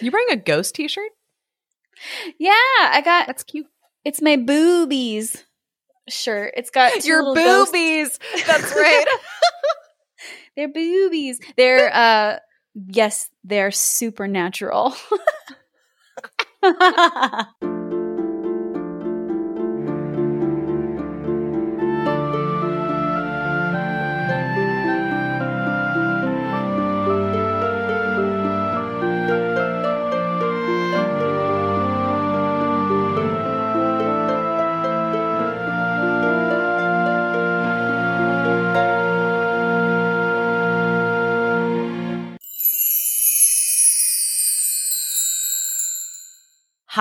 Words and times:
You 0.00 0.10
wearing 0.10 0.28
a 0.32 0.36
ghost 0.36 0.74
t-shirt? 0.74 1.10
Yeah, 2.38 2.52
I 2.78 3.02
got 3.04 3.26
That's 3.26 3.42
cute. 3.44 3.66
it's 4.04 4.22
my 4.22 4.36
boobies 4.36 5.44
shirt. 6.08 6.54
It's 6.56 6.70
got 6.70 7.04
Your 7.04 7.22
little 7.22 7.34
ghosts- 7.34 7.72
boobies. 7.72 8.18
That's 8.46 8.74
right. 8.74 9.04
They're 10.56 10.68
boobies. 10.68 11.40
They're 11.56 11.90
uh 11.94 12.38
yes, 12.74 13.28
they're 13.44 13.70
supernatural. 13.70 14.94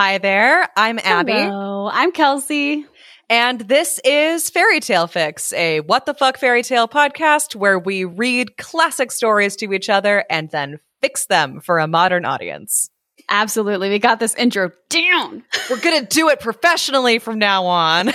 Hi 0.01 0.17
there. 0.17 0.65
I'm 0.77 0.97
Abby. 0.97 1.33
Hello, 1.33 1.89
I'm 1.91 2.13
Kelsey. 2.13 2.85
And 3.29 3.59
this 3.59 3.99
is 4.05 4.49
Fairy 4.49 4.79
Tale 4.79 5.07
Fix, 5.07 5.51
a 5.51 5.81
what 5.81 6.05
the 6.05 6.13
fuck 6.13 6.37
fairy 6.37 6.63
tale 6.63 6.87
podcast 6.87 7.53
where 7.53 7.77
we 7.77 8.05
read 8.05 8.55
classic 8.55 9.11
stories 9.11 9.57
to 9.57 9.73
each 9.73 9.89
other 9.89 10.23
and 10.29 10.49
then 10.51 10.79
fix 11.01 11.25
them 11.25 11.59
for 11.59 11.79
a 11.79 11.87
modern 11.87 12.23
audience. 12.23 12.89
Absolutely. 13.27 13.89
We 13.89 13.99
got 13.99 14.21
this 14.21 14.35
intro 14.35 14.71
down. 14.87 15.43
We're 15.69 15.81
going 15.81 15.99
to 15.99 16.07
do 16.07 16.29
it 16.29 16.39
professionally 16.39 17.19
from 17.19 17.37
now 17.37 17.65
on, 17.65 18.09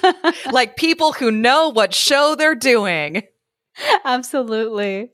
like 0.50 0.74
people 0.74 1.12
who 1.12 1.30
know 1.30 1.68
what 1.68 1.94
show 1.94 2.34
they're 2.34 2.56
doing. 2.56 3.22
Absolutely. 4.04 5.12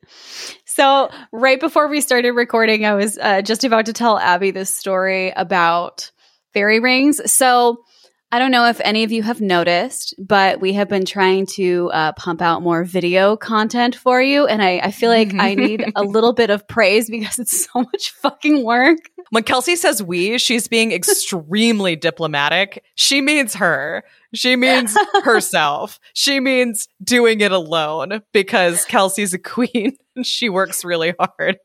So, 0.64 1.10
right 1.32 1.60
before 1.60 1.88
we 1.88 2.00
started 2.00 2.32
recording, 2.32 2.86
I 2.86 2.94
was 2.94 3.18
uh, 3.18 3.42
just 3.42 3.64
about 3.64 3.86
to 3.86 3.92
tell 3.92 4.18
Abby 4.18 4.52
this 4.52 4.74
story 4.74 5.30
about 5.36 6.10
fairy 6.54 6.80
rings. 6.80 7.20
So, 7.30 7.84
I 8.34 8.40
don't 8.40 8.50
know 8.50 8.66
if 8.66 8.80
any 8.80 9.04
of 9.04 9.12
you 9.12 9.22
have 9.22 9.40
noticed, 9.40 10.12
but 10.18 10.60
we 10.60 10.72
have 10.72 10.88
been 10.88 11.04
trying 11.04 11.46
to 11.54 11.88
uh, 11.92 12.12
pump 12.14 12.42
out 12.42 12.62
more 12.62 12.82
video 12.82 13.36
content 13.36 13.94
for 13.94 14.20
you. 14.20 14.44
And 14.46 14.60
I, 14.60 14.80
I 14.82 14.90
feel 14.90 15.08
like 15.08 15.34
I 15.34 15.54
need 15.54 15.84
a 15.94 16.02
little 16.02 16.32
bit 16.32 16.50
of 16.50 16.66
praise 16.66 17.08
because 17.08 17.38
it's 17.38 17.64
so 17.64 17.82
much 17.82 18.10
fucking 18.10 18.64
work. 18.64 18.98
When 19.30 19.44
Kelsey 19.44 19.76
says 19.76 20.02
we, 20.02 20.38
she's 20.38 20.66
being 20.66 20.90
extremely 20.90 21.94
diplomatic. 21.94 22.82
She 22.96 23.20
means 23.20 23.54
her. 23.54 24.02
She 24.34 24.56
means 24.56 24.96
herself. 25.22 26.00
She 26.12 26.40
means 26.40 26.88
doing 27.04 27.40
it 27.40 27.52
alone 27.52 28.22
because 28.32 28.84
Kelsey's 28.84 29.32
a 29.32 29.38
queen 29.38 29.96
and 30.16 30.26
she 30.26 30.48
works 30.48 30.84
really 30.84 31.14
hard. 31.20 31.58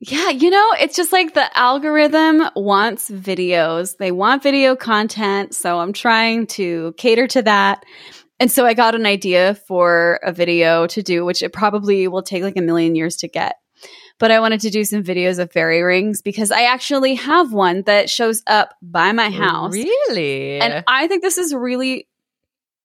Yeah, 0.00 0.30
you 0.30 0.48
know, 0.48 0.72
it's 0.80 0.96
just 0.96 1.12
like 1.12 1.34
the 1.34 1.56
algorithm 1.56 2.48
wants 2.56 3.10
videos. 3.10 3.98
They 3.98 4.10
want 4.10 4.42
video 4.42 4.74
content. 4.74 5.54
So 5.54 5.78
I'm 5.78 5.92
trying 5.92 6.46
to 6.48 6.94
cater 6.96 7.26
to 7.28 7.42
that. 7.42 7.84
And 8.38 8.50
so 8.50 8.64
I 8.64 8.72
got 8.72 8.94
an 8.94 9.04
idea 9.04 9.56
for 9.68 10.18
a 10.22 10.32
video 10.32 10.86
to 10.86 11.02
do, 11.02 11.26
which 11.26 11.42
it 11.42 11.52
probably 11.52 12.08
will 12.08 12.22
take 12.22 12.42
like 12.42 12.56
a 12.56 12.62
million 12.62 12.94
years 12.94 13.16
to 13.16 13.28
get. 13.28 13.56
But 14.18 14.30
I 14.30 14.40
wanted 14.40 14.60
to 14.60 14.70
do 14.70 14.84
some 14.84 15.02
videos 15.02 15.38
of 15.38 15.52
fairy 15.52 15.82
rings 15.82 16.22
because 16.22 16.50
I 16.50 16.62
actually 16.62 17.14
have 17.16 17.52
one 17.52 17.82
that 17.82 18.08
shows 18.08 18.42
up 18.46 18.74
by 18.80 19.12
my 19.12 19.28
house. 19.30 19.74
Really? 19.74 20.60
And 20.60 20.82
I 20.86 21.08
think 21.08 21.22
this 21.22 21.36
is 21.36 21.54
really 21.54 22.08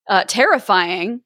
uh, 0.09 0.25
terrifying 0.27 1.21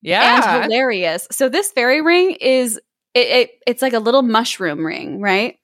yeah. 0.00 0.54
and 0.54 0.64
hilarious. 0.64 1.26
So 1.32 1.48
this 1.48 1.72
fairy 1.72 2.00
ring 2.00 2.36
is 2.40 2.80
it, 3.14 3.26
it 3.26 3.50
it's 3.66 3.82
like 3.82 3.92
a 3.92 3.98
little 3.98 4.22
mushroom 4.22 4.84
ring, 4.84 5.20
right? 5.20 5.56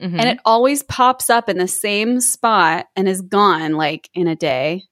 Mhm. 0.00 0.18
And 0.20 0.28
it 0.28 0.38
always 0.44 0.82
pops 0.82 1.30
up 1.30 1.48
in 1.48 1.58
the 1.58 1.68
same 1.68 2.20
spot 2.20 2.86
and 2.96 3.08
is 3.08 3.22
gone 3.22 3.72
like 3.72 4.10
in 4.14 4.26
a 4.28 4.36
day. 4.36 4.84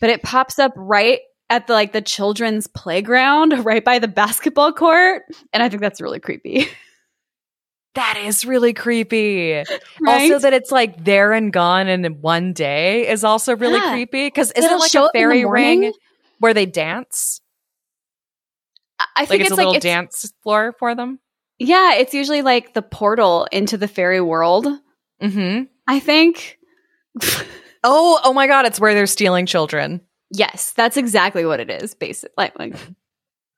But 0.00 0.10
it 0.10 0.22
pops 0.22 0.58
up 0.58 0.72
right 0.76 1.20
at 1.50 1.66
the 1.66 1.72
like 1.72 1.92
the 1.92 2.02
children's 2.02 2.66
playground, 2.66 3.64
right 3.64 3.84
by 3.84 3.98
the 3.98 4.08
basketball 4.08 4.72
court, 4.72 5.22
and 5.52 5.62
I 5.62 5.68
think 5.68 5.80
that's 5.82 6.00
really 6.00 6.20
creepy. 6.20 6.66
that 7.94 8.16
is 8.24 8.44
really 8.44 8.72
creepy. 8.72 9.52
Right? 9.52 10.32
Also, 10.32 10.40
that 10.40 10.52
it's 10.52 10.72
like 10.72 11.04
there 11.04 11.32
and 11.32 11.52
gone 11.52 11.86
in 11.86 12.04
one 12.20 12.52
day 12.52 13.08
is 13.08 13.22
also 13.22 13.56
really 13.56 13.78
Yeah. 13.78 13.92
creepy. 13.92 14.26
Because 14.26 14.50
isn't 14.52 14.64
It'll 14.64 14.80
like 14.80 14.94
a 14.94 15.02
up 15.02 15.10
in 15.14 15.20
the 15.20 15.20
fairy 15.20 15.44
ring 15.44 15.92
where 16.40 16.54
they 16.54 16.66
dance? 16.66 17.40
I- 18.98 19.06
I 19.16 19.20
Like 19.22 19.28
think 19.28 19.40
it's, 19.42 19.50
it's, 19.50 19.52
a 19.52 19.56
like 19.56 19.64
little 19.66 19.74
it's, 19.76 19.82
dance 19.84 20.32
floor 20.42 20.74
for 20.78 20.94
them? 20.94 21.18
yeah, 21.58 21.94
it's 21.94 22.14
usually 22.14 22.42
like 22.42 22.74
the 22.74 22.82
portal 22.82 23.46
into 23.52 23.76
the 23.76 23.88
fairy 23.88 24.20
world. 24.20 24.66
Mm-hmm. 25.22 25.64
I 25.86 26.00
think. 26.00 26.58
Oh, 27.86 28.18
oh 28.24 28.32
my 28.32 28.46
God. 28.46 28.64
It's 28.64 28.80
where 28.80 28.94
they're 28.94 29.06
stealing 29.06 29.44
children. 29.44 30.00
yes, 30.30 30.72
that's 30.74 30.96
exactly 30.96 31.44
what 31.44 31.60
it 31.60 31.68
is. 31.70 31.94
Basic, 31.94 32.30
like, 32.34 32.58
like 32.58 32.72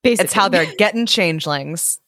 basically, 0.03 0.25
It's 0.25 0.33
how 0.33 0.49
they're 0.49 0.75
getting 0.79 1.07
changelings. 1.07 2.01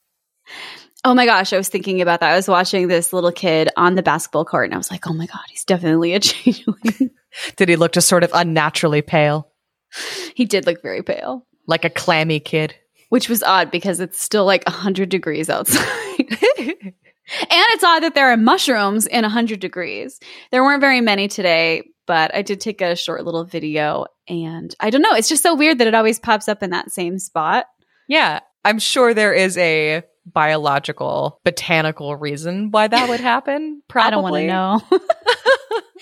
Oh 1.05 1.15
my 1.15 1.27
gosh, 1.27 1.53
I 1.53 1.57
was 1.57 1.69
thinking 1.69 2.01
about 2.01 2.19
that. 2.19 2.33
I 2.33 2.37
was 2.37 2.49
watching 2.49 2.89
this 2.89 3.13
little 3.13 3.31
kid 3.31 3.69
on 3.77 3.95
the 3.95 4.03
basketball 4.03 4.45
court 4.45 4.65
and 4.65 4.75
I 4.75 4.79
was 4.79 4.91
like, 4.91 5.07
oh 5.07 5.13
my 5.13 5.27
God, 5.27 5.43
he's 5.49 5.65
definitely 5.65 6.13
a 6.15 6.19
changeling. 6.21 7.11
Did 7.55 7.69
he 7.69 7.77
look 7.77 7.93
just 7.93 8.09
sort 8.09 8.25
of 8.25 8.33
unnaturally 8.35 9.01
pale? 9.03 9.53
he 10.35 10.45
did 10.45 10.67
look 10.67 10.83
very 10.83 11.03
pale, 11.05 11.47
Like 11.69 11.85
a 11.85 11.91
clammy 11.91 12.41
kid? 12.41 12.75
Which 13.09 13.29
was 13.29 13.43
odd 13.43 13.71
because 13.71 14.01
it's 14.01 14.21
still 14.21 14.45
like 14.45 14.65
100 14.67 15.09
degrees 15.09 15.49
outside. 15.51 15.85
and 16.59 16.95
it's 17.51 17.85
odd 17.85 18.03
that 18.03 18.15
there 18.15 18.31
are 18.31 18.37
mushrooms 18.37 19.07
in 19.07 19.23
100 19.23 19.61
degrees. 19.61 20.19
There 20.51 20.63
weren't 20.63 20.81
very 20.81 21.01
many 21.01 21.29
today, 21.29 21.85
but 22.07 22.35
I 22.35 22.43
did 22.43 22.61
take 22.61 22.81
a 22.81 22.97
short 22.97 23.25
little 23.25 23.45
video 23.45 24.07
and 24.29 24.75
I 24.81 24.91
don't 24.91 25.03
know. 25.03 25.15
It's 25.15 25.29
just 25.29 25.43
so 25.43 25.55
weird 25.55 25.79
that 25.79 25.87
it 25.87 25.95
always 25.95 26.19
pops 26.19 26.49
up 26.49 26.63
in 26.63 26.71
that 26.71 26.91
same 26.91 27.19
spot. 27.19 27.67
yeah. 28.09 28.41
I'm 28.65 28.81
sure 28.81 29.15
there 29.15 29.33
is 29.33 29.57
a 29.57 30.03
biological, 30.27 31.41
botanical 31.45 32.17
reason 32.17 32.71
why 32.71 32.89
that 32.89 33.09
would 33.09 33.21
happen. 33.21 33.83
Probably. 33.89 34.07
I 34.07 34.11
don't 34.11 34.23
want 34.23 34.91
to 34.91 34.99
know. 34.99 35.01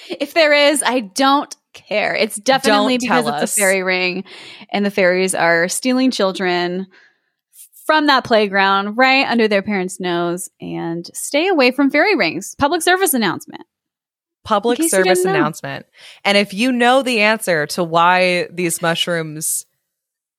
if 0.19 0.35
there 0.35 0.53
is, 0.53 0.83
I 0.85 1.01
don't 1.01 1.55
care. 1.77 2.15
It's 2.15 2.37
definitely 2.37 2.99
Don't 2.99 3.09
because 3.09 3.27
us. 3.27 3.57
a 3.57 3.61
fairy 3.61 3.83
ring 3.83 4.25
and 4.73 4.85
the 4.85 4.91
fairies 4.91 5.35
are 5.35 5.69
stealing 5.69 6.11
children 6.11 6.89
from 7.87 8.09
that 8.09 8.25
playground 8.25 8.97
right 8.97 9.27
under 9.27 9.47
their 9.47 9.63
parents' 9.63 10.01
nose 10.01 10.49
and 10.61 11.09
stay 11.15 11.47
away 11.47 11.71
from 11.71 11.91
fairy 11.91 12.17
rings. 12.17 12.57
Public 12.59 12.83
service 12.83 13.15
announcement. 13.15 13.63
public 14.45 14.79
In 14.79 14.85
case 14.85 14.93
you 14.93 14.99
service 14.99 15.25
announcement. 15.25 15.87
And 16.25 16.37
if 16.37 16.53
you 16.53 16.73
know 16.73 17.03
the 17.03 17.21
answer 17.21 17.67
to 17.69 17.85
why 17.85 18.49
these 18.51 18.83
mushrooms 18.83 19.67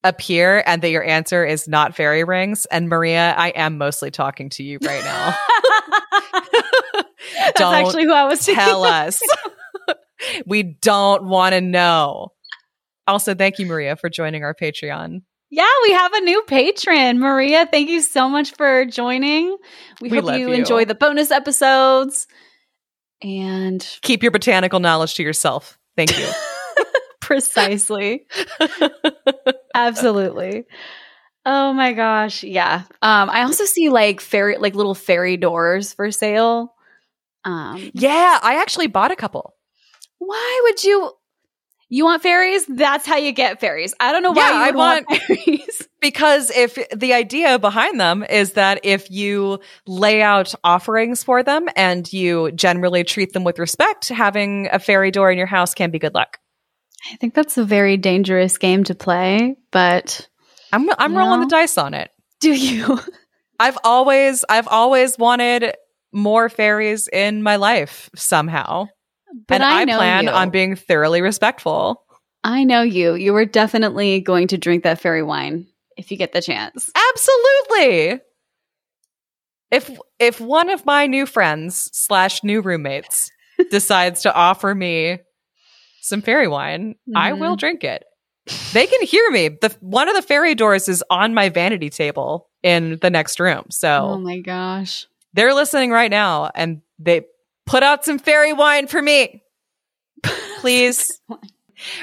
appear 0.04 0.62
and 0.66 0.82
that 0.82 0.90
your 0.90 1.04
answer 1.04 1.46
is 1.46 1.68
not 1.68 1.96
fairy 1.96 2.24
rings, 2.26 2.66
and 2.66 2.90
Maria, 2.90 3.34
I 3.38 3.50
am 3.50 3.78
mostly 3.78 4.12
talking 4.12 4.50
to 4.52 4.64
you 4.64 4.80
right 4.84 5.04
now. 5.04 5.36
That's 7.46 7.62
actually 7.62 8.04
who 8.04 8.14
I 8.14 8.26
was 8.26 8.46
Tell 8.46 8.84
us. 8.84 9.22
we 10.46 10.64
don't 10.64 11.26
want 11.26 11.54
to 11.54 11.62
know. 11.62 12.30
Also, 13.08 13.34
thank 13.34 13.60
you, 13.60 13.66
Maria, 13.66 13.96
for 13.96 14.10
joining 14.10 14.44
our 14.44 14.54
Patreon. 14.54 15.22
Yeah, 15.50 15.66
we 15.84 15.94
have 15.94 16.12
a 16.14 16.20
new 16.22 16.42
patron. 16.44 17.20
Maria, 17.20 17.66
thank 17.72 17.90
you 17.90 18.02
so 18.02 18.28
much 18.28 18.54
for 18.56 18.86
joining. 18.86 19.56
We, 20.02 20.10
We 20.10 20.20
hope 20.20 20.38
you 20.38 20.50
you. 20.50 20.54
enjoy 20.54 20.84
the 20.84 20.96
bonus 20.96 21.32
episodes. 21.32 22.28
And 23.22 23.88
Keep 24.02 24.24
your 24.24 24.32
botanical 24.32 24.82
knowledge 24.82 25.16
to 25.16 25.24
yourself. 25.24 25.80
Thank 25.96 26.18
you. 26.20 26.28
precisely. 27.28 28.26
Absolutely. 29.76 30.64
Oh 31.46 31.74
my 31.74 31.92
gosh. 31.92 32.44
Yeah. 32.44 32.84
Um, 33.02 33.30
I 33.30 33.44
also 33.44 33.66
see 33.66 33.90
like 33.90 34.22
fairy 34.22 34.58
like 34.58 34.76
little 34.76 34.96
fairy 34.96 35.36
doors 35.36 35.94
for 35.94 36.10
sale. 36.10 36.74
Um, 37.44 37.92
yeah, 37.94 38.40
I 38.42 38.62
actually 38.62 38.88
bought 38.88 39.12
a 39.12 39.16
couple. 39.16 39.57
Why 40.20 40.60
would 40.64 40.84
you 40.84 41.12
you 41.90 42.04
want 42.04 42.22
fairies? 42.22 42.66
That's 42.68 43.06
how 43.06 43.16
you 43.16 43.32
get 43.32 43.62
fairies. 43.62 43.94
I 44.00 44.12
don't 44.12 44.22
know 44.22 44.32
why 44.34 44.50
Yeah, 44.50 44.52
you 44.60 44.66
I 44.68 44.72
want, 44.72 45.06
want- 45.10 45.22
fairies. 45.28 45.88
Because 46.02 46.52
if 46.52 46.78
the 46.96 47.14
idea 47.14 47.58
behind 47.60 48.00
them 48.00 48.24
is 48.30 48.54
that 48.54 48.82
if 48.84 49.10
you 49.10 49.60
lay 49.88 50.22
out 50.22 50.54
offerings 50.66 51.24
for 51.24 51.44
them 51.44 51.68
and 51.78 52.12
you 52.12 52.52
generally 52.52 53.04
treat 53.06 53.32
them 53.34 53.44
with 53.46 53.58
respect, 53.58 54.10
having 54.10 54.68
a 54.72 54.80
fairy 54.80 55.12
door 55.12 55.32
in 55.32 55.38
your 55.38 55.48
house 55.48 55.74
can 55.74 55.90
be 55.90 55.98
good 55.98 56.14
luck. 56.14 56.40
I 57.12 57.16
think 57.16 57.34
that's 57.34 57.58
a 57.58 57.64
very 57.64 57.96
dangerous 57.96 58.58
game 58.58 58.84
to 58.86 58.96
play, 58.96 59.56
but 59.72 60.28
I'm 60.74 60.90
I'm 61.00 61.14
You 61.14 61.20
rolling 61.20 61.40
the 61.42 61.46
dice 61.48 61.78
on 61.78 61.94
it. 61.94 62.12
do 62.42 62.52
you? 62.52 63.00
I've 63.60 63.78
always 63.84 64.44
I've 64.50 64.68
always 64.68 65.18
wanted 65.18 65.74
more 66.12 66.50
fairies 66.50 67.08
in 67.08 67.42
my 67.44 67.56
life 67.56 68.10
somehow. 68.16 68.90
But 69.48 69.56
and 69.56 69.64
I 69.64 69.82
I, 69.82 69.86
plan 69.86 70.26
you. 70.26 70.30
on 70.32 70.50
being 70.50 70.76
thoroughly 70.76 71.22
respectful. 71.22 72.04
I 72.44 72.64
know 72.64 72.82
you. 72.82 73.16
You 73.16 73.34
were 73.34 73.46
definitely 73.46 74.22
going 74.22 74.48
to 74.50 74.58
drink 74.58 74.84
that 74.84 75.02
fairy 75.02 75.24
wine 75.24 75.68
if 75.98 76.12
you 76.12 76.18
get 76.18 76.32
the 76.34 76.42
chance. 76.42 76.90
Absolutely. 77.10 78.22
If 79.72 79.92
if 80.20 80.40
one 80.40 80.70
of 80.70 80.86
my 80.86 81.08
new 81.08 81.26
friends 81.26 81.90
slash 81.94 82.44
new 82.44 82.62
roommates 82.62 83.30
decides 83.72 84.22
to 84.22 84.34
offer 84.34 84.74
me 84.74 85.20
some 86.02 86.22
fairy 86.22 86.48
wine, 86.48 86.96
I 87.16 87.32
Mhm. 87.32 87.40
will 87.40 87.56
drink 87.58 87.84
it. 87.84 88.06
They 88.72 88.88
can 88.88 89.02
hear 89.06 89.30
me. 89.30 89.50
The 89.50 89.76
one 89.82 90.08
of 90.08 90.16
the 90.16 90.22
fairy 90.22 90.56
doors 90.56 90.88
is 90.88 91.04
on 91.10 91.34
my 91.34 91.50
vanity 91.50 91.90
table 91.90 92.50
in 92.64 92.98
the 93.02 93.10
next 93.10 93.42
room. 93.42 93.66
So 93.70 94.12
Oh 94.14 94.18
my 94.18 94.40
gosh. 94.40 95.06
they're 95.34 95.54
listening 95.54 95.92
right 95.92 96.10
now 96.12 96.50
and 96.56 96.82
they 96.98 97.26
put 97.68 97.84
out 97.84 98.04
some 98.06 98.18
fairy 98.18 98.54
wine 98.54 98.88
for 98.88 99.02
me. 99.02 99.44
Please. 100.60 101.20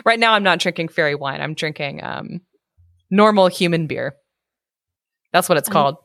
right 0.05 0.19
now 0.19 0.35
I'm 0.35 0.45
not 0.45 0.61
drinking 0.61 0.89
fairy 0.89 1.15
wine. 1.15 1.41
I'm 1.41 1.55
drinking 1.55 2.03
um 2.05 2.41
normal 3.11 3.49
human 3.49 3.87
beer. 3.87 4.15
That's 5.33 5.49
what 5.49 5.59
it's 5.59 5.69
Um, 5.69 5.73
called. 5.73 5.97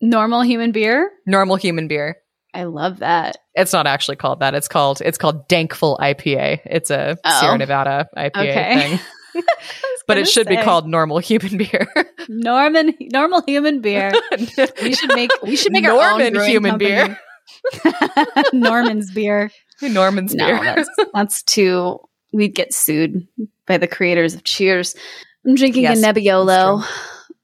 Normal 0.00 0.42
human 0.42 0.72
beer? 0.72 1.10
Normal 1.26 1.56
human 1.56 1.88
beer. 1.88 2.18
I 2.54 2.64
love 2.64 2.98
that. 2.98 3.38
It's 3.54 3.72
not 3.72 3.86
actually 3.86 4.16
called 4.16 4.40
that. 4.40 4.54
It's 4.54 4.68
called 4.68 5.00
it's 5.04 5.18
called 5.18 5.48
Dankful 5.48 5.98
IPA. 6.00 6.60
It's 6.66 6.90
a 6.90 7.16
Oh. 7.24 7.40
Sierra 7.40 7.58
Nevada 7.58 8.08
IPA 8.16 8.36
Okay. 8.36 8.80
thing. 8.88 9.00
But 10.06 10.16
it 10.16 10.26
should 10.26 10.46
be 10.48 10.56
called 10.56 10.88
normal 10.88 11.18
human 11.18 11.58
beer. 11.58 11.86
Norman 12.30 12.94
normal 13.12 13.42
human 13.46 13.80
beer. 13.82 14.10
We 14.82 14.94
should 14.94 15.14
make 15.14 15.30
we 15.42 15.54
should 15.54 15.70
make 15.72 15.84
our 15.84 16.12
own 16.14 16.20
human 16.46 16.72
company. 16.72 16.90
beer. 16.90 17.20
Norman's 18.52 19.10
beer. 19.12 19.50
Norman's 19.82 20.34
No, 20.34 20.46
beer. 20.46 20.62
that's 20.62 20.90
that's 21.14 21.42
too 21.42 21.98
we'd 22.32 22.54
get 22.54 22.74
sued 22.74 23.26
by 23.66 23.78
the 23.78 23.86
creators 23.88 24.34
of 24.34 24.44
Cheers. 24.44 24.94
I'm 25.46 25.54
drinking 25.54 25.84
Yes, 25.84 26.02
a 26.02 26.06
Nebbiolo 26.06 26.84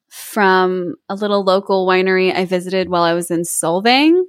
from 0.08 0.94
a 1.08 1.14
little 1.14 1.44
local 1.44 1.86
winery 1.86 2.34
I 2.34 2.44
visited 2.44 2.88
while 2.88 3.02
I 3.02 3.14
was 3.14 3.30
in 3.30 3.42
Solvang. 3.42 4.20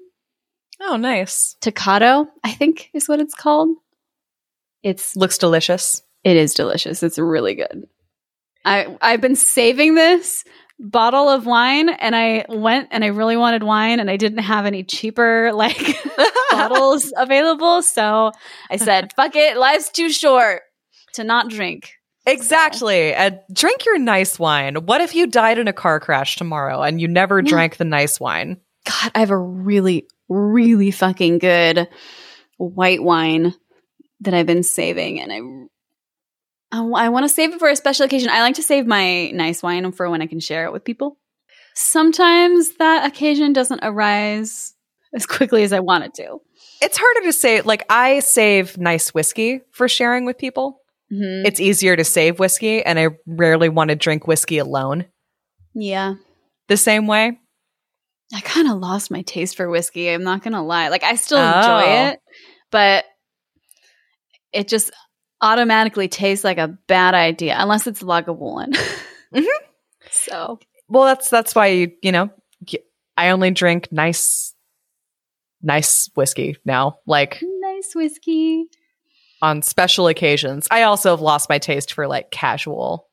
oh, 0.81 0.97
nice. 0.97 1.55
Toccata, 1.61 2.25
I 2.43 2.51
think 2.53 2.89
is 2.93 3.07
what 3.09 3.19
it's 3.19 3.33
called. 3.35 3.69
It's 4.83 5.15
Looks 5.15 5.37
delicious. 5.37 6.03
it 6.23 6.37
is 6.37 6.53
delicious. 6.53 7.01
It's 7.03 7.17
really 7.17 7.55
good. 7.55 7.87
I 8.63 8.95
I've 9.01 9.21
been 9.21 9.35
saving 9.35 9.95
this 9.95 10.43
bottle 10.79 11.29
of 11.29 11.45
wine 11.45 11.89
and 11.89 12.15
I 12.15 12.45
went 12.49 12.89
and 12.91 13.03
I 13.03 13.07
really 13.07 13.37
wanted 13.37 13.63
wine 13.63 13.99
and 13.99 14.09
I 14.09 14.17
didn't 14.17 14.39
have 14.39 14.65
any 14.65 14.83
cheaper 14.83 15.51
like 15.53 15.95
bottles 16.51 17.13
available. 17.15 17.81
So 17.81 18.31
I 18.69 18.77
said, 18.77 19.13
fuck 19.15 19.35
it, 19.35 19.57
life's 19.57 19.89
too 19.89 20.09
short 20.09 20.61
to 21.13 21.23
not 21.23 21.49
drink. 21.49 21.93
Exactly. 22.27 23.13
And 23.13 23.39
drink 23.53 23.85
your 23.85 23.99
nice 23.99 24.39
wine. 24.39 24.75
What 24.85 24.99
if 25.01 25.13
you 25.13 25.27
died 25.27 25.59
in 25.59 25.67
a 25.67 25.73
car 25.73 25.99
crash 25.99 26.35
tomorrow 26.37 26.81
and 26.81 26.99
you 26.99 27.07
never 27.07 27.39
Yeah. 27.39 27.49
drank 27.49 27.77
the 27.77 27.85
nice 27.85 28.19
wine? 28.19 28.57
God, 28.85 29.11
I 29.15 29.19
have 29.19 29.29
a 29.31 29.37
really, 29.37 30.07
really 30.27 30.91
fucking 30.91 31.37
good 31.37 31.87
white 32.57 33.03
wine 33.03 33.53
that 34.21 34.33
I've 34.33 34.45
been 34.47 34.63
saving 34.63 35.21
and 35.21 35.31
I 35.31 35.41
I, 36.71 37.09
want 37.09 37.23
to 37.23 37.29
save 37.29 37.53
it 37.53 37.59
for 37.59 37.69
a 37.69 37.75
special 37.75 38.05
occasion. 38.05 38.29
I 38.29 38.41
like 38.41 38.55
to 38.55 38.63
save 38.63 38.85
my 38.85 39.29
nice 39.31 39.63
wine 39.63 39.89
for 39.93 40.09
when 40.09 40.21
I 40.21 40.27
can 40.27 40.39
share 40.39 40.65
it 40.65 40.73
with 40.73 40.83
people. 40.83 41.17
Sometimes 41.73 42.75
that 42.77 43.05
occasion 43.05 43.53
doesn't 43.53 43.79
arise 43.83 44.73
as 45.13 45.25
quickly 45.25 45.63
as 45.63 45.71
I 45.73 45.79
want 45.79 46.03
it 46.03 46.13
to. 46.15 46.39
It's 46.81 46.97
harder 46.97 47.21
to 47.27 47.33
say. 47.33 47.61
Like, 47.61 47.85
I 47.89 48.19
save 48.19 48.77
nice 48.77 49.13
whiskey 49.13 49.61
for 49.71 49.87
sharing 49.87 50.25
with 50.25 50.37
people. 50.37 50.81
Mhm. 51.13 51.45
It's 51.45 51.59
easier 51.59 51.95
to 51.95 52.03
save 52.03 52.39
whiskey, 52.39 52.83
and 52.83 52.99
I 52.99 53.09
rarely 53.25 53.69
want 53.69 53.89
to 53.89 53.95
drink 53.95 54.27
whiskey 54.27 54.57
alone 54.57 55.05
Yeah. 55.73 56.15
the 56.67 56.77
same 56.77 57.07
way. 57.07 57.39
I 58.33 58.41
kind 58.41 58.69
of 58.69 58.79
lost 58.79 59.11
my 59.11 59.21
taste 59.21 59.55
for 59.55 59.69
whiskey. 59.69 60.09
I'm 60.09 60.23
not 60.23 60.41
going 60.43 60.53
to 60.55 60.61
lie. 60.61 60.87
Like, 60.89 61.03
I 61.03 61.15
still 61.15 61.37
Oh. 61.37 61.57
enjoy 61.59 62.09
it, 62.09 62.19
but 62.71 63.05
it 64.51 64.67
just 64.67 64.91
automatically 65.45 66.07
tastes 66.09 66.43
like 66.43 66.57
a 66.57 66.67
bad 66.87 67.13
idea 67.13 67.55
unless 67.57 67.87
it's 67.87 68.03
Lagavulin. 68.03 68.75
Mhm. 69.33 69.45
So, 70.11 70.59
Well, 70.87 71.03
that's 71.05 71.29
that's 71.29 71.53
why 71.55 71.67
you 71.67 71.91
you 72.01 72.11
know 72.11 72.29
I 73.17 73.29
only 73.31 73.51
drink 73.51 73.91
nice, 73.91 74.53
nice 75.61 76.09
whiskey 76.15 76.57
now. 76.65 76.99
Like 77.05 77.41
nice 77.41 77.93
whiskey. 77.95 78.65
on 79.41 79.61
special 79.61 80.07
occasions. 80.07 80.67
I 80.71 80.83
also 80.83 81.09
have 81.11 81.21
lost 81.21 81.49
my 81.49 81.59
taste 81.59 81.93
for 81.93 82.07
like 82.07 82.31
casual 82.31 83.09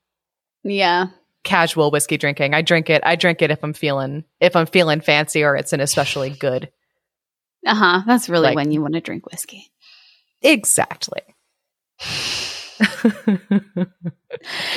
Yeah. 0.62 1.06
casual 1.44 1.90
whiskey 1.90 2.16
drinking. 2.18 2.54
I 2.54 2.62
drink 2.62 2.88
it. 2.88 3.02
I 3.04 3.16
drink 3.16 3.42
it 3.42 3.50
if 3.50 3.64
I'm 3.64 3.72
feeling 3.72 4.24
if 4.40 4.54
I'm 4.54 4.66
feeling 4.66 5.00
fancy 5.00 5.42
or 5.42 5.56
it's 5.56 5.72
an 5.72 5.80
especially 5.80 6.30
good. 6.30 6.70
Uh 7.66 7.74
huh. 7.74 8.02
That's 8.06 8.28
really 8.28 8.48
Like- 8.48 8.56
when 8.56 8.70
you 8.70 8.80
want 8.80 8.94
to 8.94 9.00
drink 9.00 9.26
whiskey. 9.30 9.72
Exactly. 10.42 11.22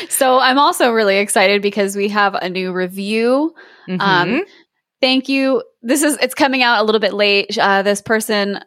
So, 0.10 0.40
I'm 0.40 0.60
also 0.60 0.92
really 0.92 1.18
excited 1.18 1.62
because 1.62 1.96
we 1.96 2.10
have 2.10 2.36
a 2.36 2.50
new 2.50 2.72
review. 2.72 3.54
Mhm. 3.88 4.02
Um, 4.02 4.44
thank 5.02 5.30
you. 5.30 5.64
This 5.82 6.04
is 6.04 6.18
it's 6.22 6.36
coming 6.36 6.62
out 6.62 6.82
a 6.82 6.84
little 6.84 7.00
bit 7.00 7.14
late. 7.14 7.58
Uh, 7.58 7.82
this 7.82 8.02
person 8.02 8.60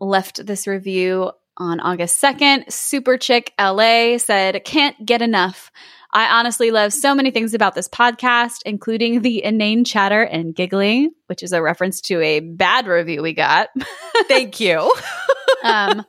left 0.00 0.44
this 0.46 0.66
review 0.66 1.30
on 1.56 1.80
August 1.80 2.20
2nd. 2.20 2.70
Super 2.72 3.16
Chick 3.16 3.52
LA 3.58 4.18
said, 4.18 4.64
"Can't 4.64 4.96
get 5.04 5.22
enough. 5.22 5.70
I 6.12 6.26
honestly 6.38 6.70
love 6.70 6.92
so 6.92 7.14
many 7.14 7.30
things 7.30 7.54
about 7.54 7.74
this 7.74 7.88
podcast, 7.88 8.58
including 8.66 9.22
the 9.22 9.42
inane 9.44 9.84
chatter 9.84 10.22
and 10.22 10.54
giggling, 10.54 11.10
which 11.26 11.42
is 11.42 11.52
a 11.52 11.62
reference 11.62 12.00
to 12.02 12.20
a 12.20 12.40
bad 12.40 12.86
review 12.86 13.22
we 13.22 13.32
got." 13.32 13.68
Thank 14.28 14.60
you. 14.60 14.92
um, 15.64 16.04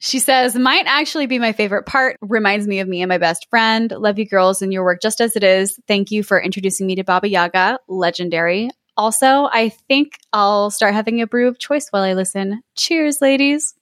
she 0.00 0.18
says, 0.18 0.56
might 0.56 0.86
actually 0.86 1.26
be 1.26 1.38
my 1.38 1.52
favorite 1.52 1.84
part. 1.84 2.16
Reminds 2.22 2.66
me 2.66 2.80
of 2.80 2.88
me 2.88 3.02
and 3.02 3.08
my 3.10 3.18
best 3.18 3.46
friend. 3.50 3.90
Love 3.90 4.18
you 4.18 4.26
girls 4.26 4.62
and 4.62 4.72
your 4.72 4.82
work 4.82 5.02
just 5.02 5.20
as 5.20 5.36
it 5.36 5.44
is. 5.44 5.78
Thank 5.86 6.10
you 6.10 6.22
for 6.22 6.40
introducing 6.40 6.86
me 6.86 6.94
to 6.94 7.04
Baba 7.04 7.28
Yaga. 7.28 7.78
Legendary. 7.86 8.70
Also, 8.96 9.26
I 9.52 9.68
think 9.68 10.18
I'll 10.32 10.70
start 10.70 10.94
having 10.94 11.20
a 11.20 11.26
brew 11.26 11.48
of 11.48 11.58
choice 11.58 11.88
while 11.90 12.02
I 12.02 12.14
listen. 12.14 12.62
Cheers, 12.76 13.20
ladies. 13.20 13.74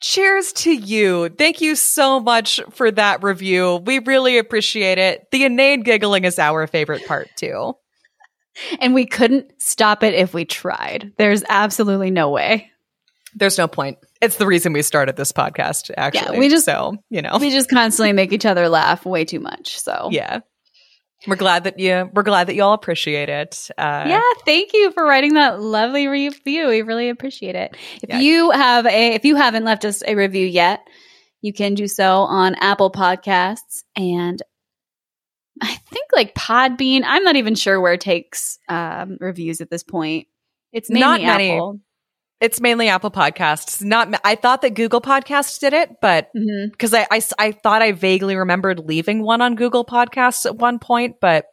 Cheers 0.00 0.52
to 0.52 0.72
you. 0.72 1.30
Thank 1.30 1.60
you 1.60 1.74
so 1.74 2.20
much 2.20 2.60
for 2.70 2.92
that 2.92 3.24
review. 3.24 3.82
We 3.84 3.98
really 3.98 4.38
appreciate 4.38 4.98
it. 4.98 5.26
The 5.32 5.46
inane 5.46 5.82
giggling 5.82 6.24
is 6.24 6.38
our 6.38 6.68
favorite 6.68 7.06
part 7.06 7.28
too. 7.36 7.74
And 8.78 8.94
we 8.94 9.04
couldn't 9.04 9.50
stop 9.58 10.04
it 10.04 10.14
if 10.14 10.32
we 10.32 10.44
tried. 10.44 11.12
There's 11.18 11.42
absolutely 11.48 12.12
no 12.12 12.30
way. 12.30 12.70
There's 13.34 13.58
no 13.58 13.66
point. 13.66 13.98
It's 14.24 14.36
the 14.36 14.46
reason 14.46 14.72
we 14.72 14.82
started 14.82 15.16
this 15.16 15.32
podcast, 15.32 15.90
actually. 15.96 16.38
we 16.38 16.48
just- 16.48 16.64
so 16.64 16.96
you 17.10 17.22
know, 17.22 17.36
We 17.40 17.50
just 17.50 17.70
constantly 17.70 18.12
make 18.12 18.32
each 18.32 18.46
other 18.46 18.68
laugh 18.68 19.04
way 19.06 19.24
too 19.24 19.40
much. 19.40 19.78
So, 19.80 20.08
yeah. 20.10 20.40
We're 21.26 21.36
glad 21.36 21.64
that 21.64 21.78
you. 21.78 22.10
We're 22.12 22.22
glad 22.22 22.48
that 22.48 22.54
you 22.54 22.62
all 22.62 22.74
appreciate 22.74 23.30
it. 23.30 23.70
Uh, 23.78 24.04
yeah 24.06 24.20
thank 24.44 24.72
you 24.74 24.92
for 24.92 25.02
writing 25.04 25.34
that 25.34 25.58
lovely 25.58 26.06
review 26.06 26.68
we 26.68 26.82
really 26.82 27.08
appreciate 27.08 27.54
it 27.54 27.74
if 28.02 28.10
Yeah. 28.10 28.18
you 28.20 28.50
have 28.50 28.84
a 28.84 29.14
if 29.14 29.24
you 29.24 29.34
haven't 29.36 29.64
left 29.64 29.86
us 29.86 30.02
a 30.06 30.14
review 30.16 30.44
yet 30.46 30.80
you 31.40 31.54
can 31.54 31.72
do 31.74 31.86
so 31.88 32.18
on 32.24 32.54
apple 32.56 32.90
podcasts 32.90 33.84
and 33.96 34.42
i 35.62 35.74
think 35.90 36.06
like 36.14 36.34
podbean 36.34 37.02
i'm 37.06 37.22
not 37.24 37.36
even 37.36 37.54
sure 37.54 37.80
where 37.80 37.94
it 37.94 38.02
takes 38.02 38.58
um, 38.68 39.16
reviews 39.18 39.62
at 39.62 39.70
this 39.70 39.82
point 39.82 40.26
it's 40.72 40.90
Not 40.90 41.22
many. 41.22 41.52
apple 41.52 41.80
It's 42.40 42.60
mainly 42.60 42.88
Apple 42.88 43.10
Podcasts. 43.10 43.82
Not. 43.82 44.20
I 44.24 44.34
thought 44.34 44.62
that 44.62 44.74
Google 44.74 45.00
Podcasts 45.00 45.58
did 45.58 45.72
it, 45.72 46.00
but 46.02 46.28
Mhm. 46.36 46.72
I 47.10 47.22
I 47.38 47.52
thought 47.52 47.80
I 47.82 47.92
vaguely 47.92 48.36
remembered 48.36 48.80
leaving 48.80 49.22
one 49.22 49.40
on 49.40 49.54
Google 49.54 49.84
Podcasts 49.84 50.44
at 50.44 50.56
one 50.56 50.78
point, 50.78 51.16
but 51.20 51.46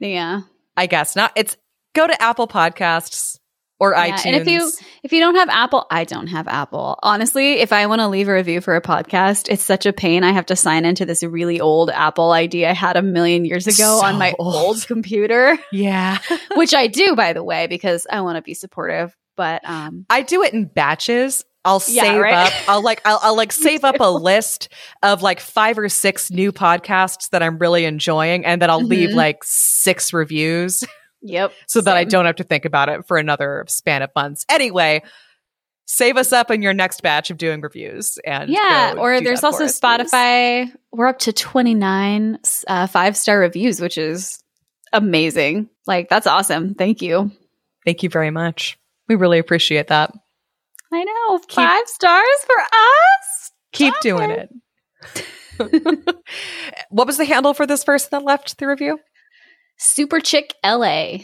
yeah 0.00 0.40
I 0.76 0.86
guess 0.86 1.16
not. 1.16 1.32
It's 1.36 1.56
go 1.94 2.06
to 2.06 2.22
Apple 2.22 2.46
Podcasts 2.48 3.38
or 3.80 3.92
Yeah, 3.92 4.10
iTunes. 4.16 4.26
and 4.26 4.36
if 4.36 4.48
you- 4.48 4.72
if 5.04 5.12
you 5.12 5.20
don't 5.20 5.36
have 5.36 5.48
apple 5.48 5.86
i 5.88 6.02
don't 6.02 6.26
have 6.26 6.48
apple 6.48 6.98
honestly 7.00 7.60
if 7.60 7.72
i 7.72 7.86
want 7.86 8.00
to 8.00 8.08
leave 8.08 8.26
a 8.28 8.34
review 8.34 8.60
for 8.60 8.74
a 8.74 8.82
podcast 8.82 9.48
it's 9.48 9.62
such 9.62 9.86
a 9.86 9.92
pain 9.92 10.24
i 10.24 10.32
have 10.32 10.46
to 10.46 10.56
sign 10.56 10.84
into 10.84 11.06
this 11.06 11.22
really 11.22 11.60
old 11.60 11.88
apple 11.90 12.32
id 12.32 12.66
i 12.66 12.72
had 12.72 12.96
a 12.96 13.02
million 13.02 13.44
years 13.44 13.68
ago 13.68 14.00
So 14.00 14.04
on 14.04 14.18
my 14.18 14.34
old. 14.40 14.54
old 14.56 14.86
computer 14.88 15.56
yeah, 15.72 16.18
which 16.56 16.74
I 16.74 16.88
do, 16.88 17.14
by 17.14 17.32
the 17.32 17.44
way, 17.44 17.68
because 17.68 18.04
I 18.10 18.20
want 18.22 18.34
to 18.36 18.42
be 18.42 18.54
supportive. 18.54 19.16
But 19.38 19.66
um, 19.66 20.04
I 20.10 20.20
do 20.20 20.42
it 20.42 20.52
in 20.52 20.66
batches. 20.66 21.44
I'll 21.64 21.82
Yeah, 21.88 22.02
save 22.02 22.20
right? 22.20 22.34
up. 22.34 22.52
I'll 22.68 22.82
like 22.82 23.00
I'll, 23.06 23.18
I'll 23.22 23.36
like 23.36 23.52
save 23.52 23.84
up 23.84 23.96
a 24.00 24.10
list 24.10 24.68
of 25.02 25.22
like 25.22 25.40
five 25.40 25.78
or 25.78 25.88
six 25.88 26.30
new 26.30 26.52
podcasts 26.52 27.30
that 27.30 27.42
I'm 27.42 27.56
really 27.58 27.84
enjoying, 27.86 28.44
and 28.44 28.60
then 28.60 28.68
I'll 28.68 28.82
leave 28.84 29.10
Mhm. 29.10 29.14
like 29.14 29.38
six 29.44 30.12
reviews. 30.12 30.84
Yep. 31.22 31.52
so 31.66 31.80
that 31.80 31.96
I 31.96 32.04
don't 32.04 32.26
have 32.26 32.36
to 32.36 32.44
think 32.44 32.64
about 32.64 32.88
it 32.88 33.06
for 33.06 33.16
another 33.16 33.64
span 33.68 34.02
of 34.02 34.10
months. 34.14 34.44
Anyway, 34.48 35.02
save 35.86 36.16
us 36.16 36.32
up 36.32 36.50
in 36.50 36.62
your 36.62 36.74
next 36.74 37.02
batch 37.02 37.30
of 37.30 37.38
doing 37.38 37.60
reviews. 37.60 38.18
And 38.24 38.50
Yeah, 38.50 38.94
or 38.96 39.20
there's 39.20 39.42
also 39.44 39.64
us, 39.64 39.78
please. 39.78 40.10
Spotify. 40.12 40.72
We're 40.92 41.08
up 41.08 41.18
to 41.20 41.32
29 41.32 42.38
uh, 42.68 42.86
five 42.86 43.16
star 43.16 43.38
reviews, 43.40 43.80
which 43.80 43.98
is 43.98 44.42
amazing. 44.92 45.68
Like, 45.86 46.08
that's 46.08 46.26
awesome. 46.26 46.74
Thank 46.74 47.02
you. 47.02 47.30
Thank 47.84 48.02
you 48.02 48.08
very 48.10 48.30
much. 48.30 48.77
We 49.08 49.14
really 49.14 49.38
appreciate 49.38 49.88
that. 49.88 50.12
I 50.92 51.04
know. 51.04 51.38
Five 51.50 51.86
stars 51.86 52.24
for 52.46 52.60
us. 52.62 53.52
Keep 53.72 53.94
Stop 53.94 54.02
doing 54.02 54.30
it. 54.30 54.50
it. 55.60 56.14
what 56.90 57.06
was 57.06 57.16
the 57.16 57.24
handle 57.24 57.52
for 57.54 57.66
this 57.66 57.84
person 57.84 58.08
that 58.12 58.22
left 58.24 58.58
the 58.58 58.66
review? 58.66 58.98
Super 59.76 60.20
Chick 60.20 60.54
LA. 60.64 61.18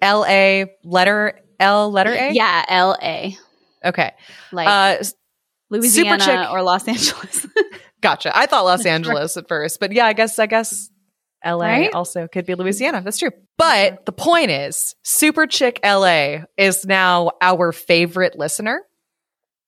L 0.00 0.24
A 0.26 0.66
letter 0.84 1.38
L 1.60 1.90
letter 1.90 2.12
A. 2.12 2.32
Yeah, 2.32 2.64
LA. 2.70 3.30
Okay. 3.84 4.12
Like 4.50 4.68
Uh, 4.68 5.04
Louisiana 5.70 6.24
Chick- 6.24 6.50
or 6.50 6.62
Los 6.62 6.86
Angeles. 6.88 7.46
gotcha. 8.00 8.36
I 8.36 8.46
thought 8.46 8.64
Los 8.64 8.84
Angeles 8.86 9.36
at 9.36 9.46
first, 9.48 9.78
but 9.80 9.92
yeah, 9.92 10.06
I 10.06 10.12
guess 10.12 10.38
I 10.38 10.46
guess 10.46 10.88
L 11.44 11.62
A 11.62 11.66
Right? 11.66 11.94
also 11.94 12.26
could 12.28 12.46
be 12.46 12.54
Louisiana. 12.54 13.02
That's 13.02 13.18
true. 13.18 13.30
But 13.58 14.06
the 14.06 14.12
point 14.12 14.50
is, 14.50 14.94
Super 15.02 15.46
Chick 15.46 15.80
L 15.82 16.04
A 16.04 16.44
is 16.56 16.84
now 16.84 17.32
our 17.40 17.72
favorite 17.72 18.38
listener. 18.38 18.82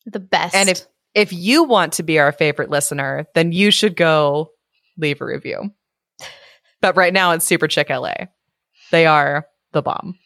the 0.06 0.20
best. 0.20 0.54
And 0.54 0.68
if 0.68 0.82
if 1.14 1.32
you 1.32 1.64
want 1.64 1.94
to 1.94 2.02
be 2.02 2.18
our 2.18 2.32
favorite 2.32 2.70
listener, 2.70 3.26
then 3.34 3.52
you 3.52 3.70
should 3.70 3.96
go 3.96 4.50
leave 4.98 5.20
a 5.20 5.24
review. 5.24 5.70
But 6.80 6.96
right 6.96 7.12
now 7.12 7.30
it's 7.32 7.46
Super 7.46 7.68
Chick 7.68 7.88
LA. 7.88 8.14
They 8.90 9.06
are 9.06 9.46
the 9.72 9.80
bomb. 9.82 10.18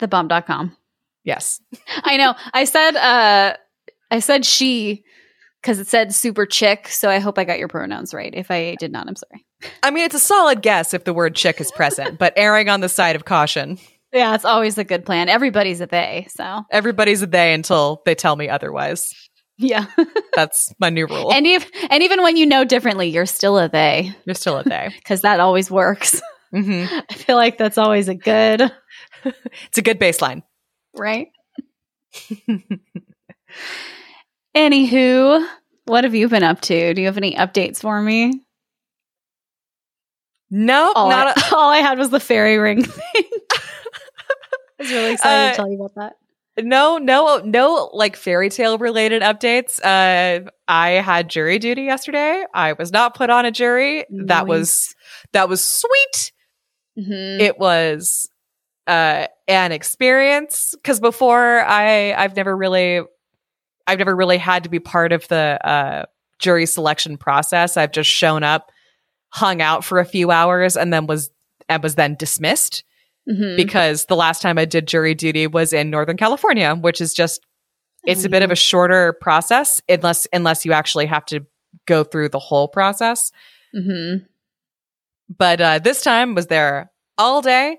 thebomb.com. 0.00 0.76
Yes. 1.24 1.60
I 2.04 2.16
know. 2.16 2.34
I 2.52 2.64
said 2.64 2.96
uh 2.96 3.56
I 4.10 4.18
said 4.20 4.44
she 4.44 5.04
because 5.62 5.78
it 5.78 5.86
said 5.86 6.14
super 6.14 6.44
chick, 6.44 6.88
so 6.88 7.08
I 7.08 7.18
hope 7.20 7.38
I 7.38 7.44
got 7.44 7.58
your 7.58 7.68
pronouns 7.68 8.12
right. 8.12 8.32
If 8.34 8.50
I 8.50 8.74
did 8.78 8.92
not, 8.92 9.08
I'm 9.08 9.16
sorry. 9.16 9.46
I 9.82 9.90
mean, 9.90 10.04
it's 10.04 10.14
a 10.14 10.18
solid 10.20 10.62
guess 10.62 10.94
if 10.94 11.04
the 11.04 11.14
word 11.14 11.34
chick 11.34 11.60
is 11.60 11.70
present, 11.72 12.18
but 12.18 12.32
erring 12.36 12.68
on 12.68 12.80
the 12.80 12.88
side 12.88 13.16
of 13.16 13.24
caution. 13.24 13.78
Yeah, 14.12 14.34
it's 14.34 14.44
always 14.44 14.78
a 14.78 14.84
good 14.84 15.04
plan. 15.04 15.28
Everybody's 15.28 15.80
a 15.80 15.86
they, 15.86 16.26
so 16.30 16.62
Everybody's 16.70 17.22
a 17.22 17.26
they 17.26 17.52
until 17.52 18.00
they 18.06 18.14
tell 18.14 18.36
me 18.36 18.48
otherwise. 18.48 19.12
yeah. 19.58 19.86
That's 20.34 20.72
my 20.78 20.90
new 20.90 21.06
rule. 21.06 21.32
and 21.32 21.46
if 21.46 21.68
and 21.90 22.02
even 22.02 22.22
when 22.22 22.36
you 22.36 22.46
know 22.46 22.64
differently, 22.64 23.08
you're 23.08 23.26
still 23.26 23.58
a 23.58 23.68
they 23.68 24.14
You're 24.24 24.34
still 24.34 24.58
a 24.58 24.62
they. 24.64 24.90
because 24.96 25.22
that 25.22 25.40
always 25.40 25.70
works. 25.70 26.20
hmm 26.52 26.84
I 27.10 27.14
feel 27.14 27.36
like 27.36 27.58
that's 27.58 27.78
always 27.78 28.08
a 28.08 28.14
good 28.14 28.70
It's 29.24 29.78
a 29.78 29.82
good 29.82 29.98
baseline. 29.98 30.42
right. 30.94 31.28
Anywho, 34.56 35.46
what 35.86 36.04
have 36.04 36.14
you 36.14 36.28
been 36.28 36.42
up 36.44 36.60
to? 36.62 36.94
Do 36.94 37.00
you 37.00 37.06
have 37.08 37.16
any 37.18 37.34
updates 37.34 37.80
for 37.80 38.00
me? 38.00 38.43
No, 40.56 40.92
All, 40.94 41.08
not 41.10 41.36
I, 41.36 41.48
all 41.56 41.68
I 41.70 41.78
had 41.78 41.98
was 41.98 42.10
the 42.10 42.20
fairy 42.20 42.58
ring 42.58 42.84
thing. 42.84 43.24
I 43.52 43.58
was 44.78 44.90
really 44.92 45.12
excited 45.14 45.46
Uh, 45.46 45.50
to 45.50 45.56
tell 45.56 45.68
you 45.70 45.76
about 45.82 45.94
that. 45.96 46.64
no, 46.64 46.98
no, 46.98 47.38
no. 47.44 47.90
Like 47.92 48.14
fairy 48.16 48.50
tale 48.50 48.78
related 48.78 49.22
updates. 49.22 49.80
Uh, 49.84 50.48
I 50.68 50.90
had 50.90 51.28
jury 51.28 51.58
duty 51.58 51.82
yesterday. 51.82 52.44
I 52.54 52.74
was 52.74 52.92
not 52.92 53.14
put 53.16 53.30
on 53.30 53.44
a 53.46 53.50
jury. 53.50 54.04
That 54.10 54.46
was 54.46 54.94
that 55.32 55.48
was 55.48 55.62
sweet. 55.64 56.30
Mhm. 56.96 57.40
it 57.40 57.58
was 57.58 58.30
uh 58.86 59.26
an 59.48 59.72
experience 59.72 60.74
because 60.76 61.00
before 61.00 61.60
i 61.64 62.12
i've 62.12 62.36
never 62.36 62.56
really 62.56 63.00
i've 63.88 63.98
never 63.98 64.14
really 64.14 64.38
had 64.38 64.62
to 64.62 64.68
be 64.70 64.78
part 64.78 65.10
of 65.10 65.26
the 65.26 65.58
uh 65.66 66.04
jury 66.38 66.66
selection 66.66 67.16
process 67.16 67.76
i've 67.76 67.90
just 67.90 68.08
shown 68.10 68.44
up 68.44 68.70
hung 69.34 69.60
out 69.60 69.84
for 69.84 69.98
a 69.98 70.04
few 70.04 70.30
hours 70.30 70.76
and 70.76 70.92
then 70.92 71.06
was 71.06 71.30
and 71.68 71.82
was 71.82 71.96
then 71.96 72.14
dismissed 72.14 72.84
Mhm. 73.28 73.56
because 73.56 74.04
the 74.04 74.16
last 74.16 74.40
time 74.42 74.58
i 74.58 74.64
did 74.64 74.86
jury 74.86 75.14
duty 75.14 75.46
was 75.46 75.72
in 75.72 75.88
northern 75.90 76.16
california 76.16 76.74
which 76.74 77.00
is 77.00 77.12
just 77.14 77.40
it's 78.06 78.24
a 78.24 78.28
bit 78.28 78.42
of 78.42 78.50
a 78.50 78.54
shorter 78.56 79.14
process 79.20 79.80
unless 79.88 80.26
unless 80.32 80.64
you 80.64 80.72
actually 80.72 81.06
have 81.06 81.24
to 81.24 81.40
go 81.86 82.04
through 82.04 82.28
the 82.28 82.38
whole 82.38 82.68
process 82.68 83.32
Mhm. 83.74 84.26
but 85.38 85.60
uh, 85.60 85.78
this 85.78 86.02
time 86.02 86.34
was 86.34 86.46
there 86.48 86.90
all 87.18 87.40
day. 87.42 87.78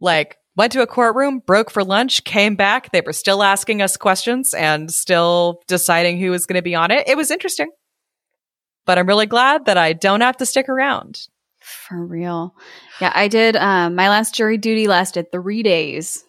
Like 0.00 0.36
went 0.56 0.72
to 0.72 0.82
a 0.82 0.86
courtroom, 0.86 1.38
broke 1.40 1.70
for 1.70 1.84
lunch, 1.84 2.24
came 2.24 2.56
back. 2.56 2.90
They 2.92 3.02
were 3.02 3.12
still 3.12 3.42
asking 3.42 3.82
us 3.82 3.96
questions 3.96 4.52
and 4.54 4.92
still 4.92 5.60
deciding 5.68 6.18
who 6.18 6.30
was 6.30 6.46
going 6.46 6.58
to 6.58 6.62
be 6.62 6.74
on 6.74 6.90
it. 6.90 7.06
It 7.08 7.16
was 7.16 7.30
interesting, 7.30 7.70
but 8.86 8.98
I'm 8.98 9.06
really 9.06 9.26
glad 9.26 9.66
that 9.66 9.78
I 9.78 9.92
don't 9.92 10.20
have 10.20 10.36
to 10.38 10.46
stick 10.46 10.68
around. 10.68 11.26
For 11.60 12.04
real. 12.04 12.54
Yeah, 13.00 13.12
I 13.14 13.28
did. 13.28 13.56
Um, 13.56 13.94
my 13.94 14.08
last 14.08 14.34
jury 14.34 14.58
duty 14.58 14.88
lasted 14.88 15.30
three 15.30 15.62
days. 15.62 16.24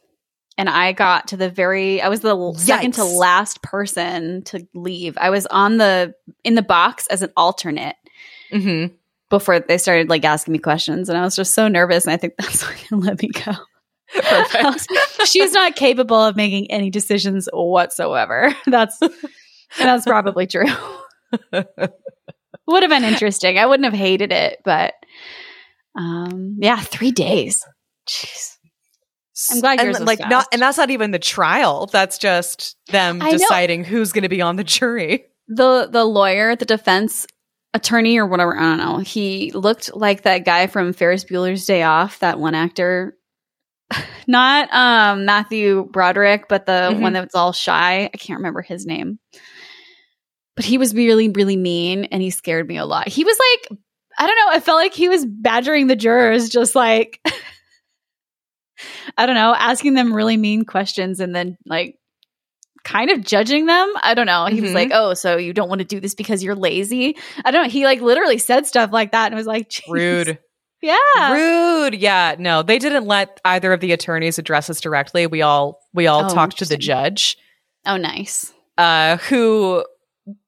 And 0.55 0.69
I 0.69 0.91
got 0.91 1.29
to 1.29 1.37
the 1.37 1.49
very, 1.49 1.99
I 1.99 2.09
was 2.09 2.19
the 2.19 2.29
l- 2.29 2.53
second 2.53 2.93
to 2.93 3.03
last 3.03 3.63
person 3.63 4.43
to 4.43 4.67
leave. 4.75 5.17
I 5.19 5.31
was 5.31 5.47
on 5.47 5.77
the, 5.77 6.13
in 6.43 6.53
the 6.53 6.61
box 6.61 7.07
as 7.07 7.21
an 7.23 7.31
alternate 7.35 7.95
Mm-hmm. 8.51 8.93
before 9.31 9.59
they 9.61 9.79
started 9.79 10.09
like 10.09 10.23
asking 10.23 10.51
me 10.51 10.59
questions. 10.59 11.09
And 11.09 11.17
I 11.17 11.21
was 11.23 11.35
just 11.35 11.55
so 11.55 11.67
nervous. 11.67 12.05
And 12.05 12.13
I 12.13 12.17
think 12.17 12.35
that's 12.37 12.61
why 12.63 12.75
they 12.91 12.95
let 12.95 13.19
me 13.19 13.29
go. 13.29 13.53
Perfect. 14.13 14.87
She's 15.25 15.53
not 15.53 15.75
capable 15.75 16.23
of 16.23 16.35
making 16.35 16.69
any 16.69 16.91
decisions 16.91 17.49
whatsoever. 17.51 18.55
That's, 18.67 19.01
and 19.01 19.11
that's 19.79 20.05
probably 20.05 20.45
true. 20.45 20.67
Would 22.67 22.83
have 22.83 22.89
been 22.89 23.03
interesting. 23.03 23.57
I 23.57 23.65
wouldn't 23.65 23.85
have 23.85 23.93
hated 23.93 24.31
it, 24.31 24.59
but 24.63 24.93
um, 25.97 26.57
yeah, 26.59 26.79
three 26.79 27.11
days. 27.11 27.65
Jeez. 28.07 28.57
I'm 29.51 29.59
glad 29.61 29.79
and 29.79 29.87
yours 29.87 29.99
was 29.99 30.07
like 30.07 30.19
not, 30.19 30.47
and 30.51 30.61
that's 30.61 30.77
not 30.77 30.91
even 30.91 31.11
the 31.11 31.19
trial. 31.19 31.87
That's 31.87 32.17
just 32.17 32.77
them 32.87 33.19
I 33.21 33.31
know. 33.31 33.37
deciding 33.37 33.83
who's 33.83 34.11
going 34.11 34.23
to 34.23 34.29
be 34.29 34.41
on 34.41 34.55
the 34.55 34.63
jury. 34.63 35.25
The 35.47 35.87
the 35.91 36.05
lawyer, 36.05 36.55
the 36.55 36.65
defense 36.65 37.25
attorney 37.73 38.17
or 38.17 38.27
whatever, 38.27 38.55
I 38.55 38.61
don't 38.61 38.77
know. 38.77 38.97
He 38.99 39.51
looked 39.51 39.95
like 39.95 40.21
that 40.23 40.45
guy 40.45 40.67
from 40.67 40.93
Ferris 40.93 41.25
Bueller's 41.25 41.65
Day 41.65 41.81
Off, 41.83 42.19
that 42.19 42.39
one 42.39 42.53
actor. 42.55 43.17
Not 44.27 44.71
um 44.73 45.25
Matthew 45.25 45.89
Broderick, 45.91 46.47
but 46.47 46.65
the 46.67 46.91
Mhm. 46.93 47.01
one 47.01 47.13
that's 47.13 47.35
all 47.35 47.51
shy. 47.53 48.09
I 48.13 48.17
can't 48.17 48.37
remember 48.37 48.61
his 48.61 48.85
name. 48.85 49.19
But 50.55 50.65
he 50.65 50.77
was 50.77 50.93
really, 50.93 51.29
really 51.29 51.57
mean 51.57 52.05
and 52.05 52.21
he 52.21 52.29
scared 52.29 52.67
me 52.67 52.77
a 52.77 52.85
lot. 52.85 53.07
He 53.07 53.23
was 53.23 53.37
like, 53.39 53.79
I 54.19 54.27
don't 54.27 54.37
know, 54.37 54.49
I 54.49 54.59
felt 54.59 54.77
like 54.77 54.93
he 54.93 55.09
was 55.09 55.25
badgering 55.25 55.87
the 55.87 55.95
jurors, 55.95 56.49
just 56.49 56.75
like 56.75 57.19
I 59.17 59.25
don't 59.25 59.35
know, 59.35 59.53
asking 59.57 59.93
them 59.93 60.13
really 60.13 60.37
mean 60.37 60.65
questions 60.65 61.19
and 61.19 61.35
then 61.35 61.57
like 61.65 61.97
kind 62.83 63.09
of 63.11 63.21
judging 63.23 63.65
them. 63.65 63.93
I 64.01 64.13
don't 64.13 64.25
know. 64.25 64.45
He 64.47 64.59
was 64.61 64.71
Mhm. 64.71 64.75
like, 64.75 64.91
"Oh, 64.93 65.13
so 65.13 65.37
you 65.37 65.53
don't 65.53 65.69
want 65.69 65.79
to 65.79 65.85
do 65.85 65.99
this 65.99 66.15
because 66.15 66.43
you're 66.43 66.55
lazy?" 66.55 67.15
I 67.45 67.51
don't. 67.51 67.63
know. 67.63 67.69
He 67.69 67.85
like 67.85 68.01
literally 68.01 68.37
said 68.39 68.65
stuff 68.65 68.91
like 68.91 69.11
that, 69.13 69.27
and 69.27 69.35
was 69.35 69.47
like, 69.47 69.69
"Jeez." 69.69 69.89
Rude. 69.91 70.39
Yeah, 70.85 71.31
Rude. 71.31 71.95
Yeah. 71.95 72.35
No, 72.37 72.61
they 72.61 72.77
didn't 72.77 73.05
let 73.05 73.39
either 73.45 73.71
of 73.71 73.79
the 73.79 73.93
attorneys 73.93 74.37
address 74.37 74.69
us 74.69 74.81
directly. 74.81 75.25
We 75.27 75.41
all 75.41 75.79
we 75.93 76.07
all 76.07 76.25
Oh, 76.25 76.33
talked 76.33 76.57
to 76.57 76.65
the 76.65 76.75
judge, 76.75 77.37
Oh, 77.85 77.95
nice. 77.95 78.51
uh, 78.77 79.15
who 79.15 79.85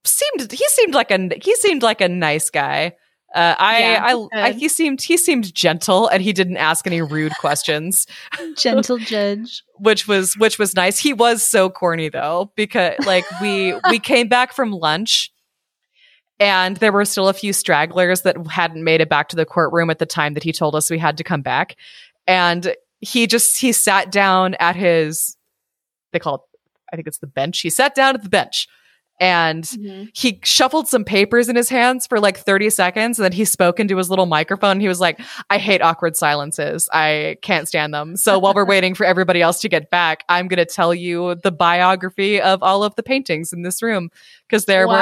seemed 0.04 0.52
he 0.52 0.68
seemed 0.70 0.94
like 0.94 1.12
a 1.12 1.30
he 1.42 1.56
seemed 1.56 1.84
like 1.84 2.02
a 2.02 2.10
nice 2.10 2.50
guy. 2.50 2.94
Uh, 3.34 3.54
I, 3.60 3.80
Yeah, 3.80 4.02
I, 4.06 4.28
I 4.48 4.52
he 4.54 4.70
seemed 4.70 5.02
he 5.02 5.18
seemed 5.18 5.54
gentle 5.54 6.08
and 6.08 6.24
he 6.24 6.32
didn't 6.32 6.58
ask 6.58 6.88
any 6.88 7.02
rude 7.02 7.34
questions, 7.40 8.08
Gentle 8.56 8.98
judge. 9.00 9.64
which 9.78 10.08
was 10.08 10.36
which 10.38 10.58
was 10.58 10.76
nice. 10.76 10.98
He 11.00 11.14
was 11.14 11.46
so 11.46 11.70
corny 11.70 12.10
though 12.10 12.52
because 12.56 12.94
like 13.06 13.26
we 13.42 13.74
we 13.90 14.00
came 14.00 14.30
back 14.30 14.54
from 14.54 14.72
lunch 14.72 15.32
and 16.40 16.78
there 16.78 16.92
were 16.92 17.06
still 17.06 17.28
a 17.28 17.34
few 17.34 17.54
stragglers 17.54 18.22
that 18.22 18.36
hadn't 18.48 18.84
made 18.84 19.02
it 19.02 19.10
back 19.10 19.30
to 19.30 19.36
the 19.36 19.46
courtroom 19.46 19.90
at 19.90 20.00
the 20.00 20.06
time 20.06 20.34
that 20.34 20.44
he 20.44 20.52
told 20.52 20.76
us 20.76 20.90
we 20.90 21.00
had 21.00 21.18
to 21.18 21.24
come 21.24 21.42
back 21.42 21.76
and 22.28 22.76
he 23.00 23.28
just 23.28 23.58
he 23.58 23.72
sat 23.72 24.12
down 24.12 24.56
at 24.56 24.76
his 24.76 25.38
they 26.12 26.20
call 26.20 26.36
it 26.36 26.42
i 26.92 26.96
think 26.96 27.08
it's 27.08 27.20
the 27.20 27.28
bench 27.28 27.62
he 27.62 27.70
sat 27.70 27.96
down 27.96 28.16
at 28.16 28.24
the 28.24 28.30
bench 28.30 28.68
and 29.20 29.64
Mm-hmm. 29.64 30.06
he 30.14 30.40
shuffled 30.44 30.88
some 30.88 31.04
papers 31.04 31.50
in 31.50 31.56
his 31.56 31.70
hands 31.70 32.06
for 32.08 32.20
like 32.20 32.38
30 32.38 32.70
seconds 32.70 33.18
and 33.18 33.24
then 33.24 33.32
he 33.32 33.46
spoke 33.46 33.80
into 33.80 33.98
his 33.98 34.10
little 34.10 34.26
microphone. 34.26 34.80
He 34.80 34.88
was 34.88 35.00
like 35.00 35.20
i 35.50 35.58
hate 35.58 35.82
awkward 35.82 36.16
silences. 36.16 36.90
I 36.92 37.38
can't 37.42 37.68
stand 37.68 37.94
them. 37.94 38.16
So 38.18 38.40
while 38.40 38.54
we're 38.54 38.66
waiting 38.66 38.94
for 38.96 39.06
everybody 39.06 39.42
else 39.42 39.62
to 39.62 39.70
get 39.70 39.90
back 39.90 40.24
i'm 40.30 40.48
going 40.48 40.58
to 40.58 40.66
tell 40.66 40.94
you 40.94 41.36
the 41.44 41.52
biography 41.52 42.42
of 42.42 42.62
all 42.62 42.84
of 42.84 42.96
the 42.96 43.04
paintings 43.04 43.54
in 43.54 43.62
this 43.64 43.82
room 43.82 44.10
because 44.48 44.66
there 44.66 44.88
were 44.88 44.94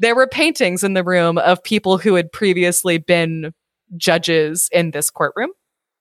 there 0.00 0.14
were 0.14 0.26
paintings 0.26 0.82
in 0.84 0.94
the 0.94 1.04
room 1.04 1.38
of 1.38 1.62
people 1.62 1.98
who 1.98 2.14
had 2.14 2.32
previously 2.32 2.98
been 2.98 3.52
judges 3.96 4.68
in 4.72 4.90
this 4.90 5.10
courtroom. 5.10 5.50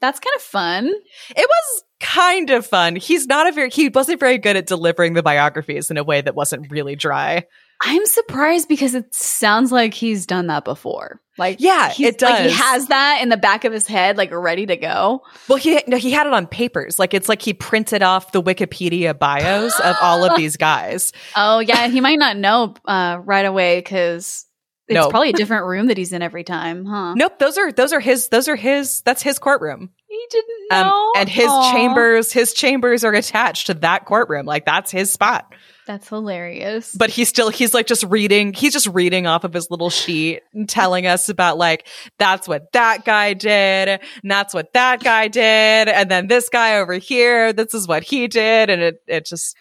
That's 0.02 0.20
kind 0.20 0.36
of 0.36 0.42
fun. 0.42 0.88
It 1.30 1.48
was 1.50 1.84
kind 2.00 2.50
of 2.50 2.66
fun. 2.66 2.96
He's 2.96 3.28
not 3.28 3.48
a 3.48 3.52
very 3.52 3.70
he 3.70 3.90
wasn't 3.90 4.20
very 4.20 4.38
good 4.38 4.56
at 4.58 4.68
delivering 4.68 5.14
the 5.14 5.24
biographies 5.24 5.90
in 5.92 5.98
a 5.98 6.04
way 6.04 6.22
that 6.22 6.36
wasn't 6.36 6.72
really 6.72 6.96
dry. 6.96 7.46
I'm 7.82 8.06
surprised 8.06 8.70
because 8.70 8.96
it 8.96 9.14
sounds 9.14 9.70
like 9.72 9.94
he's 9.94 10.26
done 10.26 10.48
that 10.48 10.64
before. 10.64 11.20
Like, 11.38 11.58
Yeah, 11.60 11.92
it 12.00 12.22
Like 12.22 12.46
he 12.46 12.52
has 12.52 12.88
that 12.88 13.20
in 13.22 13.28
the 13.28 13.36
back 13.36 13.66
of 13.66 13.74
his 13.74 13.86
head, 13.86 14.16
like 14.16 14.32
ready 14.32 14.66
to 14.66 14.78
go. 14.78 15.22
Well, 15.50 15.58
he 15.58 15.82
no, 15.86 15.98
he 15.98 16.12
had 16.12 16.26
it 16.26 16.32
on 16.34 16.48
papers. 16.48 16.98
Like 17.00 17.14
it's 17.14 17.28
like 17.28 17.42
he 17.42 17.54
printed 17.54 18.02
off 18.02 18.32
the 18.32 18.42
Wikipedia 18.42 19.18
bios 19.18 19.78
of 19.82 19.98
all 20.02 20.24
of 20.24 20.32
these 20.38 20.56
guys. 20.56 21.12
Oh 21.36 21.60
yeah, 21.60 21.88
he 21.90 22.00
might 22.00 22.20
not 22.20 22.38
know 22.38 22.76
uh, 22.86 23.20
right 23.24 23.46
away 23.46 23.80
because 23.80 24.46
it's 24.88 24.96
No. 24.96 25.10
probably 25.10 25.32
a 25.32 25.34
different 25.34 25.66
room 25.66 25.88
that 25.88 25.98
he's 25.98 26.14
in 26.14 26.22
every 26.22 26.46
time, 26.46 26.86
huh? 26.86 27.16
Nope, 27.16 27.40
those 27.40 27.58
are 27.58 27.72
those 27.74 27.92
are 27.92 28.00
his 28.00 28.30
those 28.30 28.48
are 28.48 28.56
his 28.56 29.02
that's 29.02 29.22
his 29.22 29.38
courtroom. 29.38 29.90
He 30.08 30.26
didn't 30.30 30.68
Um, 30.72 30.88
know. 30.88 31.12
and 31.18 31.28
his 31.30 31.48
Aw. 31.50 31.72
chambers 31.72 32.32
his 32.32 32.54
chambers 32.54 33.04
are 33.04 33.14
attached 33.14 33.68
to 33.68 33.74
that 33.76 34.06
courtroom. 34.06 34.46
Like 34.46 34.66
that's 34.66 34.92
his 34.92 35.12
spot. 35.12 35.54
That's 35.88 36.08
hilarious. 36.10 36.94
But 36.98 37.10
he's 37.10 37.30
still 37.30 37.50
he's 37.50 37.74
like 37.74 37.86
just 37.88 38.04
reading 38.06 38.54
he's 38.54 38.74
just 38.74 38.88
reading 38.88 39.28
off 39.28 39.44
of 39.44 39.54
his 39.54 39.70
little 39.70 39.90
sheet 39.90 40.42
and 40.54 40.68
telling 40.70 41.06
us 41.08 41.30
about 41.30 41.58
like 41.58 41.88
that's 42.18 42.48
what 42.48 42.72
that 42.74 43.06
guy 43.06 43.34
did 43.34 43.88
and 43.90 44.00
that's 44.32 44.54
what 44.54 44.74
that 44.74 45.04
guy 45.04 45.28
did 45.28 45.88
and 45.90 46.10
then 46.10 46.28
this 46.28 46.50
guy 46.50 46.78
over 46.78 46.94
here 46.94 47.54
this 47.54 47.74
is 47.74 47.88
what 47.88 48.04
he 48.04 48.28
did 48.28 48.70
and 48.70 48.82
it 48.82 49.02
it 49.08 49.26
just 49.26 49.56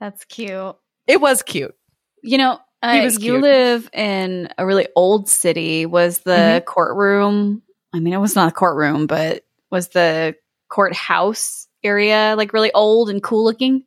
That's 0.00 0.24
cute. 0.26 0.76
it 1.06 1.20
was 1.20 1.42
cute. 1.42 1.74
You 2.24 2.38
know, 2.38 2.58
uh, 2.82 3.10
you 3.18 3.38
live 3.40 3.88
in 3.92 4.48
a 4.58 4.64
really 4.66 4.86
old 4.96 5.28
city. 5.28 5.86
Was 5.86 6.18
the 6.20 6.62
Mhm. 6.62 6.64
courtroom? 6.64 7.62
I 7.92 7.98
mean, 8.00 8.12
it 8.14 8.18
was 8.18 8.34
not 8.36 8.48
a 8.48 8.52
courtroom, 8.52 9.06
but 9.08 9.42
was 9.72 9.88
the 9.88 10.36
courthouse 10.68 11.66
area 11.82 12.34
like 12.36 12.52
really 12.52 12.72
old 12.72 13.10
and 13.10 13.20
cool 13.22 13.42
looking? 13.44 13.84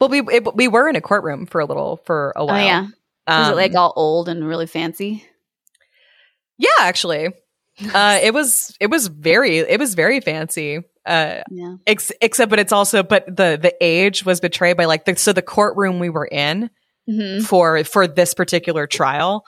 Well, 0.00 0.08
we 0.08 0.20
it, 0.22 0.54
we 0.56 0.66
were 0.66 0.88
in 0.88 0.96
a 0.96 1.00
courtroom 1.00 1.46
for 1.46 1.60
a 1.60 1.64
little 1.66 1.98
for 2.04 2.32
a 2.34 2.42
Oh 2.42 2.46
while. 2.46 2.56
yeah, 2.56 2.86
was 3.28 3.48
Um, 3.48 3.52
it 3.52 3.56
like 3.56 3.74
all 3.74 3.92
old 3.94 4.28
and 4.28 4.44
really 4.46 4.66
fancy? 4.66 5.24
yeah, 6.58 6.68
actually, 6.80 7.26
uh, 7.94 8.18
it 8.22 8.34
was 8.34 8.76
it 8.80 8.88
was 8.88 9.06
very 9.06 9.58
it 9.58 9.78
was 9.78 9.94
very 9.94 10.20
fancy. 10.20 10.78
Uh, 11.06 11.42
Yeah. 11.50 11.76
ex- 11.86 12.12
except, 12.20 12.50
but 12.50 12.58
it's 12.58 12.72
also 12.72 13.02
but 13.02 13.26
the 13.26 13.58
the 13.60 13.74
age 13.80 14.24
was 14.24 14.40
betrayed 14.40 14.76
by 14.76 14.84
like 14.86 15.04
the 15.04 15.16
so 15.16 15.32
the 15.32 15.42
courtroom 15.42 15.98
we 15.98 16.10
were 16.10 16.26
in 16.26 16.70
hmm 17.06 17.40
for 17.40 17.84
for 17.84 18.06
this 18.06 18.34
particular 18.34 18.86
trial. 18.86 19.44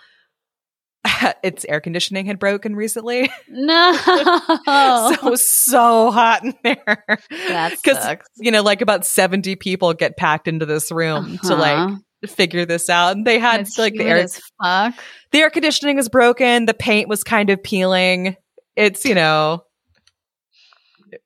its 1.42 1.64
air 1.68 1.80
conditioning 1.80 2.26
had 2.26 2.38
broken 2.38 2.76
recently, 2.76 3.30
No, 3.48 3.92
so 4.04 5.12
it 5.12 5.22
was 5.22 5.48
so 5.50 6.10
hot 6.10 6.44
in 6.44 6.54
there. 6.62 7.06
that 7.48 7.78
sucks. 7.84 8.26
you 8.36 8.50
know, 8.50 8.62
like 8.62 8.80
about 8.82 9.04
seventy 9.06 9.56
people 9.56 9.94
get 9.94 10.16
packed 10.16 10.46
into 10.48 10.66
this 10.66 10.90
room 10.92 11.38
to 11.44 11.54
like 11.54 11.76
Uh-huh. 11.78 11.96
figure 12.28 12.66
this 12.66 12.88
out, 12.90 13.16
and 13.16 13.26
they 13.26 13.38
had 13.38 13.60
It's 13.60 13.78
like 13.78 13.94
the 13.94 14.04
air 14.04 14.18
as 14.18 14.40
fuck. 14.62 14.94
the 15.32 15.38
air 15.38 15.50
conditioning 15.50 15.96
was 15.96 16.08
broken. 16.08 16.66
The 16.66 16.74
paint 16.74 17.08
was 17.08 17.24
kind 17.24 17.48
of 17.50 17.62
peeling. 17.62 18.36
It's, 18.76 19.04
you 19.04 19.14
know, 19.14 19.62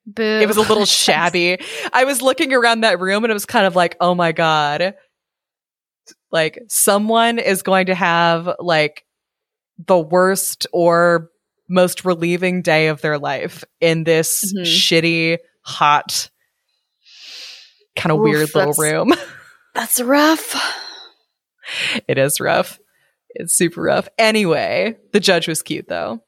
Boo. 0.05 0.23
it 0.23 0.47
was 0.47 0.57
a 0.57 0.61
little 0.61 0.85
shabby. 0.85 1.57
I 1.93 2.05
was 2.05 2.21
looking 2.21 2.53
around 2.53 2.81
that 2.81 2.99
room 2.99 3.23
and 3.23 3.31
it 3.31 3.33
was 3.35 3.45
kind 3.45 3.65
of 3.65 3.75
like, 3.75 3.95
oh 3.99 4.15
my 4.15 4.31
God. 4.31 4.95
Like 6.31 6.59
someone 6.69 7.39
is 7.39 7.61
going 7.61 7.85
to 7.87 7.95
have 7.95 8.49
like 8.59 9.04
the 9.77 9.97
worst 9.99 10.67
or 10.71 11.29
most 11.67 12.05
relieving 12.05 12.61
day 12.61 12.87
of 12.87 13.01
their 13.01 13.17
life 13.17 13.63
in 13.81 14.03
this 14.03 14.53
Mhm. 14.55 14.61
shitty, 14.63 15.37
hot, 15.61 16.29
kind 17.95 18.11
of 18.11 18.19
weird 18.19 18.53
little 18.53 18.73
room. 18.73 19.13
That's 19.73 19.99
rough. 20.01 20.55
it 22.07 22.17
is 22.17 22.39
rough. 22.39 22.79
It's 23.29 23.53
super 23.57 23.81
rough. 23.81 24.07
Anyway, 24.17 24.95
the 25.11 25.19
judge 25.19 25.47
was 25.47 25.61
cute 25.61 25.87
though. 25.87 26.21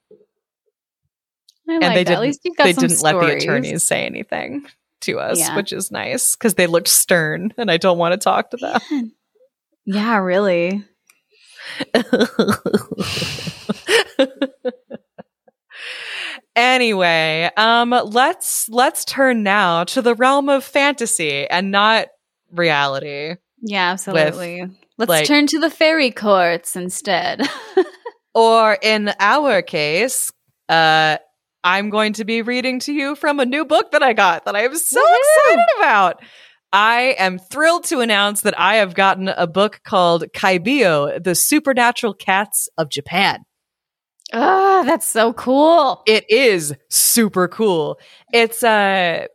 I 1.70 1.74
and 1.74 1.82
like 1.84 1.94
they 1.96 2.04
that. 2.04 2.10
Didn't 2.10 2.22
least 2.22 2.42
you've 2.44 2.58
got 2.58 2.64
they 2.66 2.74
some 2.74 2.88
didn't 2.88 3.02
let 3.02 3.14
the 3.20 3.36
attorneys 3.38 3.84
say 3.84 4.06
anything 4.06 4.66
to 5.02 5.20
us, 5.20 5.38
Yeah. 5.40 5.56
which 5.56 5.72
is 5.74 5.92
nice 5.92 6.36
because 6.36 6.56
they 6.56 6.66
looked 6.68 6.88
stern, 6.88 7.54
and 7.58 7.70
I 7.70 7.78
don't 7.78 7.98
want 7.98 8.14
to 8.14 8.18
talk 8.18 8.52
to 8.52 8.58
them. 8.58 8.80
Man. 8.90 9.12
Yeah, 9.86 10.18
really. 10.18 10.84
anyway, 16.56 17.50
um, 17.58 17.90
let's 17.90 18.70
let's 18.70 19.06
turn 19.06 19.44
now 19.44 19.84
to 19.86 20.02
the 20.02 20.16
realm 20.16 20.50
of 20.50 20.64
fantasy 20.64 21.48
and 21.48 21.72
not 21.72 22.08
reality. 22.52 23.36
Yeah, 23.62 23.92
absolutely. 23.92 24.66
Let's 24.98 25.10
like- 25.10 25.28
turn 25.28 25.48
to 25.48 25.60
the 25.60 25.70
fairy 25.70 26.12
courts 26.12 26.76
instead. 26.76 27.48
Or 28.38 28.78
in 28.84 29.12
our 29.20 29.64
case, 29.64 30.32
uh, 30.70 31.18
I'm 31.64 31.90
going 31.90 32.14
to 32.14 32.24
be 32.24 32.44
reading 32.44 32.78
to 32.82 32.94
you 32.94 33.16
from 33.16 33.40
a 33.40 33.48
new 33.48 33.66
book 33.66 33.94
that 33.94 34.04
I 34.04 34.14
got 34.14 34.46
that 34.46 34.56
I 34.56 34.62
am 34.62 34.76
so 34.76 35.02
Woohoo! 35.02 35.48
excited 35.48 35.66
about. 35.80 36.22
I 36.74 37.16
am 37.18 37.40
thrilled 37.40 37.86
to 37.86 38.00
announce 38.02 38.42
that 38.42 38.60
I 38.60 38.76
have 38.76 38.94
gotten 38.94 39.30
a 39.30 39.48
book 39.48 39.82
called 39.84 40.26
Kaibyo, 40.34 41.24
The 41.24 41.36
Supernatural 41.36 42.14
Cats 42.14 42.70
of 42.78 42.90
Japan. 42.90 43.46
Ah, 44.34 44.84
that's 44.86 45.08
so 45.08 45.32
cool. 45.34 46.04
It 46.06 46.30
is 46.30 46.74
super 46.90 47.48
cool. 47.48 48.00
It's 48.34 48.64
uh 48.64 49.28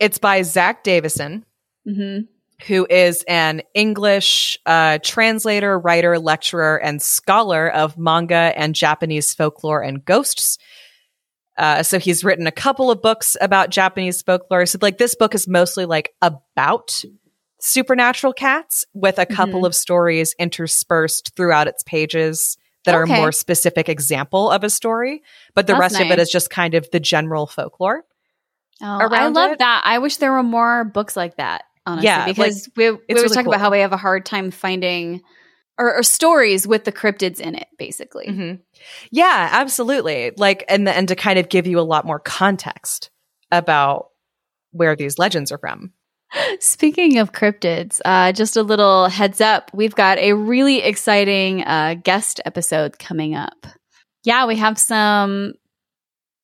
it's 0.00 0.18
by 0.18 0.42
Zack 0.42 0.82
Davisson, 0.84 1.44
hmm 1.86 2.20
who 2.66 2.86
is 2.88 3.24
an 3.28 3.62
English 3.74 4.58
uh, 4.66 4.98
translator, 5.02 5.78
writer, 5.78 6.18
lecturer, 6.18 6.76
and 6.76 7.02
scholar 7.02 7.68
of 7.68 7.98
manga 7.98 8.52
and 8.56 8.74
Japanese 8.74 9.34
folklore 9.34 9.82
and 9.82 10.04
ghosts. 10.04 10.58
Uh, 11.58 11.82
so 11.82 11.98
he's 11.98 12.24
written 12.24 12.46
a 12.46 12.52
couple 12.52 12.90
of 12.90 13.02
books 13.02 13.36
about 13.40 13.70
Japanese 13.70 14.22
folklore. 14.22 14.64
So 14.66 14.78
like 14.80 14.98
this 14.98 15.14
book 15.14 15.34
is 15.34 15.46
mostly 15.46 15.84
like 15.84 16.14
about 16.22 17.04
supernatural 17.60 18.32
cats 18.32 18.84
with 18.94 19.18
a 19.18 19.26
couple 19.26 19.62
Mhm. 19.62 19.66
of 19.66 19.74
stories 19.74 20.34
interspersed 20.38 21.32
throughout 21.36 21.68
its 21.68 21.82
pages 21.84 22.56
that 22.84 22.94
are 22.94 23.04
Okay. 23.04 23.16
more 23.16 23.30
specific 23.30 23.88
example 23.88 24.50
of 24.50 24.64
a 24.64 24.70
story. 24.70 25.22
But 25.54 25.66
the 25.66 25.74
That's 25.74 25.80
rest 25.94 26.00
of 26.00 26.10
it 26.10 26.18
is 26.18 26.30
just 26.30 26.50
kind 26.50 26.74
of 26.74 26.90
the 26.90 26.98
general 26.98 27.46
folklore. 27.46 28.04
Oh, 28.82 28.98
I 29.12 29.28
love 29.28 29.52
it. 29.52 29.58
that. 29.60 29.82
I 29.84 29.98
wish 29.98 30.16
there 30.16 30.32
were 30.32 30.42
more 30.42 30.84
books 30.84 31.16
like 31.16 31.36
that. 31.36 31.62
Honestly, 31.86 32.06
Yeah, 32.06 32.18
like, 32.26 32.36
because 32.36 32.68
we 32.76 32.90
we 32.90 32.96
were 32.96 32.98
really 33.10 33.28
talking 33.28 33.44
cool. 33.44 33.52
about 33.54 33.60
how 33.60 33.70
we 33.70 33.78
have 33.80 33.92
a 33.92 33.96
hard 33.96 34.24
time 34.26 34.50
finding 34.50 35.20
or, 35.78 35.94
or 35.96 36.02
stories 36.02 36.66
with 36.66 36.84
the 36.84 36.92
cryptids 36.92 37.40
in 37.40 37.54
it. 37.54 37.68
Basically, 37.78 38.26
Mhm. 38.26 38.60
Yeah, 39.10 39.48
absolutely. 39.52 40.32
Like, 40.36 40.64
and 40.68 40.88
and 40.88 41.08
to 41.08 41.16
kind 41.16 41.38
of 41.38 41.48
give 41.48 41.66
you 41.66 41.78
a 41.78 41.82
lot 41.82 42.04
more 42.04 42.18
context 42.20 43.10
about 43.50 44.08
where 44.72 44.96
these 44.96 45.18
legends 45.18 45.50
are 45.52 45.58
from. 45.58 45.92
Speaking 46.60 47.18
of 47.18 47.32
cryptids, 47.32 48.00
uh, 48.04 48.32
just 48.32 48.56
a 48.56 48.62
little 48.62 49.08
heads 49.08 49.40
up. 49.40 49.70
We've 49.74 49.94
got 49.94 50.18
a 50.18 50.32
really 50.32 50.82
exciting 50.82 51.62
uh, 51.64 51.94
guest 52.02 52.40
episode 52.46 52.98
coming 52.98 53.34
up. 53.34 53.66
Yeah, 54.24 54.46
we 54.46 54.56
have 54.56 54.78
some 54.78 55.54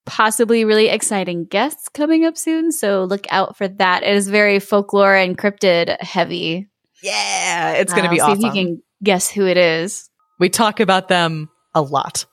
possibly 0.06 0.64
really 0.64 0.88
exciting 0.88 1.44
guests 1.44 1.88
coming 1.88 2.24
up 2.24 2.36
soon. 2.36 2.72
So 2.72 3.04
look 3.04 3.26
out 3.30 3.56
for 3.56 3.68
that. 3.68 4.02
It 4.02 4.14
is 4.14 4.28
very 4.28 4.58
folklore 4.58 5.14
and 5.14 5.36
cryptid 5.36 6.00
heavy. 6.00 6.66
Yeah, 7.02 7.72
it's 7.74 7.92
going 7.92 8.04
to 8.04 8.08
Uh, 8.08 8.12
be 8.12 8.16
see 8.18 8.22
awesome. 8.22 8.44
if 8.44 8.44
you 8.44 8.50
can 8.66 8.82
guess 9.02 9.30
who 9.30 9.46
it 9.46 9.56
is. 9.56 10.08
we 10.38 10.48
talk 10.48 10.80
about 10.80 11.08
them 11.08 11.48
a 11.74 11.82
lot. 11.82 12.24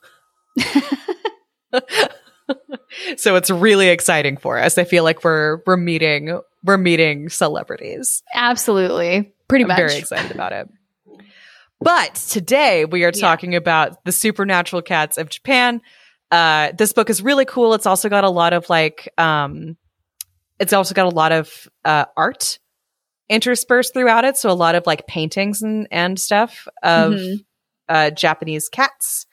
so 3.16 3.36
it's 3.36 3.50
really 3.50 3.88
exciting 3.88 4.36
for 4.36 4.58
us. 4.58 4.78
I 4.78 4.84
feel 4.84 5.04
like 5.04 5.24
we're 5.24 5.58
we're 5.66 5.76
meeting 5.76 6.40
we're 6.64 6.78
meeting 6.78 7.28
celebrities. 7.28 8.22
Absolutely. 8.34 9.32
Pretty 9.48 9.64
I'm 9.64 9.68
much. 9.68 9.76
very 9.76 9.96
excited 9.96 10.32
about 10.32 10.52
it. 10.52 10.68
But 11.80 12.14
today 12.14 12.84
we 12.84 13.04
are 13.04 13.12
Yeah. 13.14 13.20
talking 13.20 13.54
about 13.54 14.04
the 14.04 14.12
supernatural 14.12 14.82
cats 14.82 15.18
of 15.18 15.28
Japan. 15.28 15.80
Uh, 16.30 16.72
this 16.76 16.92
book 16.92 17.10
is 17.10 17.22
really 17.22 17.44
cool. 17.44 17.74
It's 17.74 17.86
also 17.86 18.08
got 18.08 18.24
a 18.24 18.30
lot 18.30 18.52
of 18.52 18.68
like, 18.70 19.12
um, 19.18 19.76
it's 20.58 20.72
also 20.72 20.94
got 20.94 21.06
a 21.06 21.14
lot 21.14 21.32
of 21.32 21.68
uh, 21.84 22.06
art 22.16 22.58
interspersed 23.28 23.92
throughout 23.94 24.24
it. 24.24 24.36
So 24.36 24.50
a 24.50 24.52
lot 24.52 24.74
of 24.74 24.86
like 24.86 25.06
paintings 25.06 25.62
and 25.62 25.88
and 25.90 26.18
stuff 26.18 26.66
of 26.82 27.12
Mhm. 27.14 27.44
uh, 27.88 28.10
Japanese 28.10 28.68
cats. 28.68 29.26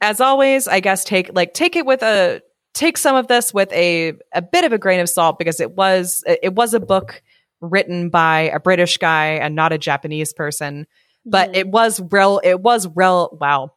As 0.00 0.20
always, 0.20 0.66
I 0.68 0.80
guess 0.80 1.04
take 1.04 1.30
like 1.34 1.54
take 1.54 1.76
it 1.76 1.86
with 1.86 2.02
a 2.02 2.42
take 2.74 2.98
some 2.98 3.14
of 3.16 3.28
this 3.28 3.54
with 3.54 3.72
a 3.72 4.14
a 4.32 4.42
bit 4.42 4.64
of 4.64 4.72
a 4.72 4.78
grain 4.78 5.00
of 5.00 5.08
salt 5.08 5.38
because 5.38 5.60
it 5.60 5.72
was 5.72 6.22
it 6.26 6.54
was 6.54 6.74
a 6.74 6.80
book 6.80 7.22
written 7.60 8.10
by 8.10 8.40
a 8.52 8.60
British 8.60 8.98
guy 8.98 9.26
and 9.36 9.54
not 9.54 9.72
a 9.72 9.78
Japanese 9.78 10.32
person, 10.32 10.86
but 11.24 11.50
Mhm. 11.52 11.56
it 11.56 11.68
was 11.68 12.00
real 12.10 12.40
it 12.44 12.60
was 12.60 12.88
real 12.94 13.36
wow. 13.40 13.70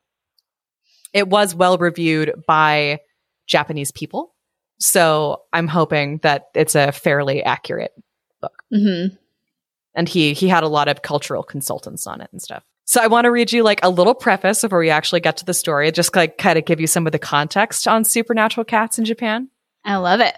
It 1.13 1.29
was 1.29 1.55
well 1.55 1.77
reviewed 1.77 2.33
by 2.47 2.99
Japanese 3.47 3.91
people 3.91 4.33
So 4.79 5.41
I'm 5.53 5.67
hoping 5.67 6.19
that 6.23 6.47
it's 6.53 6.75
a 6.75 6.91
fairly 6.91 7.41
accurate 7.43 7.93
book. 8.41 8.61
Mm-hmm. 8.73 9.15
And 9.97 10.07
he 10.07 10.33
he 10.33 10.47
had 10.47 10.63
a 10.63 10.69
lot 10.69 10.87
of 10.87 11.01
cultural 11.01 11.43
consultants 11.43 12.07
on 12.07 12.21
it 12.21 12.29
and 12.31 12.41
stuff. 12.41 12.63
So 12.85 13.01
I 13.01 13.07
want 13.07 13.25
to 13.25 13.31
read 13.31 13.51
you 13.51 13.63
like 13.63 13.81
a 13.83 13.89
little 13.89 14.15
preface 14.15 14.61
before 14.61 14.79
we 14.79 14.89
actually 14.89 15.19
get 15.19 15.35
to 15.37 15.45
the 15.45 15.53
story, 15.53 15.91
just 15.91 16.15
like 16.15 16.37
kind 16.37 16.57
of 16.57 16.63
give 16.63 16.79
you 16.79 16.87
some 16.87 17.05
of 17.05 17.11
the 17.11 17.19
context 17.19 17.85
on 17.85 18.05
supernatural 18.05 18.63
cats 18.63 18.97
in 18.97 19.03
Japan. 19.03 19.49
I 19.83 19.97
love 19.97 20.21
it. 20.21 20.35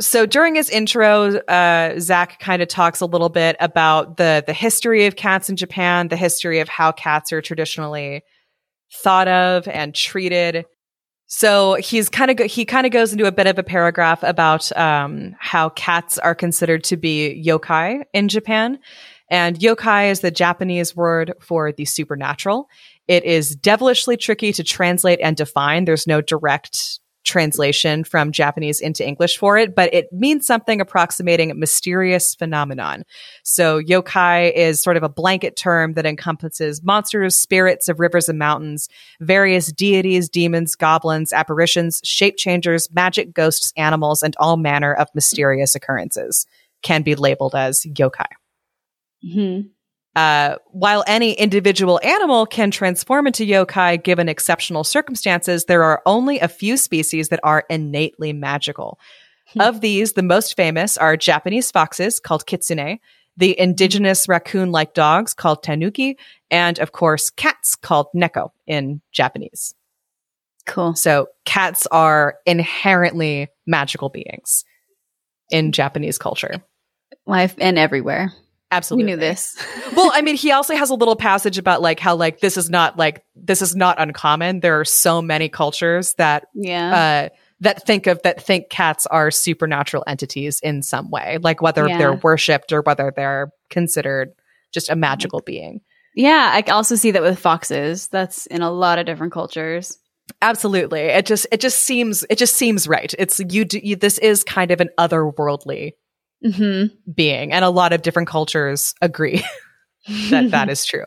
So 0.00 0.26
during 0.26 0.56
his 0.56 0.68
intro, 0.68 1.36
uh, 1.36 2.00
Zack 2.00 2.40
kind 2.40 2.60
of 2.60 2.66
talks 2.66 3.00
a 3.00 3.06
little 3.06 3.28
bit 3.28 3.56
about 3.60 4.16
the 4.16 4.42
the 4.44 4.52
history 4.52 5.06
of 5.06 5.14
cats 5.14 5.48
in 5.48 5.54
Japan, 5.54 6.08
the 6.08 6.16
history 6.16 6.58
of 6.58 6.68
how 6.68 6.90
cats 6.90 7.32
are 7.32 7.40
traditionally 7.40 8.22
thought 8.92 9.28
of 9.28 9.68
and 9.68 9.94
treated. 9.94 10.64
So 11.34 11.76
he's 11.76 12.10
kind 12.10 12.30
of 12.30 12.36
go- 12.36 12.46
he 12.46 12.66
kind 12.66 12.84
of 12.84 12.92
goes 12.92 13.12
into 13.12 13.24
a 13.24 13.32
bit 13.32 13.46
of 13.46 13.58
a 13.58 13.62
paragraph 13.62 14.22
about 14.22 14.70
um, 14.76 15.34
how 15.38 15.70
cats 15.70 16.18
are 16.18 16.34
considered 16.34 16.84
to 16.84 16.98
be 16.98 17.42
yokai 17.42 18.02
in 18.12 18.28
Japan, 18.28 18.78
and 19.30 19.58
yokai 19.58 20.10
is 20.10 20.20
the 20.20 20.30
Japanese 20.30 20.94
word 20.94 21.32
for 21.40 21.72
the 21.72 21.86
supernatural. 21.86 22.68
It 23.08 23.24
is 23.24 23.56
devilishly 23.56 24.18
tricky 24.18 24.52
to 24.52 24.62
translate 24.62 25.20
and 25.22 25.34
define. 25.34 25.86
There's 25.86 26.06
no 26.06 26.20
direct 26.20 27.00
translation 27.32 28.04
from 28.04 28.30
Japanese 28.30 28.78
into 28.78 29.06
English 29.06 29.38
for 29.38 29.56
it, 29.56 29.74
but 29.74 29.92
it 29.94 30.12
means 30.12 30.46
something 30.46 30.82
approximating 30.82 31.58
mysterious 31.58 32.34
phenomenon. 32.34 33.04
So 33.42 33.80
yokai 33.80 34.52
is 34.52 34.82
sort 34.82 34.98
of 34.98 35.02
a 35.02 35.08
blanket 35.08 35.56
term 35.56 35.94
that 35.94 36.04
encompasses 36.04 36.82
monsters, 36.82 37.34
spirits 37.34 37.88
of 37.88 37.98
rivers 37.98 38.28
and 38.28 38.38
mountains, 38.38 38.90
various 39.18 39.72
deities, 39.72 40.28
demons, 40.28 40.76
goblins, 40.76 41.32
apparitions, 41.32 42.02
shape 42.04 42.36
changers, 42.36 42.88
magic 42.92 43.32
ghosts, 43.32 43.72
animals, 43.78 44.22
and 44.22 44.36
all 44.38 44.58
manner 44.58 44.92
of 44.92 45.08
mysterious 45.14 45.74
occurrences 45.74 46.44
can 46.82 47.00
be 47.00 47.14
labeled 47.14 47.54
as 47.54 47.86
yokai. 47.86 48.26
Mm-hmm. 49.24 49.68
Uh, 50.14 50.56
while 50.72 51.04
any 51.06 51.32
individual 51.32 51.98
animal 52.02 52.44
can 52.44 52.70
transform 52.70 53.26
into 53.26 53.46
yokai 53.46 54.02
given 54.02 54.28
exceptional 54.28 54.84
circumstances, 54.84 55.64
there 55.64 55.82
are 55.84 56.02
only 56.04 56.38
a 56.38 56.48
few 56.48 56.76
species 56.76 57.30
that 57.30 57.40
are 57.42 57.64
innately 57.70 58.32
magical. 58.32 58.98
Hmm. 59.54 59.62
Of 59.62 59.80
these, 59.80 60.12
the 60.12 60.22
most 60.22 60.54
famous 60.54 60.98
are 60.98 61.16
Japanese 61.16 61.70
foxes 61.70 62.20
called 62.20 62.46
kitsune, 62.46 62.98
the 63.36 63.58
indigenous 63.58 64.28
raccoon 64.28 64.70
like 64.70 64.92
dogs 64.92 65.32
called 65.32 65.62
tanuki, 65.62 66.18
and 66.50 66.78
of 66.78 66.92
course, 66.92 67.30
cats 67.30 67.74
called 67.74 68.08
neko 68.14 68.50
in 68.66 69.00
Japanese. 69.12 69.74
Cool. 70.66 70.94
So, 70.94 71.28
cats 71.44 71.86
are 71.90 72.36
inherently 72.46 73.48
magical 73.66 74.10
beings 74.10 74.64
in 75.50 75.72
Japanese 75.72 76.18
culture. 76.18 76.62
Life 77.26 77.54
and 77.58 77.78
everywhere. 77.78 78.32
Absolutely. 78.72 79.04
We 79.04 79.10
knew 79.12 79.16
this. 79.18 79.56
well, 79.96 80.10
I 80.12 80.22
mean, 80.22 80.34
he 80.34 80.50
also 80.50 80.74
has 80.74 80.90
a 80.90 80.94
little 80.94 81.14
passage 81.14 81.58
about 81.58 81.82
like 81.82 82.00
how 82.00 82.16
like 82.16 82.40
this 82.40 82.56
is 82.56 82.70
not 82.70 82.98
like 82.98 83.22
this 83.36 83.62
is 83.62 83.76
not 83.76 84.00
uncommon. 84.00 84.60
There 84.60 84.80
are 84.80 84.84
so 84.84 85.22
many 85.22 85.48
cultures 85.48 86.14
that 86.14 86.46
yeah. 86.54 87.28
uh 87.30 87.36
that 87.60 87.86
think 87.86 88.08
of 88.08 88.20
that 88.22 88.42
think 88.42 88.70
cats 88.70 89.06
are 89.06 89.30
supernatural 89.30 90.02
entities 90.06 90.58
in 90.60 90.82
some 90.82 91.10
way, 91.10 91.38
like 91.42 91.62
whether 91.62 91.86
Yeah. 91.86 91.98
they're 91.98 92.14
worshipped 92.14 92.72
or 92.72 92.80
whether 92.80 93.12
they're 93.14 93.52
considered 93.70 94.30
just 94.72 94.90
a 94.90 94.96
magical 94.96 95.40
being. 95.40 95.80
yeah. 96.16 96.50
I 96.54 96.62
also 96.72 96.96
see 96.96 97.10
that 97.12 97.22
with 97.22 97.38
foxes. 97.38 98.08
That's 98.08 98.46
in 98.46 98.62
a 98.62 98.70
lot 98.72 98.98
of 98.98 99.06
different 99.06 99.32
cultures. 99.32 99.96
Absolutely. 100.40 101.00
It 101.00 101.26
just 101.26 101.46
it 101.52 101.60
just 101.60 101.80
seems 101.80 102.24
it 102.30 102.38
just 102.38 102.54
seems 102.54 102.88
right. 102.88 103.14
It's 103.18 103.38
you, 103.50 103.64
do, 103.64 103.80
you 103.82 103.96
this 103.96 104.18
is 104.18 104.44
kind 104.44 104.70
of 104.70 104.80
an 104.80 104.88
otherworldly 104.98 105.92
Mm-hmm. 106.44 107.12
being 107.12 107.52
and 107.52 107.64
a 107.64 107.70
lot 107.70 107.92
of 107.92 108.02
different 108.02 108.28
cultures 108.28 108.94
agree 109.00 109.44
that 110.30 110.50
that 110.50 110.68
is 110.68 110.84
true. 110.84 111.04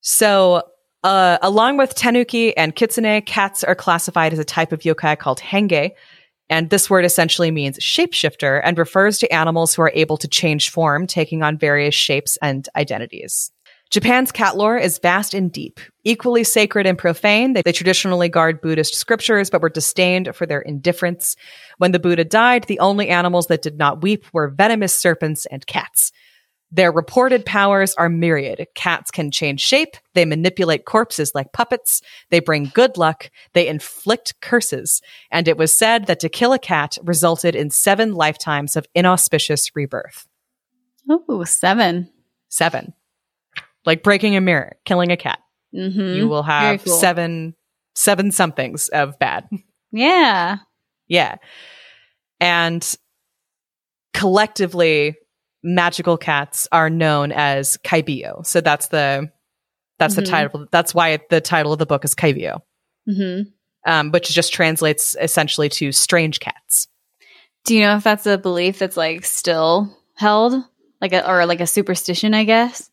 So, 0.00 0.62
uh, 1.02 1.38
along 1.42 1.76
with 1.76 1.94
tanuki 1.94 2.56
and 2.56 2.74
kitsune, 2.74 3.22
cats 3.26 3.62
are 3.64 3.74
classified 3.74 4.32
as 4.32 4.38
a 4.38 4.44
type 4.44 4.72
of 4.72 4.80
yokai 4.80 5.18
called 5.18 5.40
henge. 5.40 5.90
And 6.48 6.70
this 6.70 6.88
word 6.88 7.04
essentially 7.04 7.50
means 7.50 7.78
shapeshifter 7.78 8.60
and 8.62 8.78
refers 8.78 9.18
to 9.18 9.32
animals 9.32 9.74
who 9.74 9.82
are 9.82 9.92
able 9.94 10.16
to 10.18 10.28
change 10.28 10.70
form, 10.70 11.06
taking 11.06 11.42
on 11.42 11.58
various 11.58 11.94
shapes 11.94 12.38
and 12.40 12.68
identities. 12.76 13.50
Japan's 13.90 14.32
cat 14.32 14.56
lore 14.56 14.76
is 14.76 14.98
vast 14.98 15.32
and 15.32 15.50
deep, 15.50 15.78
equally 16.02 16.42
sacred 16.42 16.86
and 16.86 16.98
profane. 16.98 17.52
They, 17.52 17.62
they 17.62 17.72
traditionally 17.72 18.28
guard 18.28 18.60
Buddhist 18.60 18.94
scriptures, 18.94 19.48
but 19.48 19.62
were 19.62 19.68
disdained 19.68 20.34
for 20.34 20.44
their 20.44 20.60
indifference. 20.60 21.36
When 21.78 21.92
the 21.92 22.00
Buddha 22.00 22.24
died, 22.24 22.64
the 22.64 22.80
only 22.80 23.08
animals 23.08 23.46
that 23.46 23.62
did 23.62 23.78
not 23.78 24.02
weep 24.02 24.24
were 24.32 24.48
venomous 24.48 24.96
serpents 24.96 25.46
and 25.46 25.66
cats. 25.66 26.10
Their 26.72 26.90
reported 26.90 27.46
powers 27.46 27.94
are 27.94 28.08
myriad. 28.08 28.66
Cats 28.74 29.12
can 29.12 29.30
change 29.30 29.60
shape. 29.60 29.96
They 30.14 30.24
manipulate 30.24 30.84
corpses 30.84 31.32
like 31.32 31.52
puppets. 31.52 32.02
They 32.30 32.40
bring 32.40 32.72
good 32.74 32.96
luck. 32.96 33.30
They 33.52 33.68
inflict 33.68 34.40
curses. 34.40 35.00
And 35.30 35.46
it 35.46 35.56
was 35.56 35.72
said 35.72 36.06
that 36.06 36.18
to 36.20 36.28
kill 36.28 36.52
a 36.52 36.58
cat 36.58 36.98
resulted 37.04 37.54
in 37.54 37.70
seven 37.70 38.14
lifetimes 38.14 38.74
of 38.74 38.86
inauspicious 38.96 39.76
rebirth. 39.76 40.26
Oh, 41.08 41.44
seven. 41.44 42.10
Seven. 42.48 42.94
Like 43.86 44.02
breaking 44.02 44.36
a 44.36 44.40
mirror, 44.40 44.76
killing 44.84 45.12
a 45.12 45.16
cat. 45.16 45.38
Mm-hmm. 45.74 46.16
You 46.16 46.28
will 46.28 46.42
have 46.42 46.84
cool. 46.84 46.96
seven, 46.98 47.54
seven 47.94 48.32
somethings 48.32 48.88
of 48.88 49.18
bad. 49.18 49.48
Yeah. 49.92 50.58
Yeah. 51.08 51.36
And 52.40 52.84
collectively, 54.14 55.16
magical 55.62 56.16
cats 56.16 56.68
are 56.72 56.90
known 56.90 57.32
as 57.32 57.76
kaibyo. 57.84 58.44
So 58.46 58.60
that's 58.60 58.88
the 58.88 59.30
that's 59.98 60.14
Mhm. 60.14 60.16
the 60.16 60.22
title. 60.26 60.66
That's 60.70 60.94
why 60.94 61.18
the 61.30 61.40
title 61.40 61.72
of 61.72 61.78
the 61.78 61.86
book 61.86 62.04
is 62.04 62.14
kaibyo, 62.14 62.60
Mm-hmm. 63.08 63.48
um, 63.90 64.10
which 64.10 64.28
just 64.28 64.52
translates 64.52 65.16
essentially 65.18 65.70
to 65.70 65.90
strange 65.92 66.38
cats. 66.40 66.88
Do 67.64 67.74
you 67.74 67.80
know 67.80 67.96
if 67.96 68.04
that's 68.04 68.26
a 68.26 68.36
belief 68.36 68.78
that's 68.78 68.96
like 68.98 69.24
still 69.24 69.96
held, 70.16 70.62
like 71.00 71.12
a 71.14 71.26
or 71.28 71.46
like 71.46 71.60
a 71.60 71.66
superstition? 71.66 72.34
I 72.34 72.44
guess. 72.44 72.90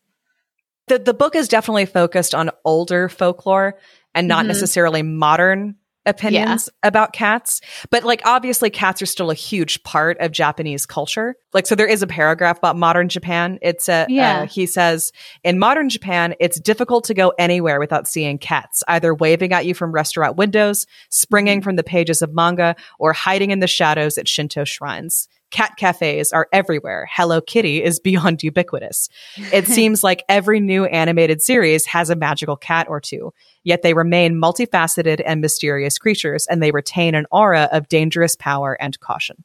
The 0.88 0.98
the 0.98 1.14
book 1.14 1.34
is 1.34 1.48
definitely 1.48 1.86
focused 1.86 2.34
on 2.34 2.50
older 2.64 3.08
folklore 3.08 3.78
and 4.14 4.28
not 4.28 4.44
Mhm. 4.44 4.48
necessarily 4.48 5.02
modern 5.02 5.76
opinions 6.06 6.68
about 6.82 7.14
cats. 7.14 7.62
But 7.88 8.04
like 8.04 8.20
obviously 8.26 8.68
cats 8.68 9.00
are 9.00 9.06
still 9.06 9.30
a 9.30 9.34
huge 9.34 9.82
part 9.84 10.18
of 10.20 10.32
Japanese 10.32 10.84
culture. 10.84 11.34
Like 11.54 11.66
so 11.66 11.74
there 11.74 11.86
is 11.86 12.02
a 12.02 12.06
paragraph 12.06 12.58
about 12.58 12.76
modern 12.76 13.08
Japan. 13.08 13.58
It's 13.62 13.88
a 13.88 14.04
Yeah. 14.10 14.40
uh, 14.40 14.46
he 14.46 14.66
says 14.66 15.12
in 15.42 15.58
modern 15.58 15.88
Japan 15.88 16.34
it's 16.40 16.60
difficult 16.60 17.04
to 17.04 17.14
go 17.14 17.32
anywhere 17.38 17.80
without 17.80 18.06
seeing 18.06 18.36
cats 18.36 18.84
either 18.86 19.14
waving 19.14 19.54
at 19.54 19.64
you 19.64 19.72
from 19.72 19.92
restaurant 19.92 20.36
windows, 20.36 20.86
springing 21.08 21.62
from 21.62 21.76
the 21.76 21.82
pages 21.82 22.20
of 22.20 22.34
manga 22.34 22.76
or 22.98 23.14
hiding 23.14 23.50
in 23.50 23.60
the 23.60 23.66
shadows 23.66 24.18
at 24.18 24.28
Shinto 24.28 24.64
shrines. 24.64 25.26
Cat 25.54 25.76
cafes 25.76 26.32
are 26.32 26.48
everywhere. 26.52 27.08
Hello 27.10 27.40
Kitty 27.40 27.80
is 27.80 28.00
beyond 28.00 28.42
ubiquitous. 28.50 29.08
It 29.52 29.66
seems 29.76 30.02
like 30.02 30.24
every 30.28 30.58
new 30.58 30.84
animated 30.86 31.40
series 31.40 31.86
has 31.86 32.10
a 32.10 32.16
magical 32.16 32.56
cat 32.56 32.88
or 32.90 33.00
two, 33.00 33.32
yet 33.62 33.82
they 33.82 33.94
remain 33.94 34.34
multifaceted 34.34 35.22
and 35.24 35.40
mysterious 35.40 35.96
creatures, 35.96 36.44
and 36.50 36.60
they 36.60 36.72
retain 36.72 37.14
an 37.14 37.26
aura 37.30 37.68
of 37.70 37.88
dangerous 37.88 38.34
power 38.34 38.76
and 38.80 38.98
caution. 38.98 39.44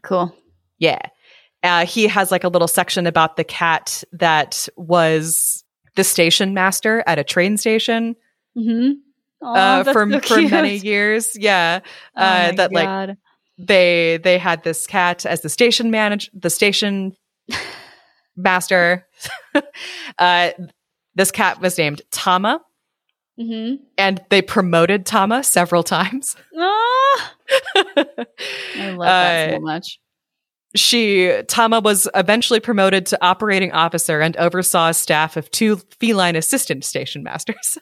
cool. 0.00 0.34
Yeah. 0.78 1.00
Uh, 1.62 1.84
he 1.84 2.06
has 2.08 2.30
like 2.30 2.44
a 2.44 2.48
little 2.48 2.66
section 2.66 3.06
about 3.06 3.36
the 3.36 3.44
cat 3.44 4.02
that 4.12 4.68
was 4.76 5.62
the 5.96 6.02
station 6.04 6.54
master 6.54 7.04
at 7.06 7.18
a 7.18 7.24
train 7.24 7.58
station 7.58 8.16
Mm-hmm. 8.56 8.92
uh, 9.46 9.84
for, 9.84 10.20
for 10.20 10.40
many 10.42 10.76
years. 10.76 11.36
Yeah. 11.38 11.80
Oh 12.16 12.20
Uh, 12.22 12.52
that 12.52 12.72
like 12.72 13.16
they 13.62 14.18
they 14.22 14.38
had 14.38 14.62
this 14.64 14.86
cat 14.86 15.24
as 15.24 15.40
the 15.42 15.48
station 15.48 15.90
manager 15.90 16.30
the 16.34 16.50
station 16.50 17.14
master 18.36 19.06
uh 20.18 20.50
this 21.14 21.30
cat 21.30 21.60
was 21.60 21.78
named 21.78 22.02
tama 22.10 22.60
Mm-hmm. 23.40 23.76
and 23.96 24.20
they 24.28 24.42
promoted 24.42 25.06
tama 25.06 25.42
several 25.42 25.82
times 25.82 26.36
Ah, 26.56 27.32
I 27.86 28.90
love 28.90 28.98
that 29.00 29.48
Uh, 29.48 29.52
so 29.54 29.60
much. 29.60 29.98
she 30.76 31.32
tama 31.48 31.80
was 31.80 32.06
eventually 32.14 32.60
promoted 32.60 33.06
to 33.06 33.18
operating 33.24 33.72
officer 33.72 34.20
and 34.20 34.36
oversaw 34.36 34.88
a 34.90 34.94
staff 34.94 35.38
of 35.38 35.50
two 35.50 35.80
feline 35.98 36.36
assistant 36.36 36.84
station 36.84 37.22
masters 37.22 37.78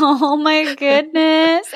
Oh 0.00 0.36
my 0.36 0.74
goodness. 0.74 1.66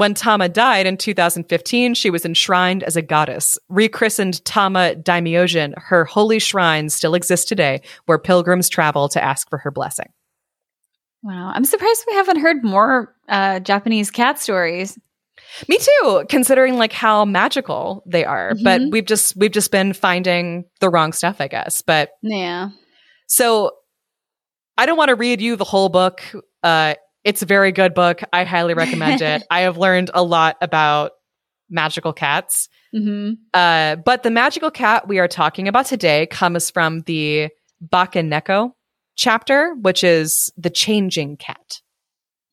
When 0.00 0.14
Tama 0.14 0.48
died 0.48 0.86
in 0.86 0.96
2015, 0.96 1.92
she 1.92 2.08
was 2.08 2.24
enshrined 2.24 2.82
as 2.84 2.96
a 2.96 3.02
goddess. 3.02 3.58
Rechristened 3.68 4.42
Tama 4.46 4.94
Daimyojin, 4.94 5.74
her 5.76 6.06
holy 6.06 6.38
shrine 6.38 6.88
still 6.88 7.14
exists 7.14 7.46
today, 7.46 7.82
where 8.06 8.16
pilgrims 8.16 8.70
travel 8.70 9.10
to 9.10 9.22
ask 9.22 9.50
for 9.50 9.58
her 9.58 9.70
blessing. 9.70 10.06
wow. 11.22 11.52
I'm 11.54 11.66
surprised 11.66 12.06
we 12.08 12.14
haven't 12.14 12.40
heard 12.40 12.64
more 12.64 13.14
uh, 13.28 13.60
Japanese 13.60 14.10
cat 14.10 14.38
stories. 14.38 14.98
Me 15.68 15.76
too, 15.76 16.24
considering 16.30 16.78
like 16.78 16.94
how 16.94 17.26
magical 17.26 18.02
they 18.06 18.24
are. 18.24 18.52
Mm-hmm. 18.54 18.64
But 18.64 18.80
we've 18.90 19.04
just 19.04 19.36
we've 19.36 19.52
just 19.52 19.70
been 19.70 19.92
finding 19.92 20.64
the 20.80 20.88
wrong 20.88 21.12
stuff, 21.12 21.42
I 21.42 21.48
guess. 21.48 21.82
But 21.82 22.12
yeah. 22.22 22.70
So 23.26 23.72
I 24.78 24.86
don't 24.86 24.96
want 24.96 25.10
to 25.10 25.14
read 25.14 25.42
you 25.42 25.56
the 25.56 25.64
whole 25.64 25.90
book. 25.90 26.22
Uh, 26.62 26.94
it's 27.24 27.42
a 27.42 27.46
very 27.46 27.72
good 27.72 27.94
book. 27.94 28.20
I 28.32 28.44
highly 28.44 28.74
recommend 28.74 29.22
it. 29.22 29.42
I 29.50 29.60
have 29.60 29.76
learned 29.76 30.10
a 30.14 30.22
lot 30.22 30.56
about 30.60 31.12
magical 31.68 32.12
cats. 32.12 32.68
Mm-hmm. 32.94 33.34
Uh, 33.54 33.96
but 33.96 34.22
the 34.22 34.30
magical 34.30 34.70
cat 34.70 35.06
we 35.06 35.18
are 35.18 35.28
talking 35.28 35.68
about 35.68 35.86
today 35.86 36.26
comes 36.26 36.70
from 36.70 37.02
the 37.02 37.48
Bakeneko 37.86 38.72
chapter, 39.16 39.74
which 39.80 40.02
is 40.02 40.52
the 40.56 40.70
changing 40.70 41.36
cat. 41.36 41.80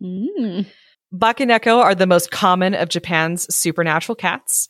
Mm. 0.02 0.68
Bakeneko 1.14 1.78
are 1.78 1.96
the 1.96 2.08
most 2.08 2.32
common 2.32 2.76
of 2.76 2.90
Japan's 2.90 3.54
supernatural 3.54 4.16
cats. 4.16 4.68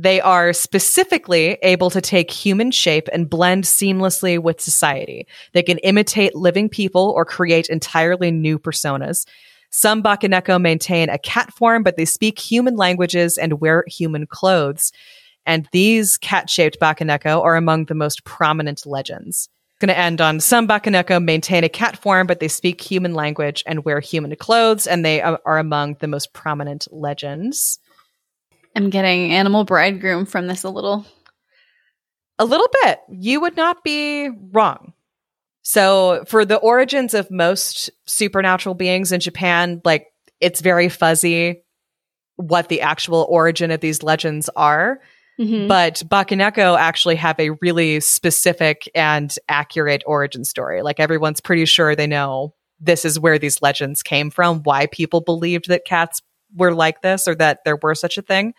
They 0.00 0.20
are 0.20 0.52
specifically 0.52 1.58
able 1.60 1.90
to 1.90 2.00
take 2.00 2.30
human 2.30 2.70
shape 2.70 3.08
and 3.12 3.28
blend 3.28 3.64
seamlessly 3.64 4.38
with 4.38 4.60
society. 4.60 5.26
They 5.54 5.64
can 5.64 5.78
imitate 5.78 6.36
living 6.36 6.68
people 6.68 7.12
or 7.16 7.24
create 7.24 7.68
entirely 7.68 8.30
new 8.30 8.60
personas. 8.60 9.26
Some 9.70 10.00
Bakeneko 10.00 10.60
maintain 10.60 11.08
a 11.08 11.18
cat 11.18 11.52
form, 11.52 11.82
but 11.82 11.96
they 11.96 12.04
speak 12.04 12.38
human 12.38 12.76
languages 12.76 13.36
and 13.38 13.60
wear 13.60 13.82
human 13.88 14.28
clothes. 14.28 14.92
And 15.44 15.68
these 15.72 16.16
cat 16.16 16.48
shaped 16.48 16.78
Bakeneko 16.78 17.42
are 17.42 17.56
among 17.56 17.86
the 17.86 17.96
most 17.96 18.22
prominent 18.22 18.86
legends. 18.86 19.48
Going 19.80 19.88
to 19.88 19.98
end 19.98 20.20
on 20.20 20.38
some 20.38 20.68
Bakeneko 20.68 21.20
maintain 21.20 21.64
a 21.64 21.68
cat 21.68 21.98
form, 21.98 22.28
but 22.28 22.38
they 22.38 22.46
speak 22.46 22.80
human 22.80 23.14
language 23.14 23.64
and 23.66 23.84
wear 23.84 23.98
human 23.98 24.36
clothes, 24.36 24.86
and 24.86 25.04
they 25.04 25.20
are 25.22 25.58
among 25.58 25.96
the 25.98 26.06
most 26.06 26.32
prominent 26.32 26.86
legends. 26.92 27.80
I'm 28.76 28.90
getting 28.90 29.32
animal 29.32 29.64
bridegroom 29.64 30.26
from 30.26 30.46
this 30.46 30.64
a 30.64 30.70
little. 30.70 31.06
A 32.38 32.44
little 32.44 32.68
bit. 32.84 33.00
You 33.10 33.40
would 33.40 33.56
not 33.56 33.82
be 33.82 34.30
wrong. 34.52 34.92
So, 35.62 36.24
for 36.26 36.44
the 36.44 36.56
origins 36.56 37.12
of 37.12 37.30
most 37.30 37.90
supernatural 38.06 38.74
beings 38.74 39.12
in 39.12 39.20
Japan, 39.20 39.82
like 39.84 40.06
it's 40.40 40.60
very 40.60 40.88
fuzzy 40.88 41.62
what 42.36 42.68
the 42.68 42.80
actual 42.80 43.26
origin 43.28 43.70
of 43.70 43.80
these 43.80 44.02
legends 44.02 44.48
are. 44.56 45.00
Mm-hmm. 45.40 45.68
But 45.68 46.02
Bakeneko 46.06 46.78
actually 46.78 47.16
have 47.16 47.38
a 47.38 47.50
really 47.60 48.00
specific 48.00 48.88
and 48.94 49.34
accurate 49.48 50.02
origin 50.06 50.44
story. 50.44 50.82
Like 50.82 51.00
everyone's 51.00 51.40
pretty 51.40 51.64
sure 51.64 51.94
they 51.94 52.06
know 52.06 52.54
this 52.80 53.04
is 53.04 53.20
where 53.20 53.38
these 53.38 53.60
legends 53.60 54.02
came 54.02 54.30
from, 54.30 54.62
why 54.62 54.86
people 54.86 55.20
believed 55.20 55.68
that 55.68 55.84
cats 55.84 56.22
were 56.54 56.74
like 56.74 57.02
this 57.02 57.28
or 57.28 57.34
that 57.36 57.60
there 57.64 57.78
were 57.82 57.94
such 57.94 58.18
a 58.18 58.22
thing. 58.22 58.54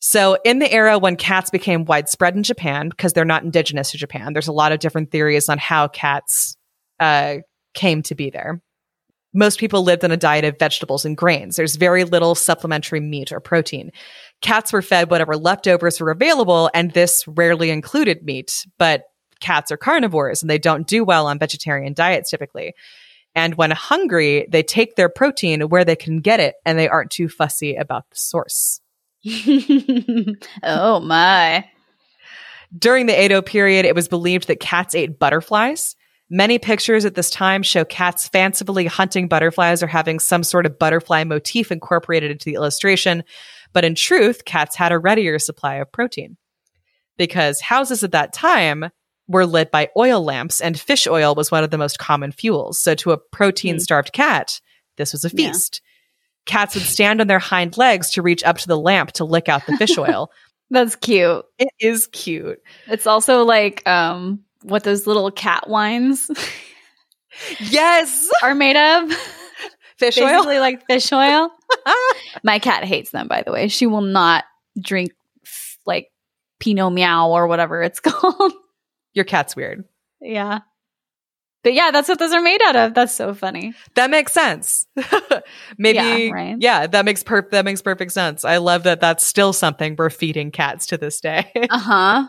So, 0.00 0.36
in 0.44 0.58
the 0.58 0.70
era 0.70 0.98
when 0.98 1.16
cats 1.16 1.50
became 1.50 1.86
widespread 1.86 2.36
in 2.36 2.42
Japan, 2.42 2.90
because 2.90 3.14
they're 3.14 3.24
not 3.24 3.42
indigenous 3.42 3.92
to 3.92 3.98
Japan, 3.98 4.34
there's 4.34 4.48
a 4.48 4.52
lot 4.52 4.72
of 4.72 4.78
different 4.78 5.10
theories 5.10 5.48
on 5.48 5.56
how 5.56 5.88
cats 5.88 6.56
uh, 7.00 7.36
came 7.72 8.02
to 8.02 8.14
be 8.14 8.28
there. 8.28 8.60
Most 9.32 9.58
people 9.58 9.82
lived 9.82 10.04
on 10.04 10.12
a 10.12 10.16
diet 10.16 10.44
of 10.44 10.58
vegetables 10.58 11.04
and 11.04 11.16
grains. 11.16 11.56
There's 11.56 11.76
very 11.76 12.04
little 12.04 12.34
supplementary 12.34 13.00
meat 13.00 13.32
or 13.32 13.40
protein. 13.40 13.90
Cats 14.42 14.72
were 14.72 14.82
fed 14.82 15.10
whatever 15.10 15.36
leftovers 15.36 15.98
were 16.00 16.10
available, 16.10 16.70
and 16.74 16.92
this 16.92 17.24
rarely 17.26 17.70
included 17.70 18.22
meat, 18.22 18.66
but 18.78 19.04
cats 19.40 19.72
are 19.72 19.76
carnivores 19.76 20.42
and 20.42 20.50
they 20.50 20.58
don't 20.58 20.86
do 20.86 21.04
well 21.04 21.26
on 21.26 21.38
vegetarian 21.38 21.92
diets 21.92 22.30
typically. 22.30 22.74
And 23.34 23.54
when 23.56 23.70
hungry, 23.72 24.46
they 24.50 24.62
take 24.62 24.96
their 24.96 25.08
protein 25.08 25.62
where 25.62 25.84
they 25.84 25.96
can 25.96 26.20
get 26.20 26.40
it 26.40 26.54
and 26.64 26.78
they 26.78 26.88
aren't 26.88 27.10
too 27.10 27.28
fussy 27.28 27.74
about 27.74 28.08
the 28.10 28.16
source. 28.16 28.80
oh 30.62 31.00
my. 31.00 31.64
During 32.76 33.06
the 33.06 33.24
Edo 33.24 33.42
period, 33.42 33.84
it 33.84 33.94
was 33.94 34.08
believed 34.08 34.48
that 34.48 34.60
cats 34.60 34.94
ate 34.94 35.18
butterflies. 35.18 35.96
Many 36.30 36.58
pictures 36.58 37.04
at 37.04 37.14
this 37.14 37.30
time 37.30 37.62
show 37.62 37.84
cats 37.84 38.28
fancifully 38.28 38.86
hunting 38.86 39.28
butterflies 39.28 39.82
or 39.82 39.86
having 39.86 40.18
some 40.18 40.42
sort 40.42 40.66
of 40.66 40.78
butterfly 40.78 41.24
motif 41.24 41.70
incorporated 41.70 42.30
into 42.30 42.44
the 42.44 42.54
illustration. 42.54 43.24
But 43.72 43.84
in 43.84 43.94
truth, 43.94 44.44
cats 44.44 44.76
had 44.76 44.92
a 44.92 44.98
readier 44.98 45.38
supply 45.38 45.76
of 45.76 45.92
protein. 45.92 46.36
Because 47.16 47.60
houses 47.60 48.02
at 48.02 48.12
that 48.12 48.32
time 48.32 48.90
were 49.28 49.46
lit 49.46 49.70
by 49.70 49.88
oil 49.96 50.22
lamps, 50.22 50.60
and 50.60 50.78
fish 50.78 51.06
oil 51.06 51.34
was 51.34 51.50
one 51.50 51.64
of 51.64 51.70
the 51.70 51.78
most 51.78 51.98
common 51.98 52.32
fuels. 52.32 52.78
So 52.78 52.94
to 52.96 53.12
a 53.12 53.18
protein 53.18 53.80
starved 53.80 54.12
cat, 54.12 54.60
this 54.96 55.12
was 55.12 55.24
a 55.24 55.30
feast. 55.30 55.80
Yeah 55.82 55.90
cats 56.46 56.74
would 56.74 56.84
stand 56.84 57.20
on 57.20 57.26
their 57.26 57.38
hind 57.38 57.76
legs 57.76 58.10
to 58.10 58.22
reach 58.22 58.44
up 58.44 58.58
to 58.58 58.68
the 58.68 58.78
lamp 58.78 59.12
to 59.12 59.24
lick 59.24 59.48
out 59.48 59.66
the 59.66 59.76
fish 59.76 59.96
oil. 59.96 60.30
That's 60.70 60.96
cute. 60.96 61.44
It 61.58 61.68
is 61.78 62.06
cute. 62.08 62.60
It's 62.88 63.06
also 63.06 63.44
like 63.44 63.86
um 63.88 64.40
what 64.62 64.82
those 64.84 65.06
little 65.06 65.30
cat 65.30 65.68
wines 65.68 66.30
Yes 67.60 68.28
are 68.42 68.54
made 68.54 68.76
of. 68.76 69.10
Fish 69.98 70.16
Basically 70.16 70.56
oil. 70.56 70.60
like 70.60 70.86
fish 70.86 71.12
oil. 71.12 71.50
My 72.42 72.58
cat 72.58 72.84
hates 72.84 73.10
them 73.10 73.28
by 73.28 73.42
the 73.42 73.52
way. 73.52 73.68
She 73.68 73.86
will 73.86 74.00
not 74.00 74.44
drink 74.80 75.12
like 75.86 76.10
Pinot 76.58 76.92
Meow 76.92 77.30
or 77.30 77.46
whatever 77.46 77.82
it's 77.82 78.00
called. 78.00 78.52
Your 79.14 79.24
cat's 79.24 79.56
weird. 79.56 79.84
Yeah. 80.20 80.60
But 81.62 81.72
yeah, 81.72 81.90
that's 81.90 82.08
what 82.08 82.18
those 82.18 82.32
are 82.32 82.42
made 82.42 82.60
out 82.62 82.76
of. 82.76 82.94
That's 82.94 83.14
so 83.14 83.32
funny. 83.32 83.72
That 83.94 84.10
makes 84.10 84.34
sense. 84.34 84.86
Maybe, 85.78 85.96
yeah, 85.96 86.30
right? 86.30 86.56
yeah, 86.60 86.86
that 86.86 87.06
makes 87.06 87.22
per- 87.22 87.48
that 87.50 87.64
makes 87.64 87.80
perfect 87.80 88.12
sense. 88.12 88.44
I 88.44 88.58
love 88.58 88.82
that. 88.82 89.00
That's 89.00 89.26
still 89.26 89.54
something 89.54 89.96
we're 89.96 90.10
feeding 90.10 90.50
cats 90.50 90.86
to 90.88 90.98
this 90.98 91.20
day. 91.20 91.50
uh 91.70 91.78
huh. 91.78 92.28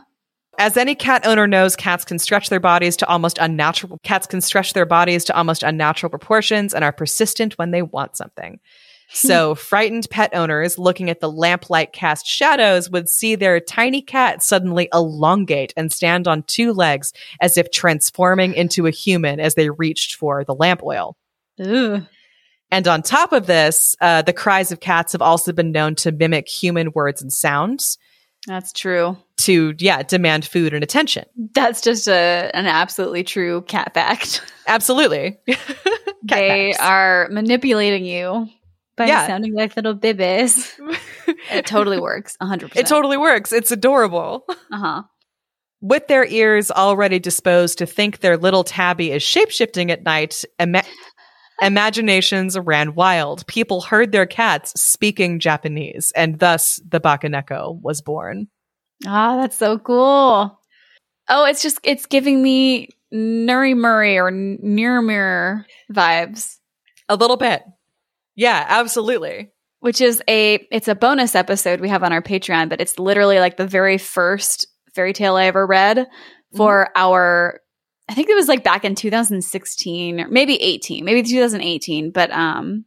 As 0.58 0.78
any 0.78 0.96
cat 0.96 1.28
owner 1.28 1.48
knows, 1.48 1.76
cats 1.76 2.06
can 2.06 2.18
stretch 2.18 2.50
their 2.50 2.62
bodies 2.62 2.96
to 2.98 3.08
almost 3.08 3.38
unnatural. 3.40 4.00
Cats 4.04 4.26
can 4.26 4.40
stretch 4.40 4.72
their 4.72 4.86
bodies 4.86 5.26
to 5.26 5.36
almost 5.36 5.64
unnatural 5.64 6.10
proportions 6.10 6.74
and 6.74 6.82
are 6.86 6.94
persistent 6.94 7.58
when 7.58 7.72
they 7.72 7.82
want 7.82 8.16
something. 8.16 8.62
So 9.12 9.56
frightened 9.56 10.08
pet 10.10 10.32
owners 10.34 10.78
looking 10.78 11.10
at 11.10 11.20
the 11.20 11.32
lamplight 11.32 11.94
cast 11.94 12.28
shadows 12.28 12.90
would 12.90 13.08
see 13.08 13.36
their 13.36 13.60
tiny 13.60 14.02
cat 14.02 14.44
suddenly 14.44 14.90
elongate 14.94 15.74
and 15.78 15.92
stand 15.92 16.28
on 16.28 16.44
two 16.44 16.74
legs 16.74 17.14
as 17.40 17.58
if 17.58 17.72
transforming 17.72 18.54
into 18.54 18.88
a 18.88 18.92
human 18.92 19.40
as 19.40 19.56
they 19.56 19.70
reached 19.70 20.16
for 20.16 20.44
the 20.44 20.56
lamp 20.56 20.84
oil. 20.84 21.16
Ooh. 21.62 22.06
And 22.72 22.88
on 22.88 23.04
top 23.04 23.32
of 23.32 23.46
this, 23.46 23.96
uh, 24.02 24.24
the 24.24 24.34
cries 24.34 24.72
of 24.72 24.80
cats 24.80 25.14
have 25.14 25.22
also 25.22 25.54
been 25.54 25.72
known 25.72 25.96
to 25.96 26.12
mimic 26.12 26.50
human 26.50 26.92
words 26.94 27.22
and 27.22 27.32
sounds. 27.32 27.98
That's 28.48 28.74
true. 28.74 29.18
To 29.42 29.74
yeah, 29.78 30.04
demand 30.04 30.46
food 30.46 30.74
and 30.74 30.84
attention. 30.84 31.26
That's 31.54 31.82
just 31.82 32.08
a 32.08 32.52
an 32.54 32.68
absolutely 32.68 33.24
true 33.24 33.62
cat 33.64 33.94
fact. 33.94 34.42
Absolutely. 34.68 35.38
they 36.24 36.74
facts. 36.74 36.80
are 36.80 37.28
manipulating 37.32 38.06
you 38.06 38.50
by 38.96 39.08
yeah. 39.08 39.28
sounding 39.28 39.54
like 39.54 39.76
little 39.76 39.94
babies. 39.94 40.80
it 41.52 41.66
totally 41.66 42.00
works. 42.00 42.38
100%. 42.42 42.76
It 42.76 42.88
totally 42.88 43.18
works. 43.18 43.52
It's 43.52 43.72
adorable. 43.72 44.46
Uh-huh. 44.72 45.04
With 45.82 46.08
their 46.08 46.26
ears 46.26 46.72
already 46.72 47.20
disposed 47.20 47.78
to 47.80 47.86
think 47.86 48.20
their 48.20 48.38
little 48.38 48.64
tabby 48.64 49.12
is 49.12 49.22
shapeshifting 49.22 49.92
at 49.92 50.04
night, 50.04 50.44
ima- 50.60 50.84
imaginations 51.62 52.58
ran 52.58 52.96
wild. 52.96 53.46
People 53.48 53.82
heard 53.82 54.12
their 54.12 54.26
cats 54.26 54.80
speaking 54.82 55.40
Japanese, 55.40 56.12
and 56.16 56.40
thus 56.40 56.82
the 56.88 57.00
Bakeneko 57.00 57.80
was 57.82 58.02
born. 58.02 58.48
Ah, 59.06 59.38
that's 59.38 59.58
so 59.58 59.78
cool. 59.78 60.60
Oh, 61.28 61.46
it's 61.46 61.62
just, 61.62 61.80
it's 61.84 62.06
giving 62.06 62.42
me 62.42 62.90
Nuri 63.14 63.76
Murray 63.76 64.18
or 64.18 64.32
Mirror 64.32 65.66
vibes. 65.92 66.58
A 67.10 67.16
little 67.16 67.38
bit. 67.38 67.64
Yeah, 68.36 68.66
absolutely. 68.68 69.52
Which 69.80 70.02
is 70.02 70.22
a 70.28 70.68
it's 70.72 70.88
a 70.88 70.96
bonus 70.96 71.36
episode 71.36 71.80
we 71.80 71.90
have 71.90 72.04
on 72.04 72.12
our 72.12 72.22
Patreon, 72.22 72.70
but 72.70 72.82
it's 72.82 73.00
literally 73.00 73.40
like 73.40 73.58
the 73.58 73.68
very 73.68 73.98
first 73.98 74.68
fairy 74.94 75.14
tale 75.14 75.36
I 75.36 75.46
ever 75.46 75.66
read 75.66 76.08
for 76.56 76.86
mm-hmm. 76.86 77.02
our 77.02 77.62
I 78.08 78.14
think 78.14 78.30
it 78.30 78.36
was 78.36 78.48
like 78.48 78.64
back 78.64 78.86
in 78.86 78.96
2016 78.96 80.22
or 80.22 80.28
maybe 80.28 80.62
18, 80.62 81.04
maybe 81.06 81.24
2018, 81.24 82.12
but 82.12 82.32
um 82.32 82.86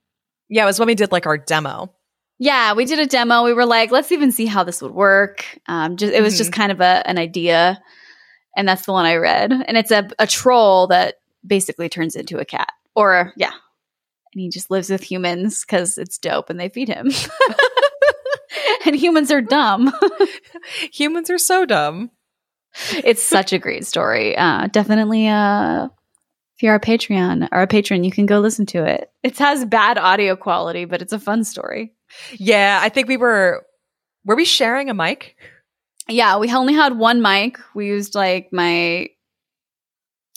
yeah, 0.49 0.63
it 0.63 0.67
was 0.67 0.79
when 0.79 0.87
we 0.89 0.95
did 0.95 1.13
like 1.13 1.27
our 1.27 1.39
demo. 1.39 1.95
Yeah, 2.39 2.73
we 2.75 2.85
did 2.85 3.01
a 3.01 3.07
demo. 3.07 3.45
We 3.45 3.53
were 3.53 3.67
like, 3.67 3.91
let's 3.91 4.13
even 4.13 4.33
see 4.33 4.47
how 4.47 4.65
this 4.65 4.83
would 4.83 4.93
work. 4.93 5.45
Um 5.67 5.97
just 5.97 6.13
it 6.13 6.23
was 6.23 6.35
mm-hmm. 6.35 6.39
just 6.39 6.53
kind 6.53 6.73
of 6.73 6.81
a 6.81 7.03
an 7.07 7.19
idea. 7.19 7.81
And 8.57 8.67
that's 8.67 8.87
the 8.87 8.93
one 8.93 9.07
I 9.07 9.17
read. 9.17 9.53
And 9.53 9.77
it's 9.77 9.93
a 9.93 10.09
a 10.19 10.27
troll 10.27 10.89
that 10.89 11.17
basically 11.47 11.89
turns 11.89 12.17
into 12.17 12.39
a 12.39 12.45
cat. 12.45 12.73
Or 12.97 13.33
yeah, 13.37 13.53
and 14.39 14.45
he 14.45 14.51
just 14.51 14.71
lives 14.71 14.89
with 14.89 15.03
humans 15.03 15.65
because 15.65 15.99
it's 15.99 16.17
dope 16.17 16.49
and 16.49 16.61
they 16.61 16.69
feed 16.69 16.89
him. 16.89 17.11
and 18.87 18.95
humans 18.95 19.33
are 19.33 19.41
dumb. 19.41 19.93
humans 20.93 21.29
are 21.29 21.39
so 21.39 21.67
dumb. 21.67 22.13
It's 22.93 23.23
such 23.23 23.53
a 23.53 23.59
great 23.59 23.85
story. 23.85 24.37
Uh, 24.37 24.69
definitely, 24.69 25.27
uh, 25.27 25.87
if 26.55 26.63
you're 26.63 26.77
a 26.77 26.81
Patreon 26.81 27.49
or 27.51 27.63
a 27.63 27.67
patron, 27.67 28.05
you 28.05 28.13
can 28.13 28.27
go 28.27 28.39
listen 28.39 28.65
to 28.67 28.85
it. 28.85 29.11
It 29.25 29.37
has 29.39 29.65
bad 29.65 29.99
audio 29.99 30.37
quality, 30.37 30.85
but 30.85 31.03
it's 31.03 31.13
a 31.13 31.19
fun 31.19 31.43
story. 31.43 31.95
Yeah, 32.35 32.79
I 32.81 32.91
think 32.91 33.09
we 33.09 33.17
were 33.17 33.67
were 34.25 34.37
we 34.37 34.45
sharing 34.45 34.89
a 34.89 34.95
mic? 34.95 35.35
Yeah, 36.09 36.39
we 36.39 36.53
only 36.55 36.75
had 36.75 36.97
one 36.97 37.21
mic. 37.23 37.59
We 37.75 37.89
used 37.89 38.15
like 38.15 38.53
my 38.53 39.09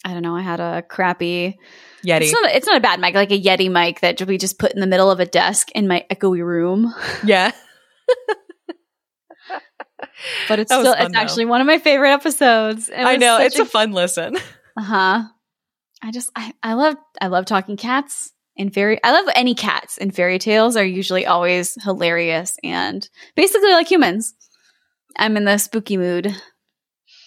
I 0.03 0.13
don't 0.13 0.23
know, 0.23 0.35
I 0.35 0.41
had 0.41 0.59
a 0.59 0.81
crappy 0.81 1.59
Yeti. 2.05 2.21
It's 2.21 2.31
not, 2.33 2.51
it's 2.51 2.67
not 2.67 2.77
a 2.77 2.81
bad 2.81 2.99
mic, 2.99 3.15
like 3.15 3.31
a 3.31 3.39
Yeti 3.39 3.71
mic 3.71 3.99
that 4.01 4.21
we 4.23 4.37
just 4.37 4.59
put 4.59 4.73
in 4.73 4.79
the 4.79 4.87
middle 4.87 5.11
of 5.11 5.19
a 5.19 5.25
desk 5.25 5.71
in 5.71 5.87
my 5.87 6.05
echoey 6.11 6.43
room. 6.45 6.93
yeah. 7.23 7.51
But 10.47 10.59
it's 10.59 10.71
still 10.71 10.93
fun, 10.93 11.05
it's 11.05 11.13
though. 11.13 11.19
actually 11.19 11.45
one 11.45 11.61
of 11.61 11.67
my 11.67 11.79
favorite 11.79 12.11
episodes. 12.11 12.89
It 12.89 12.97
I 12.97 13.17
know, 13.17 13.39
it's 13.39 13.59
a 13.59 13.65
fun 13.65 13.91
listen. 13.91 14.37
uh-huh. 14.77 15.23
I 16.03 16.11
just 16.11 16.31
I, 16.35 16.53
I 16.63 16.73
love 16.73 16.95
I 17.19 17.27
love 17.27 17.45
talking 17.45 17.77
cats 17.77 18.31
and 18.57 18.73
fairy 18.73 18.99
I 19.03 19.11
love 19.11 19.25
any 19.35 19.55
cats 19.55 19.97
and 19.97 20.13
fairy 20.13 20.39
tales 20.39 20.75
are 20.75 20.85
usually 20.85 21.25
always 21.25 21.77
hilarious 21.83 22.57
and 22.63 23.07
basically 23.35 23.71
like 23.71 23.89
humans. 23.89 24.33
I'm 25.17 25.37
in 25.37 25.45
the 25.45 25.57
spooky 25.57 25.97
mood. 25.97 26.35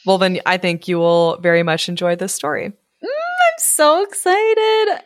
Well, 0.06 0.18
then 0.18 0.40
I 0.44 0.58
think 0.58 0.88
you 0.88 0.98
will 0.98 1.38
very 1.38 1.62
much 1.62 1.88
enjoy 1.88 2.16
this 2.16 2.34
story. 2.34 2.72
I'm 3.54 3.62
so 3.62 4.02
excited. 4.02 5.04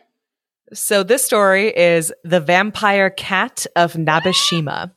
So, 0.73 1.03
this 1.03 1.23
story 1.23 1.67
is 1.67 2.11
The 2.23 2.39
Vampire 2.39 3.11
Cat 3.11 3.67
of 3.75 3.93
Nabeshima. 3.93 4.91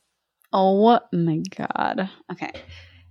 Oh 0.51 0.99
my 1.11 1.41
god. 1.55 2.09
Okay. 2.31 2.51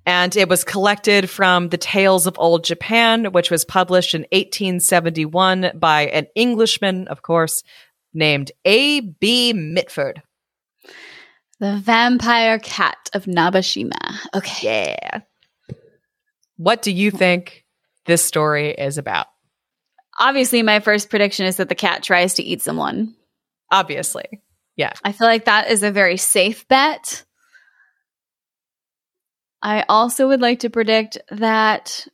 And 0.04 0.34
it 0.36 0.48
was 0.48 0.64
collected 0.64 1.30
from 1.30 1.68
the 1.68 1.78
Tales 1.78 2.26
of 2.26 2.36
Old 2.38 2.64
Japan, 2.64 3.26
which 3.26 3.52
was 3.52 3.64
published 3.64 4.16
in 4.16 4.22
1871 4.32 5.72
by 5.76 6.06
an 6.06 6.26
Englishman, 6.34 7.06
of 7.06 7.22
course, 7.22 7.62
named 8.12 8.50
A.B. 8.64 9.52
Mitford. 9.52 10.22
The 11.60 11.76
Vampire 11.76 12.58
Cat 12.58 13.10
of 13.14 13.26
Nabeshima. 13.26 14.18
Okay. 14.34 14.96
Yeah. 15.00 15.20
What 16.56 16.82
do 16.82 16.90
you 16.90 17.12
think 17.12 17.64
this 18.06 18.24
story 18.24 18.70
is 18.70 18.98
about? 18.98 19.26
Obviously, 20.18 20.62
my 20.62 20.80
first 20.80 21.10
prediction 21.10 21.46
is 21.46 21.56
that 21.56 21.68
the 21.68 21.74
cat 21.74 22.02
tries 22.02 22.34
to 22.34 22.42
eat 22.42 22.62
someone. 22.62 23.14
Obviously. 23.70 24.42
Yeah. 24.76 24.92
I 25.04 25.12
feel 25.12 25.26
like 25.26 25.46
that 25.46 25.70
is 25.70 25.82
a 25.82 25.90
very 25.90 26.16
safe 26.16 26.66
bet. 26.68 27.24
I 29.62 29.84
also 29.88 30.28
would 30.28 30.40
like 30.40 30.60
to 30.60 30.70
predict 30.70 31.18
that. 31.30 32.06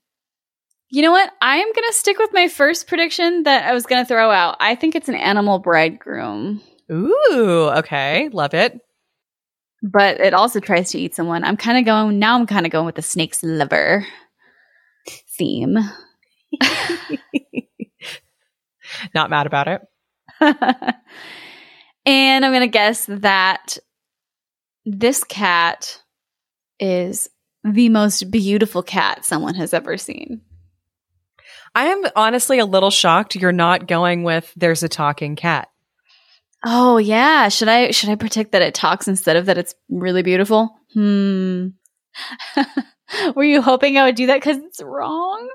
You 0.91 1.03
know 1.03 1.11
what? 1.13 1.31
I 1.41 1.57
am 1.57 1.73
going 1.73 1.89
to 1.89 1.95
stick 1.95 2.19
with 2.19 2.31
my 2.33 2.49
first 2.49 2.87
prediction 2.87 3.43
that 3.45 3.65
I 3.65 3.75
was 3.75 3.87
going 3.87 4.03
to 4.03 4.09
throw 4.09 4.31
out. 4.31 4.57
I 4.61 4.75
think 4.75 4.95
it's 4.95 5.09
an 5.09 5.15
animal 5.17 5.59
bridegroom, 5.59 6.63
Ooh, 6.91 7.71
okay. 7.77 8.29
Love 8.31 8.55
it. 8.55 8.81
but 9.83 10.21
it 10.21 10.33
also 10.35 10.61
tries 10.61 10.91
to 10.93 10.99
eat 10.99 11.15
someone. 11.15 11.45
I'm 11.45 11.57
kind 11.59 11.79
of 11.79 11.85
going, 11.85 12.19
now 12.19 12.37
I'm 12.39 12.47
kind 12.47 12.65
of 12.65 12.73
going 12.73 12.87
with 12.87 12.95
the 12.95 13.03
snake's 13.03 13.43
liver 13.43 14.07
theme. 15.37 15.77
Not 19.15 19.31
mad 19.31 19.47
about 19.47 19.69
it. 19.69 19.83
and 22.07 22.45
I'm 22.45 22.53
going 22.53 22.61
to 22.61 22.67
guess 22.69 23.07
that 23.07 23.79
this 24.85 25.25
cat 25.25 26.03
is 26.81 27.29
the 27.65 27.89
most 27.89 28.31
beautiful 28.31 28.83
cat 28.83 29.25
someone 29.25 29.55
has 29.55 29.75
ever 29.75 29.97
seen. 29.97 30.41
I 31.75 31.87
am 31.87 32.05
honestly 32.17 32.59
a 32.59 32.67
little 32.67 32.91
shocked 32.91 33.37
you're 33.37 33.53
not 33.53 33.87
going 33.87 34.23
with 34.23 34.53
there's 34.57 34.83
a 34.83 34.89
talking 34.89 35.37
cat. 35.37 35.69
Oh 36.65 36.99
yeah, 36.99 37.49
should 37.49 37.69
I 37.69 37.91
should 37.93 38.11
I 38.11 38.17
predict 38.17 38.53
that 38.53 38.63
it 38.63 38.75
talks 38.75 39.07
instead 39.07 39.37
of 39.37 39.47
that 39.47 39.59
it's 39.59 39.75
really 39.89 40.23
beautiful? 40.23 40.75
Hmm. 40.93 41.69
Were 43.37 43.45
you 43.45 43.63
hoping 43.63 43.97
I 43.97 44.05
would 44.05 44.17
do 44.17 44.27
that 44.27 44.43
cuz 44.43 44.57
it's 44.57 44.83
wrong? 44.83 45.49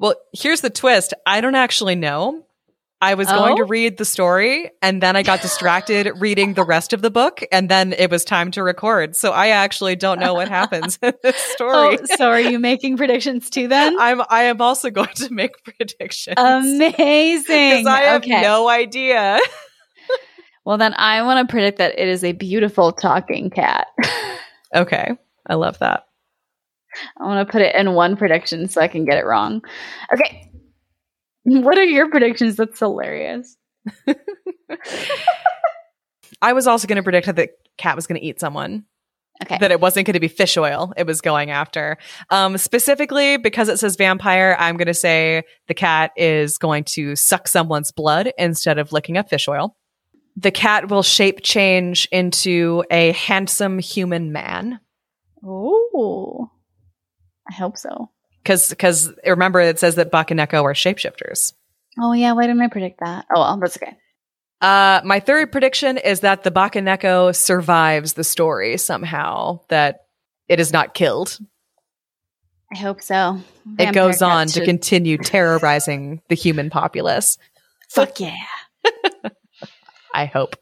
Well, 0.00 0.14
here's 0.32 0.62
the 0.62 0.70
twist. 0.70 1.12
I 1.26 1.42
don't 1.42 1.54
actually 1.54 1.94
know. 1.94 2.46
I 3.02 3.14
was 3.14 3.28
going 3.28 3.56
to 3.56 3.62
Oh? 3.62 3.66
read 3.66 3.96
the 3.96 4.04
story 4.04 4.70
and 4.82 5.02
then 5.02 5.16
I 5.16 5.22
got 5.22 5.40
distracted 5.40 6.10
reading 6.16 6.52
the 6.54 6.64
rest 6.64 6.92
of 6.92 7.00
the 7.00 7.10
book 7.10 7.42
and 7.50 7.68
then 7.68 7.92
it 7.94 8.10
was 8.10 8.24
time 8.24 8.50
to 8.52 8.62
record. 8.62 9.16
So 9.16 9.30
I 9.30 9.48
actually 9.48 9.96
don't 9.96 10.20
know 10.20 10.34
what 10.34 10.48
happens 10.48 10.98
in 11.02 11.12
this 11.22 11.36
oh, 11.36 11.52
story. 11.54 11.98
Oh, 11.98 12.16
so 12.16 12.28
are 12.28 12.40
you 12.40 12.58
making 12.58 12.96
predictions 12.98 13.48
too 13.48 13.68
then? 13.68 13.96
I'm 14.00 14.20
I 14.28 14.44
am 14.44 14.60
also 14.60 14.90
going 14.90 15.14
to 15.16 15.32
make 15.32 15.52
predictions. 15.64 16.34
Amazing. 16.36 17.44
Because 17.46 17.86
I 17.86 18.00
have 18.00 18.22
okay. 18.22 18.42
no 18.42 18.68
idea. 18.68 19.38
well 20.66 20.76
then 20.76 20.92
I 20.94 21.22
want 21.22 21.46
to 21.46 21.50
predict 21.50 21.78
that 21.78 21.98
it 21.98 22.08
is 22.08 22.24
a 22.24 22.32
beautiful 22.32 22.92
talking 22.92 23.48
cat. 23.50 23.86
Okay. 24.74 25.16
I 25.46 25.54
love 25.54 25.78
that. 25.78 26.04
I 27.18 27.24
want 27.24 27.46
to 27.46 27.52
put 27.52 27.62
it 27.62 27.74
in 27.74 27.94
one 27.94 28.16
prediction 28.16 28.68
so 28.68 28.80
I 28.80 28.88
can 28.88 29.04
get 29.04 29.18
it 29.18 29.24
wrong. 29.24 29.62
Okay. 30.12 30.50
What 31.44 31.78
are 31.78 31.84
your 31.84 32.10
predictions? 32.10 32.56
That's 32.56 32.78
hilarious. 32.78 33.56
I 36.42 36.52
was 36.52 36.66
also 36.66 36.86
going 36.86 36.96
to 36.96 37.02
predict 37.02 37.26
that 37.26 37.36
the 37.36 37.48
cat 37.76 37.96
was 37.96 38.06
going 38.06 38.20
to 38.20 38.26
eat 38.26 38.40
someone. 38.40 38.84
Okay. 39.42 39.56
That 39.58 39.70
it 39.70 39.80
wasn't 39.80 40.06
going 40.06 40.14
to 40.14 40.20
be 40.20 40.28
fish 40.28 40.58
oil 40.58 40.92
it 40.98 41.06
was 41.06 41.22
going 41.22 41.50
after. 41.50 41.96
Um, 42.28 42.58
specifically 42.58 43.38
because 43.38 43.70
it 43.70 43.78
says 43.78 43.96
vampire, 43.96 44.54
I'm 44.58 44.76
going 44.76 44.86
to 44.86 44.94
say 44.94 45.44
the 45.66 45.72
cat 45.72 46.10
is 46.14 46.58
going 46.58 46.84
to 46.84 47.16
suck 47.16 47.48
someone's 47.48 47.90
blood 47.90 48.32
instead 48.36 48.78
of 48.78 48.92
licking 48.92 49.16
up 49.16 49.30
fish 49.30 49.48
oil. 49.48 49.76
The 50.36 50.50
cat 50.50 50.90
will 50.90 51.02
shape 51.02 51.40
change 51.42 52.06
into 52.12 52.84
a 52.90 53.12
handsome 53.12 53.78
human 53.78 54.30
man. 54.30 54.78
Oh. 55.42 56.49
I 57.50 57.54
hope 57.54 57.76
so. 57.76 58.10
Because 58.42 58.70
because 58.70 59.12
remember 59.26 59.60
it 59.60 59.78
says 59.78 59.96
that 59.96 60.10
Buck 60.10 60.30
and 60.30 60.40
Echo 60.40 60.62
are 60.64 60.72
shapeshifters. 60.72 61.52
Oh 61.98 62.12
yeah, 62.12 62.32
why 62.32 62.42
didn't 62.46 62.62
I 62.62 62.68
predict 62.68 63.00
that? 63.00 63.26
Oh 63.34 63.40
well, 63.40 63.58
that's 63.58 63.76
okay. 63.76 63.96
Uh, 64.60 65.00
my 65.04 65.20
third 65.20 65.50
prediction 65.50 65.96
is 65.98 66.20
that 66.20 66.44
the 66.44 66.50
Bakeneko 66.50 67.34
survives 67.34 68.12
the 68.12 68.24
story 68.24 68.76
somehow, 68.76 69.60
that 69.68 70.02
it 70.48 70.60
is 70.60 70.72
not 70.72 70.94
killed. 70.94 71.38
I 72.72 72.78
hope 72.78 73.02
so. 73.02 73.40
it 73.78 73.84
Vampire 73.84 73.92
goes 73.92 74.22
on 74.22 74.46
to 74.46 74.52
should- 74.52 74.64
continue 74.64 75.18
terrorizing 75.18 76.22
the 76.28 76.36
human 76.36 76.70
populace. 76.70 77.36
Fuck 77.88 78.20
yeah. 78.20 78.36
I 80.14 80.26
hope. 80.26 80.56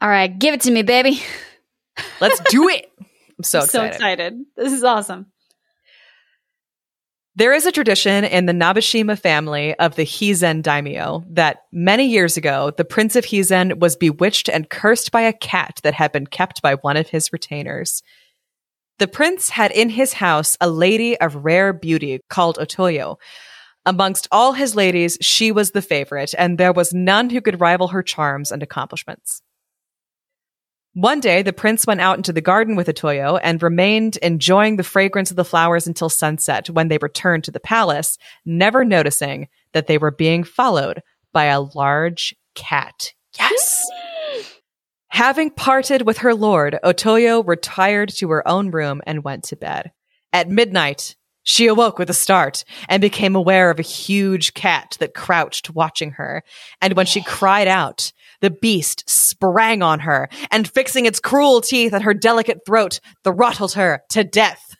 All 0.00 0.08
right, 0.08 0.38
give 0.38 0.54
it 0.54 0.62
to 0.62 0.70
me, 0.70 0.82
baby. 0.82 1.20
Let's 2.20 2.40
do 2.50 2.68
it. 2.68 2.90
I'm 3.38 3.42
so 3.42 3.60
I'm 3.62 3.66
so 3.66 3.84
excited. 3.84 3.94
excited. 3.94 4.44
This 4.56 4.72
is 4.72 4.84
awesome. 4.84 5.31
There 7.34 7.54
is 7.54 7.64
a 7.64 7.72
tradition 7.72 8.24
in 8.24 8.44
the 8.44 8.52
Nabeshima 8.52 9.18
family 9.18 9.74
of 9.78 9.96
the 9.96 10.04
Hizen 10.04 10.60
daimyo 10.60 11.24
that 11.30 11.62
many 11.72 12.06
years 12.06 12.36
ago, 12.36 12.72
the 12.76 12.84
prince 12.84 13.16
of 13.16 13.24
Hizen 13.24 13.80
was 13.80 13.96
bewitched 13.96 14.50
and 14.50 14.68
cursed 14.68 15.10
by 15.10 15.22
a 15.22 15.32
cat 15.32 15.80
that 15.82 15.94
had 15.94 16.12
been 16.12 16.26
kept 16.26 16.60
by 16.60 16.74
one 16.74 16.98
of 16.98 17.08
his 17.08 17.32
retainers. 17.32 18.02
The 18.98 19.08
prince 19.08 19.48
had 19.48 19.72
in 19.72 19.88
his 19.88 20.12
house 20.12 20.58
a 20.60 20.68
lady 20.68 21.18
of 21.20 21.36
rare 21.36 21.72
beauty 21.72 22.20
called 22.28 22.58
Otoyo. 22.58 23.16
Amongst 23.86 24.28
all 24.30 24.52
his 24.52 24.76
ladies, 24.76 25.16
she 25.22 25.52
was 25.52 25.70
the 25.70 25.80
favorite, 25.80 26.34
and 26.36 26.58
there 26.58 26.72
was 26.72 26.92
none 26.92 27.30
who 27.30 27.40
could 27.40 27.62
rival 27.62 27.88
her 27.88 28.02
charms 28.02 28.52
and 28.52 28.62
accomplishments. 28.62 29.40
One 30.94 31.20
day, 31.20 31.40
the 31.40 31.54
prince 31.54 31.86
went 31.86 32.02
out 32.02 32.18
into 32.18 32.34
the 32.34 32.42
garden 32.42 32.76
with 32.76 32.86
Otoyo 32.86 33.40
and 33.42 33.62
remained 33.62 34.18
enjoying 34.18 34.76
the 34.76 34.82
fragrance 34.82 35.30
of 35.30 35.36
the 35.36 35.44
flowers 35.44 35.86
until 35.86 36.10
sunset 36.10 36.68
when 36.68 36.88
they 36.88 36.98
returned 36.98 37.44
to 37.44 37.50
the 37.50 37.60
palace, 37.60 38.18
never 38.44 38.84
noticing 38.84 39.48
that 39.72 39.86
they 39.86 39.96
were 39.96 40.10
being 40.10 40.44
followed 40.44 41.02
by 41.32 41.44
a 41.44 41.62
large 41.62 42.34
cat. 42.54 43.14
Yes! 43.38 43.88
Having 45.08 45.52
parted 45.52 46.02
with 46.02 46.18
her 46.18 46.34
lord, 46.34 46.78
Otoyo 46.84 47.46
retired 47.46 48.10
to 48.16 48.30
her 48.30 48.46
own 48.46 48.70
room 48.70 49.00
and 49.06 49.24
went 49.24 49.44
to 49.44 49.56
bed. 49.56 49.92
At 50.30 50.50
midnight, 50.50 51.16
she 51.42 51.68
awoke 51.68 51.98
with 51.98 52.10
a 52.10 52.14
start 52.14 52.64
and 52.88 53.00
became 53.00 53.34
aware 53.34 53.70
of 53.70 53.78
a 53.78 53.82
huge 53.82 54.52
cat 54.52 54.96
that 55.00 55.14
crouched 55.14 55.70
watching 55.70 56.12
her. 56.12 56.44
And 56.80 56.94
when 56.94 57.06
she 57.06 57.22
cried 57.22 57.66
out, 57.66 58.12
the 58.42 58.50
beast 58.50 59.08
sprang 59.08 59.82
on 59.82 60.00
her 60.00 60.28
and 60.50 60.68
fixing 60.68 61.06
its 61.06 61.18
cruel 61.20 61.62
teeth 61.62 61.94
at 61.94 62.02
her 62.02 62.12
delicate 62.12 62.66
throat, 62.66 63.00
throttled 63.24 63.72
her 63.72 64.02
to 64.10 64.22
death. 64.22 64.76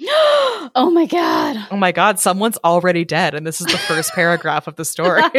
oh 0.74 0.90
my 0.94 1.04
god. 1.04 1.68
Oh 1.70 1.76
my 1.76 1.92
God, 1.92 2.18
someone's 2.18 2.56
already 2.64 3.04
dead. 3.04 3.34
And 3.34 3.46
this 3.46 3.60
is 3.60 3.66
the 3.66 3.76
first 3.76 4.14
paragraph 4.14 4.66
of 4.66 4.76
the 4.76 4.86
story. 4.86 5.20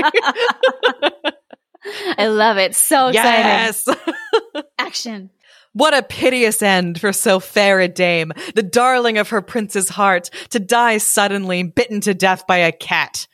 I 2.18 2.28
love 2.28 2.58
it. 2.58 2.76
So 2.76 3.08
exciting! 3.08 3.16
yes. 3.16 3.88
Action. 4.78 5.32
What 5.74 5.96
a 5.96 6.04
piteous 6.04 6.62
end 6.62 7.00
for 7.00 7.14
so 7.14 7.40
fair 7.40 7.80
a 7.80 7.88
dame, 7.88 8.34
the 8.56 8.62
darling 8.62 9.18
of 9.18 9.30
her 9.30 9.42
prince's 9.42 9.88
heart, 9.88 10.30
to 10.50 10.60
die 10.60 10.98
suddenly, 10.98 11.64
bitten 11.64 12.02
to 12.02 12.14
death 12.14 12.46
by 12.46 12.58
a 12.58 12.74
cat. 12.74 13.26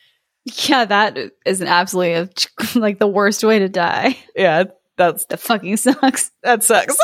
Yeah, 0.68 0.86
that 0.86 1.18
is 1.45 1.62
an 1.62 1.68
absolutely 1.68 2.14
a, 2.14 2.30
like 2.80 3.00
the 3.00 3.08
worst 3.08 3.43
way 3.43 3.60
to 3.60 3.70
die. 3.70 4.18
Yeah, 4.36 4.66
That's 4.98 5.26
That 5.26 5.39
fucking 5.39 5.78
sucks. 5.78 6.32
that 6.43 6.64
sucks. 6.64 6.98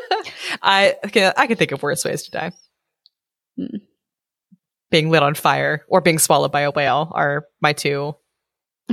I 0.62 0.96
can 1.12 1.32
I 1.36 1.46
can 1.46 1.56
think 1.56 1.72
of 1.72 1.82
worse 1.82 2.04
ways 2.04 2.24
to 2.24 2.30
die. 2.30 2.52
Hmm. 3.56 3.76
Being 4.90 5.10
lit 5.10 5.22
on 5.22 5.34
fire 5.34 5.84
or 5.88 6.00
being 6.00 6.18
swallowed 6.18 6.50
by 6.52 6.62
a 6.62 6.70
whale 6.72 7.10
are 7.14 7.46
my 7.60 7.72
two. 7.72 8.16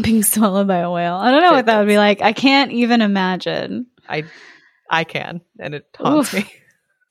Being 0.02 0.22
swallowed 0.22 0.68
by 0.68 0.78
a 0.78 0.92
whale. 0.92 1.16
I 1.16 1.32
don't 1.32 1.42
know 1.42 1.54
what 1.54 1.66
that 1.66 1.80
would 1.80 1.88
be 1.88 1.98
like. 1.98 2.22
I 2.22 2.34
can't 2.34 2.72
even 2.72 3.02
imagine. 3.02 3.88
I 4.08 4.26
I 4.92 5.04
can, 5.06 5.42
and 5.60 5.74
it 5.74 5.86
haunts 5.98 6.34
Oof. 6.34 6.44
me. 6.46 6.52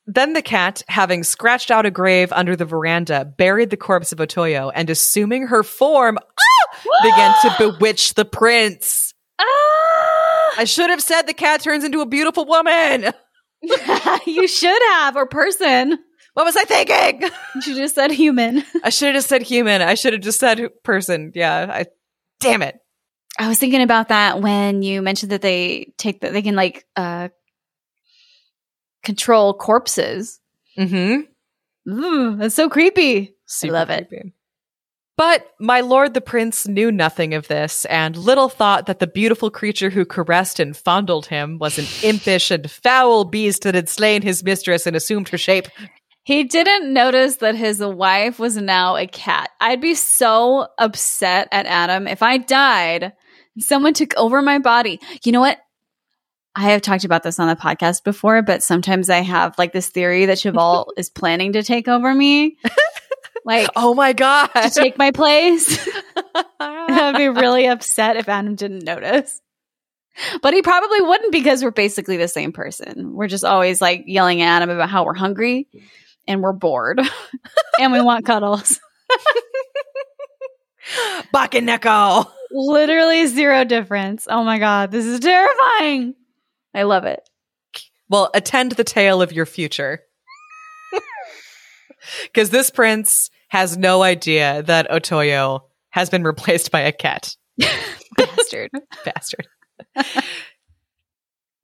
Then 0.09 0.31
the 0.31 0.41
cat, 0.41 0.83
having 0.87 1.25
scratched 1.25 1.69
out 1.69 1.85
a 1.85 1.91
grave 1.91 2.31
under 2.31 2.55
the 2.55 2.63
veranda, 2.63 3.25
buried 3.25 3.71
the 3.71 3.75
corpse 3.75 4.13
of 4.13 4.19
Otoyo 4.19 4.71
and 4.73 4.89
assuming 4.89 5.47
her 5.47 5.63
form, 5.63 6.17
began 7.03 7.33
to 7.41 7.55
bewitch 7.57 8.13
the 8.13 8.25
prince. 8.25 9.13
Ah! 9.39 10.53
I 10.57 10.63
should 10.65 10.89
have 10.89 11.01
said 11.01 11.23
the 11.23 11.33
cat 11.33 11.61
turns 11.61 11.83
into 11.83 12.01
a 12.01 12.05
beautiful 12.05 12.45
woman. 12.45 13.13
you 14.25 14.47
should 14.47 14.81
have, 14.93 15.15
or 15.15 15.27
person. 15.27 15.99
What 16.33 16.45
was 16.45 16.55
I 16.55 16.65
thinking? 16.65 17.29
You 17.55 17.61
should 17.61 17.77
just 17.77 17.95
said 17.95 18.11
human. 18.11 18.63
I 18.83 18.89
should 18.89 19.07
have 19.07 19.15
just 19.15 19.27
said 19.27 19.41
human. 19.41 19.81
I 19.81 19.95
should 19.95 20.13
have 20.13 20.21
just 20.21 20.39
said 20.39 20.61
person. 20.83 21.31
Yeah. 21.33 21.65
I 21.67 21.85
damn 22.39 22.61
it. 22.61 22.79
I 23.39 23.47
was 23.47 23.57
thinking 23.57 23.81
about 23.81 24.09
that 24.09 24.39
when 24.39 24.83
you 24.83 25.01
mentioned 25.01 25.31
that 25.31 25.41
they 25.41 25.93
take 25.97 26.21
that 26.21 26.33
they 26.33 26.43
can 26.43 26.55
like 26.55 26.85
uh 26.95 27.29
control 29.03 29.55
corpses. 29.55 30.39
Mm-hmm. 30.77 31.91
Ooh, 31.91 32.35
that's 32.35 32.53
so 32.53 32.69
creepy. 32.69 33.35
I 33.63 33.67
love 33.67 33.89
it. 33.89 34.11
But 35.17 35.51
my 35.59 35.81
lord 35.81 36.13
the 36.13 36.21
prince 36.21 36.67
knew 36.67 36.91
nothing 36.91 37.33
of 37.33 37.47
this, 37.47 37.85
and 37.85 38.15
little 38.15 38.49
thought 38.49 38.85
that 38.85 38.99
the 38.99 39.07
beautiful 39.07 39.49
creature 39.49 39.89
who 39.89 40.05
caressed 40.05 40.59
and 40.59 40.77
fondled 40.77 41.25
him 41.25 41.57
was 41.57 41.79
an 41.79 41.85
impish 42.07 42.51
and 42.51 42.69
foul 42.69 43.25
beast 43.25 43.63
that 43.63 43.75
had 43.75 43.89
slain 43.89 44.21
his 44.21 44.43
mistress 44.43 44.85
and 44.85 44.95
assumed 44.95 45.29
her 45.29 45.37
shape. 45.37 45.67
He 46.23 46.43
didn't 46.43 46.93
notice 46.93 47.37
that 47.37 47.55
his 47.55 47.79
wife 47.79 48.37
was 48.37 48.57
now 48.57 48.97
a 48.97 49.07
cat. 49.07 49.49
I'd 49.61 49.81
be 49.81 49.95
so 49.95 50.67
upset 50.77 51.47
at 51.51 51.65
Adam 51.65 52.05
if 52.05 52.21
I 52.21 52.37
died 52.37 53.13
and 53.55 53.63
someone 53.63 53.93
took 53.93 54.13
over 54.17 54.41
my 54.41 54.59
body. 54.59 54.99
You 55.23 55.31
know 55.31 55.39
what? 55.39 55.57
I 56.53 56.71
have 56.71 56.81
talked 56.81 57.05
about 57.05 57.23
this 57.23 57.39
on 57.39 57.47
the 57.47 57.55
podcast 57.55 58.03
before, 58.03 58.41
but 58.41 58.63
sometimes 58.63 59.09
I 59.09 59.19
have 59.19 59.57
like 59.57 59.73
this 59.73 59.89
theory 59.89 60.25
that 60.25 60.39
Cheval 60.39 60.91
is 60.97 61.09
planning 61.09 61.53
to 61.53 61.63
take 61.63 61.87
over 61.87 62.13
me. 62.13 62.57
Like 63.47 63.69
Oh 63.77 63.93
my 63.93 64.11
god! 64.11 64.47
to 64.47 64.69
take 64.69 64.97
my 64.97 65.11
place. 65.11 65.87
I'd 66.59 67.15
be 67.15 67.29
really 67.29 67.65
upset 67.65 68.17
if 68.17 68.27
Adam 68.27 68.55
didn't 68.55 68.83
notice. 68.83 69.41
But 70.41 70.53
he 70.53 70.61
probably 70.61 71.01
wouldn't 71.01 71.31
because 71.31 71.63
we're 71.63 71.71
basically 71.71 72.17
the 72.17 72.27
same 72.27 72.51
person. 72.51 73.13
We're 73.13 73.27
just 73.27 73.45
always 73.45 73.81
like 73.81 74.03
yelling 74.05 74.41
at 74.41 74.57
Adam 74.57 74.69
about 74.69 74.89
how 74.89 75.05
we're 75.05 75.13
hungry 75.13 75.67
and 76.27 76.41
we're 76.41 76.53
bored 76.53 76.99
and 77.79 77.93
we 77.93 78.01
want 78.01 78.25
cuddles. 78.25 78.81
Bakeneko. 81.33 82.29
Literally 82.51 83.27
zero 83.27 83.63
difference. 83.63 84.27
Oh 84.29 84.43
my 84.43 84.59
God. 84.59 84.91
This 84.91 85.05
is 85.05 85.21
terrifying. 85.21 86.15
I 86.73 86.83
love 86.83 87.05
it. 87.05 87.21
Well, 88.09 88.29
attend 88.33 88.73
the 88.73 88.83
tale 88.83 89.21
of 89.21 89.31
your 89.31 89.45
future. 89.45 90.01
Because 92.23 92.49
this 92.49 92.69
prince 92.69 93.29
has 93.47 93.77
no 93.77 94.03
idea 94.03 94.63
that 94.63 94.89
Otoyo 94.89 95.61
has 95.89 96.09
been 96.09 96.23
replaced 96.23 96.71
by 96.71 96.81
a 96.81 96.91
cat. 96.91 97.35
Bastard. 98.17 98.71
Bastard. 99.05 99.47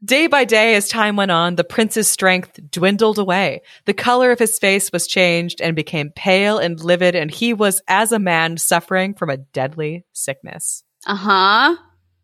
Day 0.03 0.27
by 0.27 0.43
day, 0.43 0.75
as 0.75 0.89
time 0.89 1.15
went 1.15 1.31
on, 1.31 1.55
the 1.55 1.63
prince's 1.63 2.09
strength 2.09 2.59
dwindled 2.69 3.17
away. 3.17 3.61
The 3.85 3.93
color 3.93 4.31
of 4.31 4.39
his 4.39 4.59
face 4.59 4.91
was 4.91 5.07
changed 5.07 5.61
and 5.61 5.77
became 5.77 6.09
pale 6.09 6.57
and 6.57 6.77
livid, 6.77 7.15
and 7.15 7.31
he 7.31 7.53
was, 7.53 7.81
as 7.87 8.11
a 8.11 8.19
man, 8.19 8.57
suffering 8.57 9.13
from 9.13 9.29
a 9.29 9.37
deadly 9.37 10.05
sickness. 10.11 10.83
Uh 11.07 11.15
huh. 11.15 11.75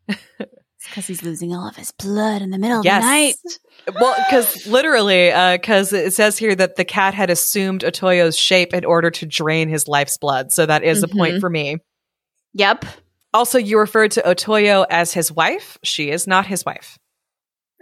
Because 0.85 1.07
he's 1.07 1.23
losing 1.23 1.53
all 1.53 1.67
of 1.67 1.75
his 1.75 1.91
blood 1.91 2.41
in 2.41 2.51
the 2.51 2.57
middle 2.57 2.83
Yes. 2.83 2.97
of 2.97 3.03
the 3.03 3.07
night. 3.07 3.99
Well, 3.99 4.15
because 4.25 4.65
literally, 4.65 5.31
uh, 5.31 5.57
because 5.57 5.91
it 5.93 6.13
says 6.13 6.37
here 6.37 6.55
that 6.55 6.75
the 6.77 6.85
cat 6.85 7.13
had 7.13 7.29
assumed 7.29 7.81
Otoyo's 7.81 8.37
shape 8.37 8.73
in 8.73 8.85
order 8.85 9.11
to 9.11 9.25
drain 9.25 9.67
his 9.67 9.87
life's 9.87 10.17
blood. 10.17 10.51
So 10.51 10.65
that 10.65 10.83
is 10.83 11.03
a 11.03 11.07
point 11.07 11.33
mm-hmm. 11.33 11.39
for 11.41 11.49
me. 11.49 11.77
Yep. 12.53 12.85
Also, 13.33 13.57
you 13.57 13.77
referred 13.77 14.11
to 14.11 14.21
Otoyo 14.21 14.85
as 14.89 15.13
his 15.13 15.31
wife. 15.31 15.77
She 15.83 16.09
is 16.09 16.27
not 16.27 16.45
his 16.47 16.65
wife. 16.65 16.97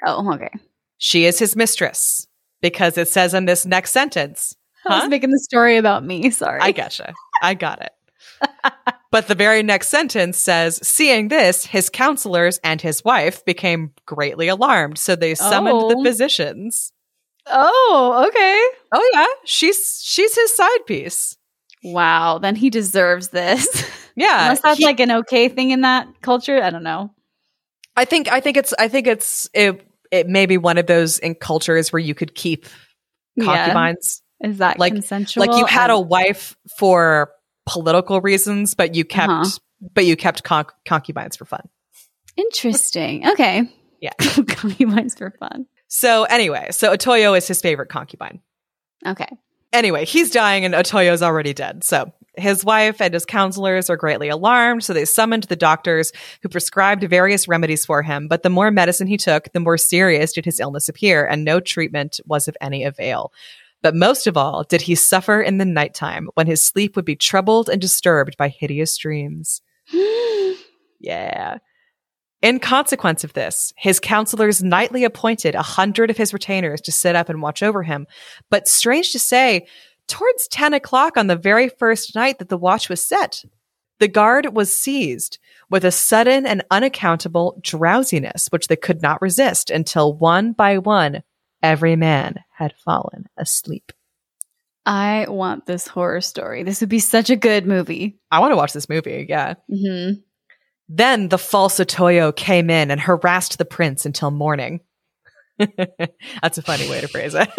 Oh, 0.06 0.34
okay. 0.34 0.52
She 0.98 1.26
is 1.26 1.39
his 1.39 1.56
mistress 1.56 2.28
because 2.62 2.98
it 2.98 3.08
says 3.08 3.34
in 3.34 3.45
this 3.45 3.66
next 3.66 3.91
sentence. 3.91 4.56
I 4.86 5.00
was 5.02 5.10
making 5.10 5.32
the 5.32 5.39
story 5.39 5.78
about 5.78 6.04
me. 6.04 6.30
Sorry. 6.32 6.62
I 6.62 6.72
gotcha. 6.72 7.14
I 7.41 7.54
got 7.54 7.82
it. 7.82 7.91
but 9.18 9.28
the 9.28 9.34
very 9.34 9.63
next 9.63 9.88
sentence 9.88 10.38
says, 10.38 10.80
seeing 10.88 11.30
this, 11.30 11.65
his 11.65 11.89
counselors 11.89 12.59
and 12.63 12.80
his 12.80 13.03
wife 13.03 13.43
became 13.45 13.91
greatly 14.05 14.47
alarmed. 14.47 14.99
So 14.99 15.15
they 15.15 15.34
summoned 15.34 15.89
the 15.89 15.95
Oh. 15.97 16.03
physicians. 16.03 16.91
oh, 17.47 18.26
okay. 18.28 18.78
Oh 18.91 19.09
yeah, 19.13 19.26
she's 19.43 20.01
she's 20.03 20.36
his 20.36 20.55
side 20.55 20.86
piece. 20.86 21.36
Wow. 21.84 22.38
Then 22.38 22.55
he 22.55 22.70
deserves 22.70 23.30
this. 23.30 23.68
Yeah, 24.15 24.45
Unless 24.45 24.61
that's 24.61 24.78
he- 24.80 24.86
like 24.86 24.99
an 24.99 25.11
okay 25.11 25.47
thing 25.47 25.70
in 25.70 25.82
that 25.82 26.07
culture. 26.22 26.61
I 26.61 26.72
don't 26.72 26.82
know. 26.84 27.11
I 27.95 28.05
think 28.05 28.28
I 28.32 28.39
think 28.39 28.57
it's 28.57 28.74
I 28.80 28.88
think 28.88 29.05
it's 29.05 29.47
it 29.53 29.86
it 30.11 30.28
may 30.28 30.45
be 30.47 30.57
one 30.57 30.78
of 30.80 30.88
those 30.88 31.20
in 31.20 31.36
cultures 31.36 31.93
where 31.93 31.99
you 31.99 32.15
could 32.15 32.34
keep 32.36 32.65
concubines. 33.39 34.22
Is 34.41 34.57
that 34.57 34.80
Like- 34.80 34.93
consensual? 34.93 35.45
Like 35.45 35.57
you 35.59 35.65
had 35.68 35.89
a 35.91 35.99
wife 35.99 36.55
for 36.80 37.30
political 37.68 38.22
reasons, 38.22 38.74
but 38.74 38.95
you 38.95 39.05
kept 39.05 39.30
Uh-huh. 39.32 39.49
but 39.93 40.05
you 40.05 40.15
kept 40.15 40.43
conc- 40.43 40.72
concubines 40.88 41.36
for 41.38 41.45
fun. 41.45 41.68
interesting. 42.36 43.28
Okay. 43.28 43.63
Yeah. 43.99 44.11
Concubines 44.47 45.15
for 45.15 45.32
fun. 45.39 45.65
So 45.88 46.24
anyway, 46.26 46.68
so 46.72 46.93
Otoyo 46.95 47.36
is 47.38 47.47
his 47.47 47.61
favorite 47.61 47.89
concubine. 47.89 48.41
Okay. 49.05 49.28
Anyway, 49.74 50.05
he's 50.05 50.30
dying 50.32 50.65
and 50.65 50.74
Otoyo's 50.76 51.24
already 51.24 51.53
dead. 51.53 51.84
So 51.84 52.13
his 52.38 52.63
wife 52.63 53.01
and 53.01 53.13
his 53.13 53.26
counselors 53.26 53.89
are 53.89 53.97
greatly 53.97 54.30
alarmed. 54.30 54.84
So 54.84 54.93
they 54.93 55.05
summoned 55.05 55.43
the 55.45 55.55
doctors 55.55 56.11
who 56.43 56.49
prescribed 56.49 57.03
various 57.09 57.47
remedies 57.47 57.86
for 57.86 58.03
him. 58.03 58.28
But 58.28 58.43
the 58.43 58.49
more 58.51 58.70
medicine 58.70 59.07
he 59.07 59.18
took, 59.18 59.51
the 59.53 59.59
more 59.59 59.78
serious 59.78 60.34
did 60.34 60.45
his 60.45 60.59
illness 60.59 60.88
appear, 60.88 61.26
and 61.26 61.43
no 61.43 61.59
treatment 61.59 62.20
was 62.28 62.47
of 62.47 62.55
any 62.61 62.84
avail. 62.84 63.32
But 63.82 63.95
most 63.95 64.28
of 64.28 64.38
all, 64.38 64.63
did 64.63 64.82
he 64.82 64.95
suffer 64.95 65.41
in 65.41 65.57
the 65.57 65.65
nighttime 65.65 66.30
when 66.34 66.47
his 66.47 66.63
sleep 66.63 66.95
would 66.95 67.05
be 67.05 67.15
troubled 67.15 67.69
and 67.69 67.80
disturbed 67.80 68.38
by 68.38 68.49
hideous 68.49 68.97
dreams. 68.97 69.61
Yeah. 70.99 71.59
In 72.41 72.59
consequence 72.59 73.23
of 73.23 73.34
this, 73.34 73.71
his 73.78 73.99
counselors 73.99 74.63
nightly 74.63 75.03
appointed 75.03 75.53
a 75.53 75.61
hundred 75.61 76.09
of 76.09 76.17
his 76.17 76.34
retainers 76.34 76.82
to 76.82 76.91
sit 76.91 77.15
up 77.15 77.30
and 77.30 77.41
watch 77.41 77.61
over 77.61 77.84
him. 77.84 78.07
But 78.49 78.67
strange 78.67 79.11
to 79.11 79.19
say, 79.19 79.67
towards 80.07 80.47
10 80.47 80.73
o'clock 80.73 81.17
on 81.17 81.28
the 81.28 81.36
very 81.36 81.69
first 81.69 82.15
night 82.15 82.39
that 82.39 82.49
the 82.49 82.57
watch 82.57 82.89
was 82.89 83.03
set, 83.03 83.43
the 83.99 84.07
guard 84.07 84.55
was 84.55 84.73
seized 84.73 85.39
with 85.69 85.84
a 85.84 85.91
sudden 85.91 86.45
and 86.45 86.63
unaccountable 86.69 87.59
drowsiness, 87.61 88.47
which 88.49 88.67
they 88.67 88.75
could 88.75 89.01
not 89.01 89.21
resist 89.21 89.69
until 89.69 90.13
one 90.13 90.53
by 90.53 90.78
one, 90.78 91.23
every 91.62 91.95
man 91.95 92.43
had 92.53 92.74
fallen 92.84 93.26
asleep. 93.38 93.91
I 94.86 95.26
want 95.28 95.66
this 95.66 95.88
horror 95.88 96.22
story. 96.22 96.64
This 96.64 96.80
would 96.80 96.89
be 96.89 96.99
such 96.99 97.30
a 97.30 97.36
good 97.36 97.68
movie. 97.68 98.20
I 98.32 98.39
want 98.39 98.53
to 98.53 98.55
watch 98.55 98.72
this 98.72 98.88
movie. 98.88 99.26
Yeah. 99.28 99.55
Mm-hmm. 99.70 100.22
Then 100.89 101.28
the 101.28 101.38
false 101.38 101.80
Otoyo 101.80 102.34
came 102.34 102.70
in 102.70 102.89
and 102.89 103.01
harassed 103.01 103.58
the 103.58 103.66
prince 103.66 104.05
until 104.05 104.32
morning. 104.32 104.80
That's 106.41 106.58
a 106.58 106.62
funny 106.62 106.89
way 106.89 107.01
to 107.01 107.10
phrase 107.10 107.36
it. 107.36 107.49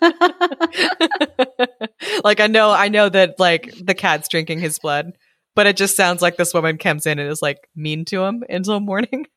like 2.24 2.40
I 2.40 2.46
know, 2.46 2.70
I 2.70 2.88
know 2.88 3.10
that 3.10 3.38
like 3.38 3.74
the 3.78 3.94
cat's 3.94 4.28
drinking 4.28 4.60
his 4.60 4.78
blood, 4.78 5.12
but 5.54 5.66
it 5.66 5.76
just 5.76 5.96
sounds 5.96 6.22
like 6.22 6.36
this 6.36 6.54
woman 6.54 6.78
comes 6.78 7.04
in 7.06 7.18
and 7.18 7.28
is 7.28 7.42
like 7.42 7.58
mean 7.76 8.06
to 8.06 8.22
him 8.22 8.42
until 8.48 8.80
morning. 8.80 9.26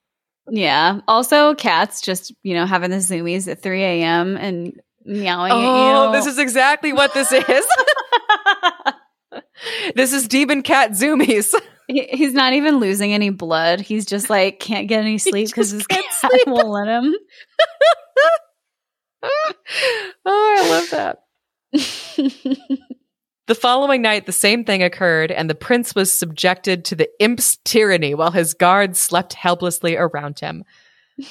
yeah. 0.49 0.99
Also, 1.07 1.53
cats 1.55 2.01
just, 2.01 2.33
you 2.43 2.53
know, 2.55 2.65
having 2.65 2.89
the 2.91 2.97
zoomies 2.97 3.47
at 3.51 3.61
3 3.61 3.81
a.m. 3.83 4.35
and 4.37 4.79
meowing 5.05 5.51
Oh, 5.53 6.05
at 6.05 6.05
you. 6.07 6.11
this 6.17 6.25
is 6.25 6.39
exactly 6.39 6.93
what 6.93 7.13
this 7.13 7.31
is. 7.31 7.65
this 9.95 10.13
is 10.13 10.27
demon 10.27 10.61
cat 10.63 10.91
zoomies. 10.91 11.53
He- 11.87 12.07
He's 12.11 12.33
not 12.33 12.53
even 12.53 12.77
losing 12.77 13.13
any 13.13 13.29
blood. 13.29 13.81
He's 13.81 14.05
just 14.05 14.29
like 14.29 14.59
can't 14.59 14.87
get 14.87 15.01
any 15.01 15.17
sleep 15.17 15.47
because 15.47 15.71
his 15.71 15.85
cat 15.85 16.03
sleep. 16.11 16.47
won't 16.47 16.69
let 16.69 16.87
him. 16.87 17.13
oh, 20.25 20.55
I 20.57 20.69
love 20.69 20.89
that. 20.91 21.23
The 23.45 23.55
following 23.55 24.01
night, 24.01 24.25
the 24.25 24.31
same 24.31 24.63
thing 24.63 24.81
occurred, 24.83 25.29
and 25.29 25.49
the 25.49 25.55
prince 25.55 25.93
was 25.93 26.17
subjected 26.17 26.85
to 26.85 26.95
the 26.95 27.09
imp's 27.19 27.57
tyranny 27.65 28.15
while 28.15 28.31
his 28.31 28.53
guards 28.53 28.99
slept 28.99 29.33
helplessly 29.33 29.97
around 29.97 30.39
him. 30.39 30.63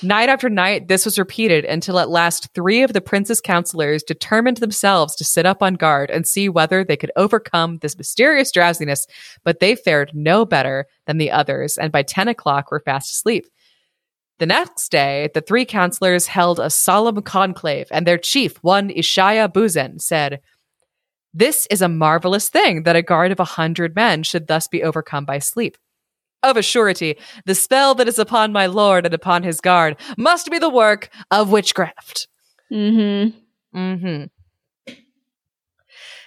Night 0.03 0.29
after 0.29 0.51
night, 0.51 0.89
this 0.89 1.07
was 1.07 1.19
repeated 1.19 1.65
until 1.65 1.99
at 1.99 2.11
last 2.11 2.51
three 2.55 2.83
of 2.83 2.93
the 2.93 3.01
prince's 3.01 3.41
counselors 3.41 4.03
determined 4.03 4.59
themselves 4.59 5.17
to 5.17 5.25
sit 5.25 5.47
up 5.47 5.63
on 5.63 5.75
guard 5.75 6.11
and 6.11 6.27
see 6.27 6.51
whether 6.51 6.85
they 6.85 6.99
could 6.99 7.11
overcome 7.17 7.79
this 7.79 7.97
mysterious 7.97 8.53
drowsiness, 8.53 9.07
but 9.43 9.59
they 9.59 9.75
fared 9.75 10.11
no 10.13 10.45
better 10.45 10.87
than 11.07 11.17
the 11.17 11.31
others, 11.31 11.79
and 11.79 11.91
by 11.91 12.03
10 12.03 12.29
o'clock 12.29 12.71
were 12.71 12.81
fast 12.81 13.11
asleep. 13.11 13.47
The 14.39 14.47
next 14.47 14.91
day, 14.91 15.31
the 15.33 15.41
three 15.41 15.65
counselors 15.65 16.27
held 16.27 16.61
a 16.61 16.69
solemn 16.69 17.23
conclave, 17.23 17.87
and 17.91 18.07
their 18.07 18.19
chief, 18.19 18.63
one 18.63 18.91
Ishaya 18.91 19.51
Buzen, 19.51 20.01
said, 20.01 20.41
This 21.35 21.67
is 21.71 21.81
a 21.81 21.89
marvelous 21.89 22.49
thing 22.49 22.83
that 22.83 22.97
a 22.97 23.03
guard 23.03 23.33
of 23.33 23.41
a 23.41 23.45
hundred 23.45 23.95
men 23.95 24.23
should 24.23 24.49
thus 24.49 24.69
be 24.69 24.83
overcome 24.83 25.25
by 25.25 25.39
sleep. 25.39 25.79
Of 26.43 26.57
a 26.57 26.63
surety, 26.63 27.19
the 27.47 27.55
spell 27.55 27.95
that 27.95 28.09
is 28.09 28.19
upon 28.19 28.53
my 28.53 28.67
lord 28.67 29.07
and 29.07 29.15
upon 29.15 29.43
his 29.43 29.61
guard 29.61 29.97
must 30.19 30.51
be 30.51 30.59
the 30.59 30.69
work 30.69 31.09
of 31.31 31.51
witchcraft. 31.51 32.29
Mm-hmm. 32.71 33.79
Mm-hmm. 33.79 34.25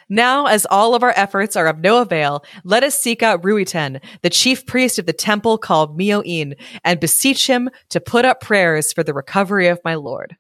Now, 0.08 0.46
as 0.46 0.68
all 0.70 0.94
of 0.94 1.04
our 1.04 1.14
efforts 1.16 1.56
are 1.56 1.68
of 1.68 1.80
no 1.80 2.02
avail, 2.02 2.44
let 2.64 2.84
us 2.84 3.00
seek 3.00 3.24
out 3.24 3.42
Ruiten, 3.42 4.00
the 4.22 4.30
chief 4.30 4.66
priest 4.66 5.00
of 5.00 5.08
the 5.08 5.14
temple 5.14 5.58
called 5.58 5.98
Mio-in, 5.98 6.56
and 6.84 7.00
beseech 7.00 7.48
him 7.48 7.70
to 7.90 8.00
put 8.00 8.24
up 8.24 8.40
prayers 8.40 8.94
for 8.94 9.04
the 9.04 9.16
recovery 9.16 9.68
of 9.68 9.82
my 9.84 9.96
lord. 9.96 10.36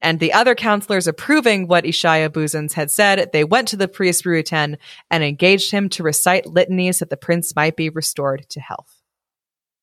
And 0.00 0.20
the 0.20 0.32
other 0.32 0.54
counselors 0.54 1.08
approving 1.08 1.66
what 1.66 1.84
Ishaya 1.84 2.28
Buzen's 2.28 2.74
had 2.74 2.90
said, 2.90 3.30
they 3.32 3.42
went 3.44 3.68
to 3.68 3.76
the 3.76 3.88
priest 3.88 4.24
Ruiten 4.24 4.76
and 5.10 5.24
engaged 5.24 5.72
him 5.72 5.88
to 5.90 6.02
recite 6.04 6.46
litanies 6.46 7.00
that 7.00 7.10
the 7.10 7.16
prince 7.16 7.56
might 7.56 7.76
be 7.76 7.88
restored 7.88 8.46
to 8.50 8.60
health. 8.60 8.94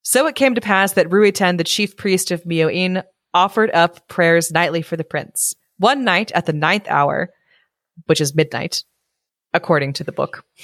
So 0.03 0.27
it 0.27 0.35
came 0.35 0.55
to 0.55 0.61
pass 0.61 0.93
that 0.93 1.09
Ruiten, 1.09 1.57
the 1.57 1.63
chief 1.63 1.97
priest 1.97 2.31
of 2.31 2.45
Mio-in, 2.45 3.03
offered 3.33 3.71
up 3.71 4.07
prayers 4.07 4.51
nightly 4.51 4.81
for 4.81 4.95
the 4.95 5.03
prince. 5.03 5.53
One 5.77 6.05
night 6.05 6.31
at 6.31 6.45
the 6.45 6.53
ninth 6.53 6.87
hour, 6.87 7.31
which 8.05 8.21
is 8.21 8.33
midnight, 8.35 8.83
according 9.53 9.93
to 9.93 10.03
the 10.03 10.11
book. 10.13 10.45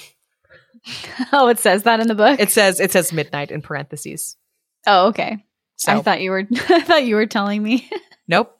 Oh, 1.32 1.46
it 1.46 1.60
says 1.60 1.84
that 1.84 2.00
in 2.00 2.08
the 2.08 2.14
book. 2.16 2.40
It 2.40 2.50
says 2.50 2.80
it 2.80 2.90
says 2.90 3.12
midnight 3.12 3.52
in 3.52 3.62
parentheses. 3.62 4.36
oh, 4.84 5.08
okay. 5.10 5.44
So 5.76 5.92
I 5.92 6.02
thought 6.02 6.20
you 6.20 6.32
were. 6.32 6.44
I 6.68 6.80
thought 6.80 7.04
you 7.04 7.14
were 7.14 7.26
telling 7.26 7.62
me. 7.62 7.88
Nope. 8.28 8.56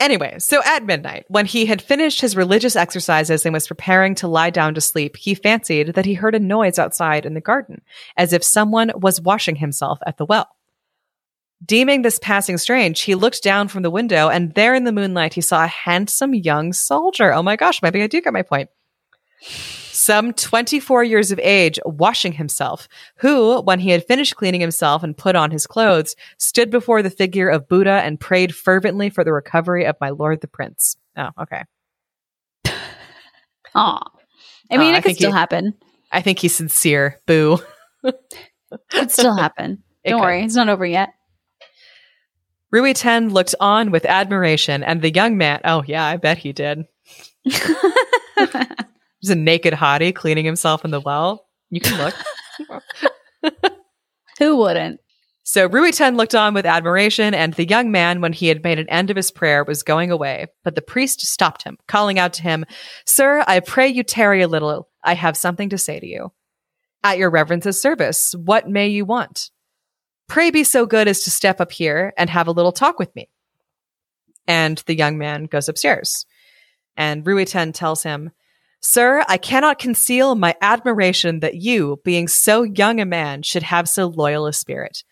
Anyway, 0.00 0.36
so 0.38 0.62
at 0.64 0.86
midnight, 0.86 1.26
when 1.28 1.44
he 1.44 1.66
had 1.66 1.82
finished 1.82 2.22
his 2.22 2.34
religious 2.34 2.74
exercises 2.74 3.44
and 3.44 3.52
was 3.52 3.68
preparing 3.68 4.14
to 4.14 4.26
lie 4.26 4.48
down 4.48 4.74
to 4.74 4.80
sleep, 4.80 5.14
he 5.14 5.34
fancied 5.34 5.94
that 5.94 6.06
he 6.06 6.14
heard 6.14 6.34
a 6.34 6.40
noise 6.40 6.78
outside 6.78 7.26
in 7.26 7.34
the 7.34 7.40
garden, 7.40 7.82
as 8.16 8.32
if 8.32 8.42
someone 8.42 8.90
was 8.96 9.20
washing 9.20 9.56
himself 9.56 9.98
at 10.06 10.16
the 10.16 10.24
well. 10.24 10.48
Deeming 11.62 12.00
this 12.00 12.18
passing 12.18 12.56
strange, 12.56 13.02
he 13.02 13.14
looked 13.14 13.42
down 13.42 13.68
from 13.68 13.82
the 13.82 13.90
window, 13.90 14.30
and 14.30 14.54
there 14.54 14.74
in 14.74 14.84
the 14.84 14.92
moonlight 14.92 15.34
he 15.34 15.42
saw 15.42 15.64
a 15.64 15.68
handsome 15.68 16.34
young 16.34 16.72
soldier. 16.72 17.34
Oh 17.34 17.42
my 17.42 17.56
gosh, 17.56 17.82
maybe 17.82 18.02
I 18.02 18.06
do 18.06 18.22
get 18.22 18.32
my 18.32 18.40
point. 18.40 18.70
Some 19.42 20.32
24 20.32 21.04
years 21.04 21.30
of 21.30 21.38
age, 21.40 21.78
washing 21.84 22.32
himself, 22.32 22.88
who, 23.16 23.60
when 23.62 23.80
he 23.80 23.90
had 23.90 24.06
finished 24.06 24.36
cleaning 24.36 24.60
himself 24.60 25.02
and 25.02 25.16
put 25.16 25.36
on 25.36 25.50
his 25.50 25.66
clothes, 25.66 26.16
stood 26.38 26.70
before 26.70 27.02
the 27.02 27.10
figure 27.10 27.48
of 27.48 27.68
Buddha 27.68 28.00
and 28.04 28.20
prayed 28.20 28.54
fervently 28.54 29.10
for 29.10 29.24
the 29.24 29.32
recovery 29.32 29.84
of 29.86 29.96
my 30.00 30.10
lord 30.10 30.40
the 30.40 30.48
prince. 30.48 30.96
Oh, 31.16 31.30
okay. 31.42 31.64
Aw. 33.74 34.10
I 34.70 34.76
mean, 34.76 34.94
I 34.94 34.98
it 34.98 35.04
could 35.04 35.16
still 35.16 35.32
he- 35.32 35.36
happen. 35.36 35.74
I 36.12 36.22
think 36.22 36.38
he's 36.38 36.54
sincere. 36.54 37.20
Boo. 37.26 37.58
Could 38.90 39.10
still 39.10 39.36
happen. 39.36 39.82
Don't 40.04 40.18
could. 40.18 40.24
worry, 40.24 40.44
it's 40.44 40.54
not 40.54 40.68
over 40.68 40.86
yet. 40.86 41.10
Ruiten 42.72 43.32
looked 43.32 43.54
on 43.58 43.90
with 43.90 44.04
admiration, 44.04 44.82
and 44.84 45.02
the 45.02 45.12
young 45.12 45.36
man, 45.36 45.60
oh 45.64 45.82
yeah, 45.86 46.04
I 46.04 46.16
bet 46.16 46.38
he 46.38 46.52
did. 46.52 46.84
He's 49.20 49.30
a 49.30 49.34
naked 49.34 49.74
hottie 49.74 50.14
cleaning 50.14 50.44
himself 50.44 50.84
in 50.84 50.90
the 50.90 51.00
well. 51.00 51.46
You 51.70 51.80
can 51.80 51.98
look. 51.98 53.52
Who 54.38 54.56
wouldn't? 54.56 55.00
So 55.42 55.68
Ruiten 55.68 56.16
looked 56.16 56.34
on 56.34 56.54
with 56.54 56.64
admiration, 56.64 57.34
and 57.34 57.54
the 57.54 57.66
young 57.66 57.90
man, 57.90 58.20
when 58.20 58.32
he 58.32 58.46
had 58.46 58.62
made 58.62 58.78
an 58.78 58.88
end 58.88 59.10
of 59.10 59.16
his 59.16 59.30
prayer, 59.30 59.64
was 59.64 59.82
going 59.82 60.10
away. 60.10 60.46
But 60.62 60.74
the 60.74 60.82
priest 60.82 61.26
stopped 61.26 61.64
him, 61.64 61.76
calling 61.88 62.18
out 62.18 62.34
to 62.34 62.42
him, 62.42 62.64
Sir, 63.04 63.42
I 63.46 63.60
pray 63.60 63.88
you 63.88 64.02
tarry 64.02 64.42
a 64.42 64.48
little. 64.48 64.88
I 65.02 65.14
have 65.14 65.36
something 65.36 65.68
to 65.70 65.78
say 65.78 65.98
to 65.98 66.06
you. 66.06 66.32
At 67.02 67.18
your 67.18 67.30
reverence's 67.30 67.80
service, 67.80 68.34
what 68.34 68.68
may 68.68 68.88
you 68.88 69.04
want? 69.04 69.50
Pray 70.28 70.50
be 70.50 70.62
so 70.62 70.86
good 70.86 71.08
as 71.08 71.20
to 71.20 71.30
step 71.30 71.60
up 71.60 71.72
here 71.72 72.12
and 72.16 72.30
have 72.30 72.46
a 72.46 72.52
little 72.52 72.72
talk 72.72 72.98
with 72.98 73.14
me. 73.16 73.28
And 74.46 74.78
the 74.86 74.94
young 74.94 75.18
man 75.18 75.46
goes 75.46 75.68
upstairs. 75.68 76.26
And 76.96 77.24
Ruiten 77.24 77.72
tells 77.74 78.04
him, 78.04 78.30
Sir, 78.80 79.22
I 79.28 79.36
cannot 79.36 79.78
conceal 79.78 80.34
my 80.34 80.54
admiration 80.62 81.40
that 81.40 81.56
you, 81.56 82.00
being 82.02 82.28
so 82.28 82.62
young 82.62 82.98
a 82.98 83.04
man, 83.04 83.42
should 83.42 83.62
have 83.62 83.88
so 83.88 84.06
loyal 84.06 84.46
a 84.46 84.54
spirit. 84.54 85.04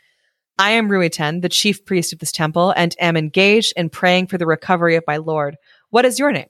I 0.58 0.70
am 0.70 0.88
Ruiten, 0.88 1.42
the 1.42 1.50
chief 1.50 1.84
priest 1.84 2.12
of 2.12 2.18
this 2.18 2.32
temple, 2.32 2.72
and 2.76 2.96
am 2.98 3.16
engaged 3.16 3.74
in 3.76 3.90
praying 3.90 4.28
for 4.28 4.38
the 4.38 4.46
recovery 4.46 4.96
of 4.96 5.04
my 5.06 5.18
lord. 5.18 5.56
What 5.90 6.06
is 6.06 6.18
your 6.18 6.32
name? 6.32 6.48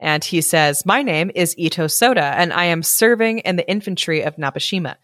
And 0.00 0.22
he 0.22 0.40
says, 0.40 0.84
My 0.84 1.02
name 1.02 1.30
is 1.34 1.54
Ito 1.56 1.86
Soda, 1.86 2.34
and 2.36 2.52
I 2.52 2.64
am 2.64 2.82
serving 2.82 3.38
in 3.40 3.56
the 3.56 3.68
infantry 3.68 4.22
of 4.22 4.36
Nabeshima. 4.36 4.96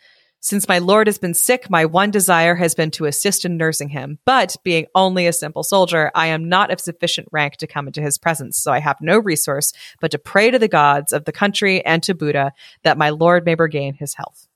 Since 0.44 0.68
my 0.68 0.76
lord 0.78 1.06
has 1.06 1.16
been 1.16 1.32
sick, 1.32 1.70
my 1.70 1.86
one 1.86 2.10
desire 2.10 2.54
has 2.54 2.74
been 2.74 2.90
to 2.90 3.06
assist 3.06 3.46
in 3.46 3.56
nursing 3.56 3.88
him. 3.88 4.18
But 4.26 4.56
being 4.62 4.84
only 4.94 5.26
a 5.26 5.32
simple 5.32 5.62
soldier, 5.62 6.10
I 6.14 6.26
am 6.26 6.50
not 6.50 6.70
of 6.70 6.80
sufficient 6.82 7.28
rank 7.32 7.56
to 7.56 7.66
come 7.66 7.86
into 7.86 8.02
his 8.02 8.18
presence, 8.18 8.58
so 8.58 8.70
I 8.70 8.80
have 8.80 8.98
no 9.00 9.18
resource 9.18 9.72
but 10.02 10.10
to 10.10 10.18
pray 10.18 10.50
to 10.50 10.58
the 10.58 10.68
gods 10.68 11.14
of 11.14 11.24
the 11.24 11.32
country 11.32 11.82
and 11.86 12.02
to 12.02 12.14
Buddha 12.14 12.52
that 12.82 12.98
my 12.98 13.08
lord 13.08 13.46
may 13.46 13.54
regain 13.54 13.94
his 13.94 14.12
health. 14.16 14.46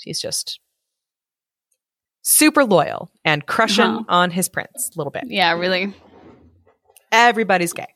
He's 0.00 0.18
just 0.18 0.60
super 2.22 2.64
loyal 2.64 3.10
and 3.22 3.44
crushing 3.44 3.84
Uh-huh. 3.84 4.04
on 4.08 4.30
his 4.30 4.48
prince 4.48 4.92
a 4.94 4.98
little 4.98 5.10
bit. 5.10 5.24
Yeah, 5.26 5.52
really. 5.58 5.92
Everybody's 7.12 7.74
gay. 7.74 7.88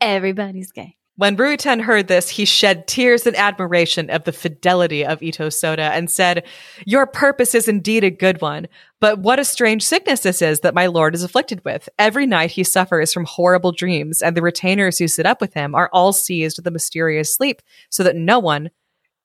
Everybody's 0.00 0.70
gay. 0.70 0.94
When 1.18 1.36
Ruiten 1.36 1.82
heard 1.82 2.06
this, 2.06 2.28
he 2.28 2.44
shed 2.44 2.86
tears 2.86 3.26
in 3.26 3.34
admiration 3.34 4.08
of 4.08 4.22
the 4.22 4.30
fidelity 4.30 5.04
of 5.04 5.20
Ito 5.20 5.48
Soda 5.48 5.90
and 5.92 6.08
said, 6.08 6.46
Your 6.86 7.08
purpose 7.08 7.56
is 7.56 7.66
indeed 7.66 8.04
a 8.04 8.10
good 8.10 8.40
one, 8.40 8.68
but 9.00 9.18
what 9.18 9.40
a 9.40 9.44
strange 9.44 9.84
sickness 9.84 10.20
this 10.20 10.40
is 10.40 10.60
that 10.60 10.76
my 10.76 10.86
lord 10.86 11.16
is 11.16 11.24
afflicted 11.24 11.64
with. 11.64 11.88
Every 11.98 12.24
night 12.24 12.52
he 12.52 12.62
suffers 12.62 13.12
from 13.12 13.24
horrible 13.24 13.72
dreams, 13.72 14.22
and 14.22 14.36
the 14.36 14.42
retainers 14.42 14.96
who 14.98 15.08
sit 15.08 15.26
up 15.26 15.40
with 15.40 15.54
him 15.54 15.74
are 15.74 15.90
all 15.92 16.12
seized 16.12 16.56
with 16.56 16.68
a 16.68 16.70
mysterious 16.70 17.34
sleep, 17.34 17.62
so 17.90 18.04
that 18.04 18.14
no 18.14 18.38
one 18.38 18.70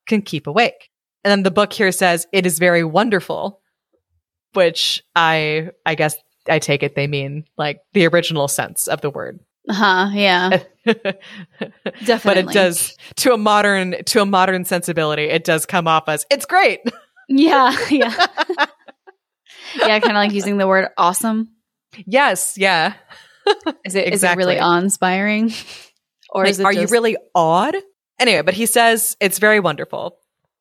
can 0.07 0.23
keep 0.23 0.47
awake. 0.47 0.89
And 1.23 1.29
then 1.29 1.43
the 1.43 1.51
book 1.51 1.73
here 1.73 1.91
says, 1.91 2.25
It 2.31 2.47
is 2.47 2.57
very 2.57 2.83
wonderful, 2.83 3.61
which 4.53 5.03
I, 5.15 5.69
I 5.85 5.93
guess 5.93 6.15
I 6.49 6.57
take 6.57 6.81
it 6.81 6.95
they 6.95 7.05
mean 7.05 7.45
like 7.55 7.81
the 7.93 8.07
original 8.07 8.47
sense 8.47 8.87
of 8.87 9.01
the 9.01 9.11
word. 9.11 9.41
Huh, 9.70 10.09
yeah. 10.14 10.61
Definitely. 10.86 11.22
but 12.24 12.38
it 12.38 12.47
does 12.49 12.97
to 13.18 13.34
a 13.34 13.38
modern 13.38 14.03
to 14.05 14.22
a 14.22 14.26
modern 14.26 14.66
sensibility 14.66 15.24
it 15.24 15.45
does 15.45 15.66
come 15.66 15.88
off 15.88 16.09
as 16.09 16.26
it's 16.30 16.45
great 16.45 16.82
Yeah, 17.30 17.74
yeah. 17.89 18.14
yeah, 19.80 19.99
kind 19.99 20.11
of 20.11 20.16
like 20.16 20.34
using 20.34 20.57
the 20.57 20.68
word 20.68 20.89
awesome. 20.97 21.49
yes 22.05 22.55
yeah 22.57 22.95
Is 23.47 23.55
it 23.55 23.66
is 23.86 23.95
it 23.95 24.14
Exactly. 24.14 24.43
really 24.45 24.59
awe 24.59 24.78
inspiring? 24.78 25.53
Or 26.32 26.43
like, 26.43 26.51
is 26.51 26.59
it 26.59 26.66
are 26.66 26.74
you 26.74 26.88
really 26.88 27.16
awed 27.34 27.76
anyway 28.20 28.41
but 28.41 28.53
he 28.53 28.66
says 28.66 29.16
it's 29.22 29.39
very 29.39 29.61
wonderful 29.61 30.18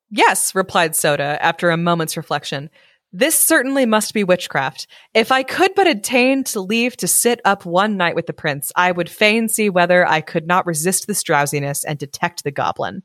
yes 0.09 0.55
replied 0.55 0.95
Soda 0.95 1.37
after 1.43 1.69
a 1.69 1.75
moment's 1.77 2.15
reflection 2.15 2.69
this 3.13 3.37
certainly 3.37 3.85
must 3.85 4.13
be 4.13 4.23
witchcraft. 4.23 4.87
If 5.13 5.31
I 5.31 5.43
could 5.43 5.75
but 5.75 5.87
attain 5.87 6.43
to 6.45 6.59
leave 6.59 6.97
to 6.97 7.07
sit 7.07 7.39
up 7.45 7.65
one 7.65 7.95
night 7.95 8.15
with 8.15 8.25
the 8.25 8.33
prince, 8.33 8.71
I 8.75 8.91
would 8.91 9.09
fain 9.09 9.47
see 9.47 9.69
whether 9.69 10.05
I 10.05 10.21
could 10.21 10.47
not 10.47 10.65
resist 10.65 11.05
this 11.05 11.21
drowsiness 11.21 11.83
and 11.83 11.99
detect 11.99 12.43
the 12.43 12.51
goblin. 12.51 13.03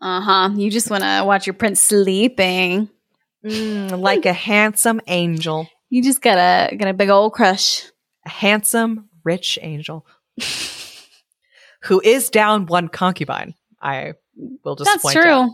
Uh-huh. 0.00 0.50
You 0.54 0.70
just 0.70 0.90
want 0.90 1.02
to 1.02 1.24
watch 1.26 1.46
your 1.46 1.54
prince 1.54 1.82
sleeping. 1.82 2.88
Mm, 3.44 4.00
like 4.00 4.24
a 4.26 4.32
handsome 4.32 5.00
angel. 5.08 5.68
You 5.90 6.02
just 6.02 6.22
got 6.22 6.38
a 6.38 6.76
got 6.76 6.88
a 6.88 6.94
big 6.94 7.08
old 7.10 7.32
crush. 7.32 7.84
a 8.24 8.28
handsome, 8.28 9.08
rich 9.24 9.58
angel 9.60 10.06
who 11.82 12.00
is 12.00 12.30
down 12.30 12.66
one 12.66 12.88
concubine. 12.88 13.54
I 13.80 14.14
will 14.64 14.76
just 14.76 14.90
That's 14.90 15.02
point 15.02 15.16
out. 15.18 15.50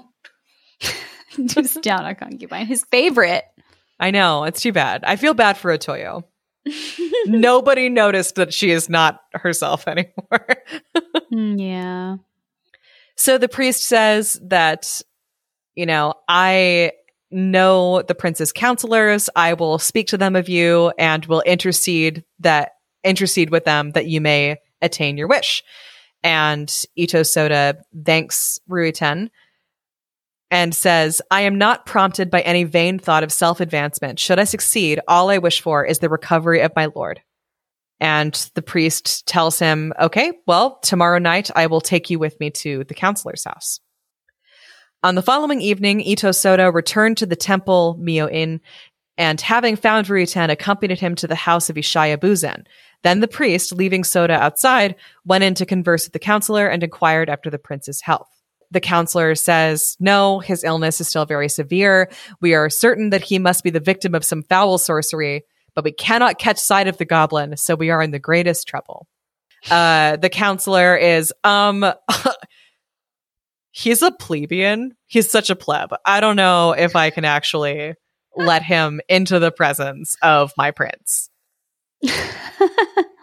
true. 0.80 0.91
just 1.45 1.82
down 1.82 2.05
a 2.05 2.14
concubine. 2.14 2.66
His 2.66 2.85
favorite. 2.85 3.45
I 3.99 4.11
know, 4.11 4.45
it's 4.45 4.61
too 4.61 4.72
bad. 4.72 5.05
I 5.05 5.16
feel 5.16 5.35
bad 5.35 5.57
for 5.57 5.76
Otoyo. 5.76 6.24
Nobody 7.26 7.89
noticed 7.89 8.37
that 8.37 8.53
she 8.53 8.70
is 8.70 8.89
not 8.89 9.20
herself 9.32 9.87
anymore. 9.87 10.47
Mm, 11.32 11.61
yeah. 11.61 12.16
so 13.16 13.39
the 13.39 13.49
priest 13.49 13.85
says 13.85 14.39
that, 14.45 15.01
you 15.74 15.87
know, 15.87 16.14
I 16.28 16.93
know 17.30 18.03
the 18.03 18.14
prince's 18.14 18.53
counselors. 18.53 19.28
I 19.35 19.55
will 19.55 19.78
speak 19.78 20.09
to 20.09 20.18
them 20.18 20.37
of 20.37 20.49
you 20.49 20.93
and 20.99 21.24
will 21.26 21.43
intercede 21.43 22.24
that 22.41 22.72
intercede 23.03 23.51
with 23.51 23.64
them 23.64 23.91
that 23.93 24.07
you 24.07 24.20
may 24.20 24.57
attain 24.80 25.16
your 25.16 25.28
wish. 25.28 25.62
And 26.22 26.72
Ito 26.97 27.22
Soda 27.22 27.76
thanks 28.05 28.61
Ruiten 28.68 29.30
and 30.55 30.72
says, 30.72 31.20
I 31.32 31.40
am 31.40 31.59
not 31.59 31.84
prompted 31.84 32.30
by 32.30 32.40
any 32.42 32.62
vain 32.62 33.00
thought 33.00 33.24
of 33.24 33.32
self 33.32 33.59
advancement. 33.59 34.20
Should 34.20 34.38
I 34.38 34.44
succeed, 34.44 35.00
all 35.09 35.28
I 35.28 35.38
wish 35.38 35.61
for 35.61 35.84
is 35.84 35.98
the 35.98 36.09
recovery 36.09 36.61
of 36.61 36.70
my 36.76 36.86
lord. 36.94 37.20
And 37.98 38.32
the 38.55 38.62
priest 38.62 39.26
tells 39.26 39.59
him, 39.59 39.92
Okay, 40.00 40.32
well, 40.46 40.78
tomorrow 40.78 41.18
night 41.18 41.50
I 41.57 41.66
will 41.66 41.80
take 41.80 42.09
you 42.09 42.20
with 42.20 42.38
me 42.38 42.50
to 42.50 42.84
the 42.84 42.94
counselor's 42.94 43.42
house. 43.42 43.80
On 45.02 45.16
the 45.16 45.22
following 45.22 45.61
evening, 45.61 46.00
Ito 46.00 46.30
Soda 46.30 46.70
returned 46.70 47.16
to 47.16 47.26
the 47.26 47.34
temple 47.34 47.96
Mio-in 47.98 48.61
and 49.18 49.40
having 49.40 49.74
found 49.74 50.07
Ruiten, 50.07 50.50
accompanied 50.50 51.00
him 51.00 51.16
to 51.16 51.26
the 51.26 51.34
house 51.34 51.68
of 51.68 51.74
Ishaya 51.74 52.16
Buzen. 52.16 52.64
Then 53.02 53.18
the 53.18 53.26
priest, 53.26 53.72
leaving 53.72 54.05
Soda 54.05 54.34
outside, 54.34 54.94
went 55.24 55.42
in 55.42 55.55
to 55.55 55.66
converse 55.66 56.07
with 56.07 56.12
the 56.12 56.20
counselor 56.20 56.68
and 56.68 56.84
inquired 56.84 57.28
after 57.28 57.50
the 57.50 57.59
prince's 57.59 58.00
health. 58.00 58.30
The 58.75 58.81
counselor 58.81 59.37
says, 59.37 59.97
No, 60.01 60.41
his 60.41 60.64
illness 60.64 61.01
is 61.01 61.09
still 61.09 61.25
very 61.25 61.49
severe. 61.49 62.11
We 62.41 62.55
are 62.55 62.68
certain 62.68 63.11
that 63.11 63.22
he 63.22 63.39
must 63.39 63.62
be 63.62 63.70
the 63.70 63.81
victim 63.81 64.14
of 64.16 64.25
some 64.25 64.43
foul 64.43 64.79
sorcery, 64.79 65.45
but 65.75 65.85
we 65.85 65.93
cannot 65.93 66.39
catch 66.39 66.59
sight 66.59 66.89
of 66.89 66.99
the 66.99 67.05
goblin, 67.05 67.57
so 67.57 67.77
we 67.77 67.91
are 67.91 68.03
in 68.03 68.11
the 68.11 68.18
greatest 68.18 68.66
trouble. 68.66 69.07
Uh, 69.70 70.16
the 70.16 70.29
counselor 70.29 70.97
is, 70.97 71.33
um, 71.45 71.87
he's 73.70 74.03
a 74.03 74.11
plebeian. 74.11 74.97
He's 75.07 75.31
such 75.31 75.51
a 75.51 75.57
pleb. 75.57 75.95
I 76.05 76.20
don't 76.20 76.37
know 76.37 76.72
if 76.72 76.97
I 76.97 77.11
can 77.11 77.25
actually 77.25 77.95
let 78.37 78.64
him 78.64 79.01
into 79.09 79.39
the 79.39 79.53
presence 79.53 80.16
of 80.20 80.53
my 80.59 80.72
prince. 80.72 81.31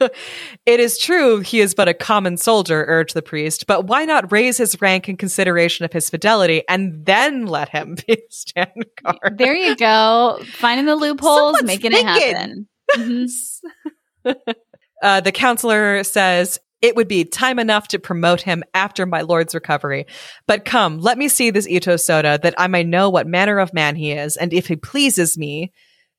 it 0.00 0.80
is 0.80 0.98
true 0.98 1.40
he 1.40 1.60
is 1.60 1.74
but 1.74 1.88
a 1.88 1.94
common 1.94 2.36
soldier, 2.36 2.84
urged 2.88 3.14
the 3.14 3.22
priest, 3.22 3.66
but 3.66 3.86
why 3.86 4.04
not 4.04 4.32
raise 4.32 4.56
his 4.56 4.80
rank 4.80 5.08
in 5.08 5.16
consideration 5.16 5.84
of 5.84 5.92
his 5.92 6.10
fidelity 6.10 6.62
and 6.68 7.04
then 7.04 7.46
let 7.46 7.68
him 7.68 7.96
be 8.06 8.14
a 8.14 8.18
stand 8.30 8.84
guard? 9.02 9.38
There 9.38 9.54
you 9.54 9.76
go. 9.76 10.40
Finding 10.54 10.86
the 10.86 10.96
loopholes, 10.96 11.58
Someone's 11.58 11.64
making 11.64 11.92
thinking. 11.92 12.08
it 12.08 12.36
happen. 12.36 12.68
Mm-hmm. 12.96 14.30
uh, 15.02 15.20
the 15.20 15.32
counselor 15.32 16.02
says, 16.04 16.58
it 16.82 16.96
would 16.96 17.08
be 17.08 17.24
time 17.24 17.58
enough 17.58 17.88
to 17.88 17.98
promote 17.98 18.40
him 18.40 18.64
after 18.72 19.04
my 19.04 19.20
lord's 19.20 19.54
recovery. 19.54 20.06
But 20.46 20.64
come, 20.64 20.98
let 20.98 21.18
me 21.18 21.28
see 21.28 21.50
this 21.50 21.68
Ito 21.68 21.96
Soda 21.96 22.38
that 22.42 22.54
I 22.56 22.68
may 22.68 22.84
know 22.84 23.10
what 23.10 23.26
manner 23.26 23.58
of 23.58 23.74
man 23.74 23.96
he 23.96 24.12
is, 24.12 24.36
and 24.36 24.52
if 24.52 24.66
he 24.66 24.76
pleases 24.76 25.36
me, 25.36 25.72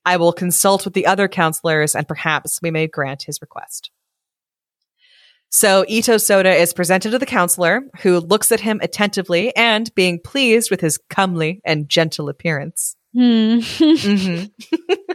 I 0.04 0.16
will 0.16 0.32
consult 0.32 0.84
with 0.84 0.94
the 0.94 1.06
other 1.06 1.28
counselors 1.28 1.94
and 1.94 2.08
perhaps 2.08 2.60
we 2.62 2.70
may 2.70 2.86
grant 2.86 3.22
his 3.22 3.40
request. 3.40 3.90
So 5.54 5.84
Ito 5.86 6.16
Soda 6.16 6.54
is 6.54 6.72
presented 6.72 7.10
to 7.10 7.18
the 7.18 7.26
counselor, 7.26 7.82
who 8.00 8.20
looks 8.20 8.50
at 8.52 8.60
him 8.60 8.80
attentively 8.82 9.54
and, 9.54 9.94
being 9.94 10.18
pleased 10.18 10.70
with 10.70 10.80
his 10.80 10.98
comely 11.10 11.60
and 11.62 11.90
gentle 11.90 12.30
appearance. 12.30 12.96
Hmm. 13.12 13.20
mm-hmm. 13.58 14.46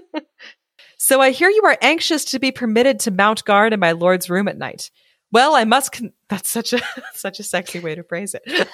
so 0.97 1.21
I 1.21 1.31
hear 1.31 1.49
you 1.49 1.63
are 1.65 1.77
anxious 1.81 2.25
to 2.25 2.39
be 2.39 2.51
permitted 2.51 2.99
to 3.01 3.11
mount 3.11 3.45
guard 3.45 3.73
in 3.73 3.79
my 3.79 3.93
lord's 3.93 4.29
room 4.29 4.47
at 4.47 4.59
night. 4.59 4.91
Well, 5.31 5.55
I 5.55 5.65
must. 5.65 5.91
Con- 5.91 6.13
That's 6.29 6.49
such 6.49 6.71
a 6.73 6.79
such 7.13 7.39
a 7.39 7.43
sexy 7.43 7.79
way 7.79 7.95
to 7.95 8.03
phrase 8.03 8.35
it. 8.35 8.67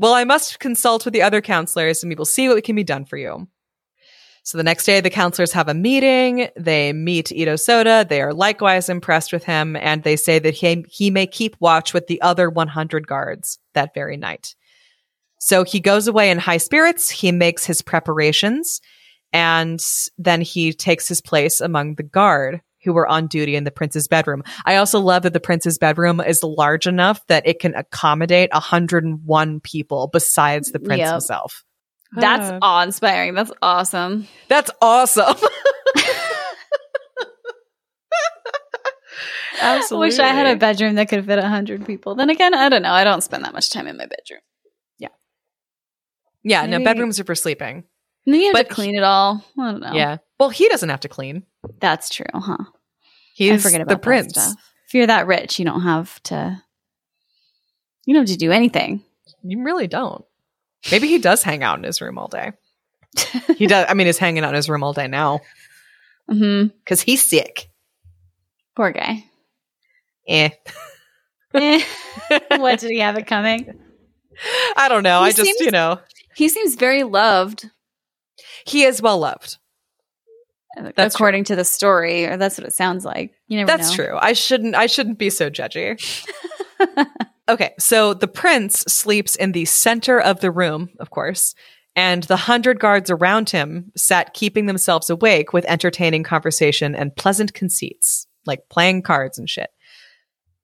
Well, 0.00 0.14
I 0.14 0.24
must 0.24 0.60
consult 0.60 1.04
with 1.04 1.12
the 1.12 1.20
other 1.20 1.42
counselors, 1.42 2.02
and 2.02 2.08
we 2.08 2.14
will 2.14 2.24
see 2.24 2.48
what 2.48 2.64
can 2.64 2.74
be 2.74 2.84
done 2.84 3.04
for 3.04 3.18
you. 3.18 3.46
So 4.44 4.56
the 4.56 4.64
next 4.64 4.86
day, 4.86 5.02
the 5.02 5.10
counselors 5.10 5.52
have 5.52 5.68
a 5.68 5.74
meeting. 5.74 6.48
They 6.56 6.94
meet 6.94 7.30
Ito 7.30 7.56
Soda. 7.56 8.06
They 8.08 8.22
are 8.22 8.32
likewise 8.32 8.88
impressed 8.88 9.30
with 9.30 9.44
him, 9.44 9.76
and 9.76 10.02
they 10.02 10.16
say 10.16 10.38
that 10.38 10.54
he 10.54 10.86
he 10.88 11.10
may 11.10 11.26
keep 11.26 11.54
watch 11.60 11.92
with 11.92 12.06
the 12.06 12.22
other 12.22 12.48
100 12.48 13.06
guards 13.06 13.58
that 13.74 13.92
very 13.92 14.16
night. 14.16 14.54
So 15.36 15.64
he 15.64 15.80
goes 15.80 16.08
away 16.08 16.30
in 16.30 16.38
high 16.38 16.56
spirits. 16.56 17.10
He 17.10 17.30
makes 17.30 17.66
his 17.66 17.82
preparations, 17.82 18.80
and 19.34 19.80
then 20.16 20.40
he 20.40 20.72
takes 20.72 21.08
his 21.08 21.20
place 21.20 21.60
among 21.60 21.96
the 21.96 22.02
guard 22.04 22.62
who 22.82 22.92
were 22.92 23.06
on 23.06 23.26
duty 23.26 23.56
in 23.56 23.64
the 23.64 23.70
prince's 23.70 24.08
bedroom. 24.08 24.42
I 24.64 24.76
also 24.76 25.00
love 25.00 25.22
that 25.22 25.32
the 25.32 25.40
prince's 25.40 25.78
bedroom 25.78 26.20
is 26.20 26.42
large 26.42 26.86
enough 26.86 27.24
that 27.26 27.46
it 27.46 27.58
can 27.58 27.74
accommodate 27.74 28.50
101 28.52 29.60
people 29.60 30.08
besides 30.12 30.72
the 30.72 30.80
prince 30.80 31.00
yep. 31.00 31.12
himself. 31.12 31.64
That's 32.12 32.58
awe 32.60 32.82
inspiring. 32.82 33.34
That's 33.34 33.52
awesome. 33.62 34.26
That's 34.48 34.70
awesome. 34.82 35.36
Absolutely. 39.60 39.96
I 40.06 40.08
wish 40.08 40.18
I 40.18 40.28
had 40.28 40.46
a 40.46 40.56
bedroom 40.56 40.96
that 40.96 41.08
could 41.08 41.24
fit 41.24 41.38
100 41.38 41.86
people. 41.86 42.16
Then 42.16 42.30
again, 42.30 42.52
I 42.54 42.68
don't 42.68 42.82
know. 42.82 42.92
I 42.92 43.04
don't 43.04 43.22
spend 43.22 43.44
that 43.44 43.52
much 43.52 43.70
time 43.70 43.86
in 43.86 43.96
my 43.96 44.06
bedroom. 44.06 44.40
Yeah. 44.98 45.08
Yeah, 46.42 46.62
Maybe. 46.66 46.78
no, 46.78 46.84
bedrooms 46.84 47.20
are 47.20 47.24
for 47.24 47.36
sleeping. 47.36 47.84
And 48.26 48.34
then 48.34 48.40
you 48.40 48.46
have 48.48 48.54
but 48.54 48.68
to 48.68 48.74
clean 48.74 48.96
it 48.96 49.04
all. 49.04 49.44
I 49.58 49.70
don't 49.70 49.80
know. 49.80 49.92
Yeah. 49.92 50.18
Well, 50.40 50.48
he 50.48 50.70
doesn't 50.70 50.88
have 50.88 51.00
to 51.00 51.08
clean. 51.08 51.44
That's 51.80 52.08
true, 52.08 52.24
huh? 52.32 52.64
He's 53.34 53.52
I 53.52 53.58
forget 53.58 53.82
about 53.82 53.92
the 53.92 53.98
prince. 53.98 54.32
Stuff. 54.32 54.54
If 54.86 54.94
you're 54.94 55.06
that 55.06 55.26
rich, 55.26 55.58
you 55.58 55.66
don't 55.66 55.82
have 55.82 56.20
to. 56.24 56.62
You 58.06 58.14
don't 58.14 58.22
have 58.22 58.30
to 58.30 58.38
do 58.38 58.50
anything. 58.50 59.04
You 59.42 59.62
really 59.62 59.86
don't. 59.86 60.24
Maybe 60.90 61.08
he 61.08 61.18
does 61.18 61.42
hang 61.42 61.62
out 61.62 61.76
in 61.76 61.84
his 61.84 62.00
room 62.00 62.16
all 62.16 62.28
day. 62.28 62.52
he 63.58 63.66
does. 63.66 63.84
I 63.88 63.92
mean, 63.92 64.06
he's 64.06 64.16
hanging 64.16 64.42
out 64.42 64.48
in 64.48 64.54
his 64.54 64.70
room 64.70 64.82
all 64.82 64.94
day 64.94 65.06
now. 65.06 65.40
Mm-hmm. 66.30 66.68
Because 66.78 67.00
he's 67.00 67.24
sick. 67.24 67.70
Poor 68.76 68.92
guy. 68.92 69.24
Eh. 70.28 70.50
eh. 71.54 71.84
what 72.56 72.78
did 72.78 72.92
he 72.92 73.00
have 73.00 73.18
it 73.18 73.26
coming? 73.26 73.76
I 74.76 74.88
don't 74.88 75.02
know. 75.02 75.24
He 75.24 75.30
I 75.30 75.32
just, 75.32 75.42
seems, 75.42 75.60
you 75.60 75.72
know. 75.72 75.98
He 76.36 76.48
seems 76.48 76.76
very 76.76 77.02
loved. 77.02 77.68
He 78.64 78.84
is 78.84 79.02
well 79.02 79.18
loved. 79.18 79.58
That's 80.94 81.14
according 81.14 81.44
true. 81.44 81.54
to 81.54 81.56
the 81.56 81.64
story, 81.64 82.26
or 82.26 82.36
that's 82.36 82.56
what 82.56 82.66
it 82.66 82.72
sounds 82.72 83.04
like. 83.04 83.34
You 83.48 83.58
never 83.58 83.66
That's 83.66 83.90
know. 83.90 84.04
true. 84.04 84.18
I 84.20 84.32
shouldn't 84.34 84.74
I 84.74 84.86
shouldn't 84.86 85.18
be 85.18 85.30
so 85.30 85.50
judgy. 85.50 85.98
okay, 87.48 87.74
so 87.78 88.14
the 88.14 88.28
prince 88.28 88.80
sleeps 88.82 89.36
in 89.36 89.52
the 89.52 89.64
center 89.64 90.20
of 90.20 90.40
the 90.40 90.50
room, 90.50 90.90
of 91.00 91.10
course, 91.10 91.54
and 91.96 92.22
the 92.24 92.36
hundred 92.36 92.78
guards 92.78 93.10
around 93.10 93.50
him 93.50 93.90
sat 93.96 94.32
keeping 94.34 94.66
themselves 94.66 95.10
awake 95.10 95.52
with 95.52 95.64
entertaining 95.66 96.22
conversation 96.22 96.94
and 96.94 97.16
pleasant 97.16 97.52
conceits, 97.52 98.26
like 98.46 98.68
playing 98.68 99.02
cards 99.02 99.38
and 99.38 99.50
shit. 99.50 99.70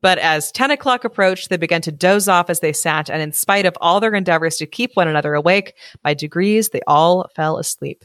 But 0.02 0.18
as 0.18 0.52
10 0.52 0.70
o'clock 0.70 1.04
approached, 1.04 1.48
they 1.48 1.56
began 1.56 1.82
to 1.82 1.90
doze 1.90 2.28
off 2.28 2.48
as 2.48 2.60
they 2.60 2.72
sat, 2.72 3.10
and 3.10 3.20
in 3.20 3.32
spite 3.32 3.66
of 3.66 3.76
all 3.80 3.98
their 3.98 4.14
endeavors 4.14 4.56
to 4.58 4.66
keep 4.66 4.92
one 4.94 5.08
another 5.08 5.34
awake, 5.34 5.74
by 6.02 6.14
degrees 6.14 6.68
they 6.68 6.82
all 6.86 7.28
fell 7.34 7.58
asleep. 7.58 8.04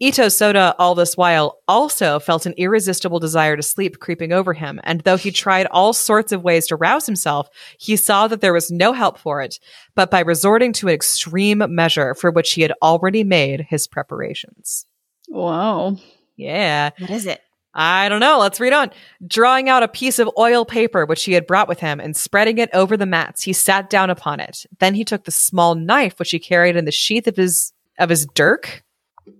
Ito 0.00 0.28
Soda, 0.28 0.74
all 0.78 0.94
this 0.94 1.16
while, 1.16 1.60
also 1.68 2.18
felt 2.18 2.46
an 2.46 2.54
irresistible 2.56 3.20
desire 3.20 3.56
to 3.56 3.62
sleep 3.62 4.00
creeping 4.00 4.32
over 4.32 4.52
him, 4.52 4.80
and 4.82 5.00
though 5.00 5.16
he 5.16 5.30
tried 5.30 5.66
all 5.66 5.92
sorts 5.92 6.32
of 6.32 6.42
ways 6.42 6.66
to 6.66 6.76
rouse 6.76 7.06
himself, 7.06 7.48
he 7.78 7.96
saw 7.96 8.26
that 8.26 8.40
there 8.40 8.52
was 8.52 8.72
no 8.72 8.92
help 8.92 9.18
for 9.18 9.40
it, 9.40 9.60
but 9.94 10.10
by 10.10 10.20
resorting 10.20 10.72
to 10.74 10.88
an 10.88 10.94
extreme 10.94 11.62
measure 11.68 12.14
for 12.14 12.32
which 12.32 12.52
he 12.52 12.62
had 12.62 12.72
already 12.82 13.22
made 13.22 13.60
his 13.68 13.86
preparations. 13.86 14.84
Wow. 15.28 15.96
Yeah. 16.36 16.90
What 16.98 17.10
is 17.10 17.26
it? 17.26 17.40
I 17.72 18.08
don't 18.08 18.20
know. 18.20 18.38
Let's 18.38 18.60
read 18.60 18.72
on. 18.72 18.90
Drawing 19.26 19.68
out 19.68 19.82
a 19.82 19.88
piece 19.88 20.18
of 20.18 20.30
oil 20.38 20.64
paper 20.64 21.06
which 21.06 21.24
he 21.24 21.32
had 21.32 21.46
brought 21.46 21.68
with 21.68 21.80
him 21.80 21.98
and 21.98 22.16
spreading 22.16 22.58
it 22.58 22.70
over 22.72 22.96
the 22.96 23.06
mats, 23.06 23.42
he 23.42 23.52
sat 23.52 23.90
down 23.90 24.10
upon 24.10 24.38
it. 24.38 24.64
Then 24.78 24.94
he 24.94 25.04
took 25.04 25.24
the 25.24 25.32
small 25.32 25.74
knife 25.74 26.18
which 26.18 26.30
he 26.30 26.38
carried 26.38 26.76
in 26.76 26.84
the 26.84 26.92
sheath 26.92 27.26
of 27.26 27.36
his 27.36 27.72
of 27.98 28.10
his 28.10 28.26
dirk 28.34 28.84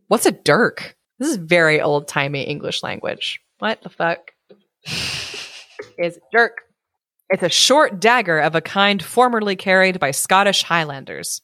What's 0.08 0.26
a 0.26 0.32
dirk? 0.32 0.96
This 1.18 1.30
is 1.30 1.36
very 1.36 1.80
old 1.80 2.08
timey 2.08 2.42
English 2.42 2.82
language. 2.82 3.40
What 3.58 3.82
the 3.82 3.88
fuck 3.88 4.32
is 5.98 6.18
dirk? 6.32 6.58
It's 7.30 7.42
a 7.42 7.48
short 7.48 8.00
dagger 8.00 8.38
of 8.38 8.54
a 8.54 8.60
kind 8.60 9.02
formerly 9.02 9.56
carried 9.56 9.98
by 9.98 10.10
Scottish 10.10 10.62
Highlanders 10.62 11.40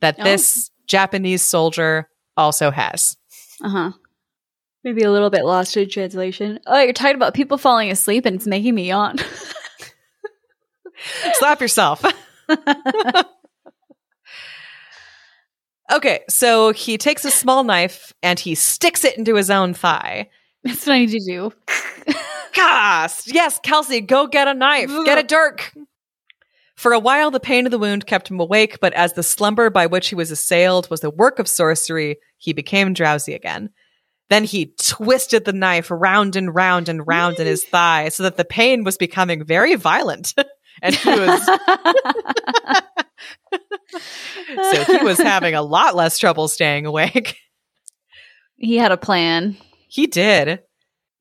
that 0.00 0.16
oh. 0.18 0.24
this 0.24 0.70
Japanese 0.86 1.42
soldier 1.42 2.08
also 2.36 2.70
has. 2.70 3.16
Uh 3.62 3.68
huh. 3.68 3.92
Maybe 4.82 5.02
a 5.02 5.12
little 5.12 5.30
bit 5.30 5.44
lost 5.44 5.76
in 5.76 5.88
translation. 5.88 6.58
Oh, 6.66 6.80
you're 6.80 6.92
talking 6.94 7.14
about 7.14 7.34
people 7.34 7.58
falling 7.58 7.90
asleep 7.90 8.24
and 8.24 8.36
it's 8.36 8.46
making 8.46 8.74
me 8.74 8.88
yawn. 8.88 9.16
Slap 11.34 11.60
yourself. 11.60 12.02
Okay, 15.90 16.20
so 16.28 16.72
he 16.72 16.96
takes 16.98 17.24
a 17.24 17.30
small 17.30 17.64
knife 17.64 18.12
and 18.22 18.38
he 18.38 18.54
sticks 18.54 19.04
it 19.04 19.18
into 19.18 19.34
his 19.34 19.50
own 19.50 19.74
thigh. 19.74 20.28
That's 20.62 20.86
what 20.86 20.94
I 20.94 20.98
need 21.00 21.10
to 21.10 21.20
do. 21.26 21.52
Gosh, 22.54 23.26
yes, 23.26 23.58
Kelsey, 23.62 24.00
go 24.00 24.26
get 24.26 24.48
a 24.48 24.54
knife. 24.54 24.90
Get 25.04 25.18
a 25.18 25.22
dirk. 25.22 25.72
For 26.76 26.92
a 26.92 26.98
while, 26.98 27.30
the 27.30 27.40
pain 27.40 27.66
of 27.66 27.70
the 27.70 27.78
wound 27.78 28.06
kept 28.06 28.30
him 28.30 28.40
awake, 28.40 28.80
but 28.80 28.92
as 28.94 29.12
the 29.12 29.22
slumber 29.22 29.68
by 29.68 29.86
which 29.86 30.08
he 30.08 30.14
was 30.14 30.30
assailed 30.30 30.88
was 30.90 31.00
the 31.00 31.10
work 31.10 31.38
of 31.38 31.48
sorcery, 31.48 32.18
he 32.38 32.52
became 32.52 32.94
drowsy 32.94 33.34
again. 33.34 33.70
Then 34.30 34.44
he 34.44 34.74
twisted 34.80 35.44
the 35.44 35.52
knife 35.52 35.90
round 35.90 36.36
and 36.36 36.54
round 36.54 36.88
and 36.88 37.06
round 37.06 37.38
in 37.38 37.46
his 37.46 37.64
thigh 37.64 38.08
so 38.10 38.22
that 38.22 38.36
the 38.36 38.44
pain 38.44 38.84
was 38.84 38.96
becoming 38.96 39.44
very 39.44 39.74
violent. 39.74 40.34
and 40.82 40.94
he 40.94 41.10
was 41.10 41.44
so 44.72 44.84
he 44.84 45.04
was 45.04 45.18
having 45.18 45.54
a 45.54 45.62
lot 45.62 45.94
less 45.96 46.18
trouble 46.18 46.48
staying 46.48 46.86
awake. 46.86 47.36
he 48.56 48.76
had 48.76 48.92
a 48.92 48.96
plan. 48.96 49.56
He 49.88 50.06
did. 50.06 50.60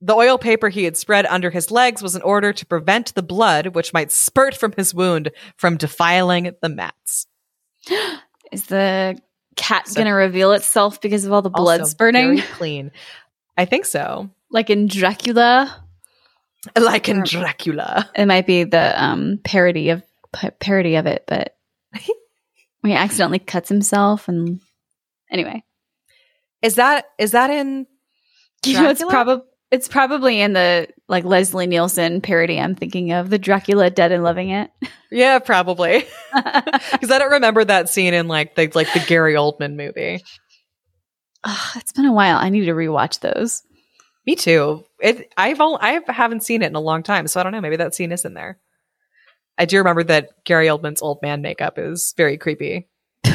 The 0.01 0.13
oil 0.15 0.37
paper 0.37 0.69
he 0.69 0.85
had 0.85 0.95
spread 0.95 1.25
under 1.25 1.49
his 1.49 1.71
legs 1.71 2.01
was 2.01 2.15
in 2.15 2.21
order 2.21 2.53
to 2.53 2.65
prevent 2.65 3.13
the 3.15 3.23
blood, 3.23 3.67
which 3.75 3.91
might 3.93 4.11
spurt 4.11 4.55
from 4.55 4.71
his 4.77 4.93
wound, 4.93 5.31
from 5.57 5.75
defiling 5.75 6.53
the 6.61 6.69
mats. 6.69 7.27
Is 8.51 8.65
the 8.67 9.19
cat 9.57 9.87
So- 9.87 9.95
going 9.95 10.07
to 10.07 10.13
reveal 10.13 10.53
itself 10.53 11.01
because 11.01 11.25
of 11.25 11.33
all 11.33 11.41
the 11.41 11.49
blood 11.49 11.85
spurting? 11.87 12.37
very 12.37 12.41
clean. 12.53 12.91
I 13.57 13.65
think 13.65 13.85
so. 13.85 14.29
like 14.49 14.69
in 14.69 14.87
Dracula? 14.87 15.83
Like 16.77 17.07
in 17.07 17.23
Dracula. 17.23 18.09
It 18.15 18.25
might 18.25 18.45
be 18.45 18.65
the 18.65 19.01
um, 19.01 19.39
parody 19.43 19.89
of 19.89 20.03
pa- 20.33 20.51
parody 20.59 20.95
of 20.95 21.05
it, 21.05 21.23
but 21.27 21.55
he 22.83 22.93
accidentally 22.93 23.39
cuts 23.39 23.69
himself 23.69 24.27
and 24.27 24.59
anyway, 25.31 25.63
Is 26.61 26.75
that 26.75 27.05
is 27.17 27.31
that 27.31 27.49
in 27.49 27.87
you 28.65 28.73
know, 28.73 28.89
it's 28.89 29.03
probably 29.03 29.45
it's 29.71 29.87
probably 29.87 30.41
in 30.41 30.53
the 30.53 30.87
like 31.07 31.23
Leslie 31.23 31.67
Nielsen 31.67 32.21
parody. 32.21 32.59
I'm 32.59 32.75
thinking 32.75 33.11
of 33.11 33.29
the 33.29 33.37
Dracula 33.37 33.89
Dead 33.89 34.11
and 34.11 34.23
Loving 34.23 34.49
It. 34.49 34.71
Yeah, 35.11 35.39
probably. 35.39 36.05
Because 36.35 37.09
I 37.09 37.17
don't 37.17 37.31
remember 37.31 37.65
that 37.65 37.89
scene 37.89 38.13
in 38.13 38.27
like 38.27 38.53
the 38.53 38.71
like 38.75 38.93
the 38.93 39.03
Gary 39.07 39.33
Oldman 39.33 39.75
movie. 39.75 40.23
Ugh, 41.43 41.77
it's 41.77 41.93
been 41.93 42.05
a 42.05 42.13
while. 42.13 42.37
I 42.37 42.49
need 42.49 42.65
to 42.65 42.73
rewatch 42.73 43.19
those. 43.21 43.63
Me 44.29 44.35
too. 44.35 44.85
It 45.01 45.33
I've 45.37 45.59
only, 45.59 45.79
I 45.81 46.01
haven't 46.07 46.43
seen 46.43 46.61
it 46.61 46.67
in 46.67 46.75
a 46.75 46.79
long 46.79 47.01
time, 47.01 47.25
so 47.25 47.39
I 47.39 47.43
don't 47.43 47.51
know. 47.51 47.61
Maybe 47.61 47.77
that 47.77 47.95
scene 47.95 48.11
is 48.11 48.25
in 48.25 48.35
there. 48.35 48.59
I 49.57 49.65
do 49.65 49.79
remember 49.79 50.03
that 50.03 50.43
Gary 50.43 50.67
Oldman's 50.67 51.01
old 51.01 51.23
man 51.23 51.41
makeup 51.41 51.79
is 51.79 52.13
very 52.15 52.37
creepy. 52.37 52.87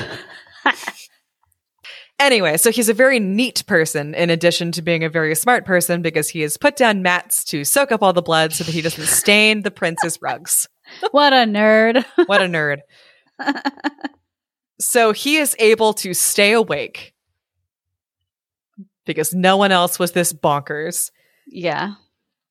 anyway, 2.21 2.59
so 2.59 2.71
he's 2.71 2.89
a 2.89 2.95
very 2.95 3.19
neat 3.19 3.65
person 3.67 4.15
in 4.15 4.31
addition 4.31 4.71
to 4.71 4.83
being 4.83 5.03
a 5.03 5.09
very 5.09 5.35
smart 5.35 5.65
person 5.65 6.01
because 6.01 6.29
he 6.29 6.43
has 6.43 6.57
put 6.57 6.77
down 6.77 7.03
mats 7.03 7.43
to 7.47 7.65
soak 7.65 7.91
up 7.91 8.01
all 8.01 8.13
the 8.13 8.23
blood 8.23 8.53
so 8.53 8.63
that 8.63 8.73
he 8.73 8.81
doesn't 8.81 9.07
stain 9.07 9.63
the 9.63 9.73
prince's 9.73 10.23
rugs. 10.23 10.69
what 11.11 11.33
a 11.33 11.39
nerd! 11.39 12.05
What 12.27 12.41
a 12.41 12.45
nerd. 12.45 12.83
so 14.79 15.11
he 15.11 15.39
is 15.39 15.57
able 15.59 15.93
to 15.95 16.15
stay 16.15 16.53
awake 16.53 17.14
because 19.05 19.35
no 19.35 19.57
one 19.57 19.73
else 19.73 19.99
was 19.99 20.13
this 20.13 20.33
bonkers. 20.33 21.11
yeah. 21.47 21.95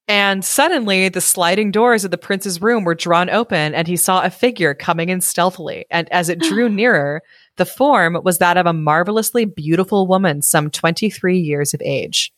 And 0.08 0.44
suddenly, 0.44 1.08
the 1.08 1.22
sliding 1.22 1.72
doors 1.72 2.04
of 2.04 2.12
the 2.12 2.18
prince's 2.18 2.62
room 2.62 2.84
were 2.84 2.94
drawn 2.94 3.30
open, 3.30 3.74
and 3.74 3.88
he 3.88 3.96
saw 3.96 4.22
a 4.22 4.30
figure 4.30 4.74
coming 4.74 5.08
in 5.08 5.22
stealthily. 5.22 5.86
And 5.90 6.12
as 6.12 6.28
it 6.28 6.40
drew 6.40 6.68
nearer, 6.70 7.22
the 7.56 7.66
form 7.66 8.20
was 8.22 8.40
that 8.40 8.58
of 8.58 8.66
a 8.66 8.74
marvelously 8.74 9.46
beautiful 9.46 10.06
woman, 10.06 10.42
some 10.42 10.70
23 10.70 11.40
years 11.40 11.74
of 11.74 11.82
age. 11.84 12.34